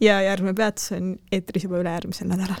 ja 0.00 0.20
järgmine 0.22 0.54
peatus 0.54 0.92
on 0.98 1.16
eetris 1.32 1.64
juba 1.64 1.80
ülejärgmisel 1.82 2.30
nädalal. 2.30 2.60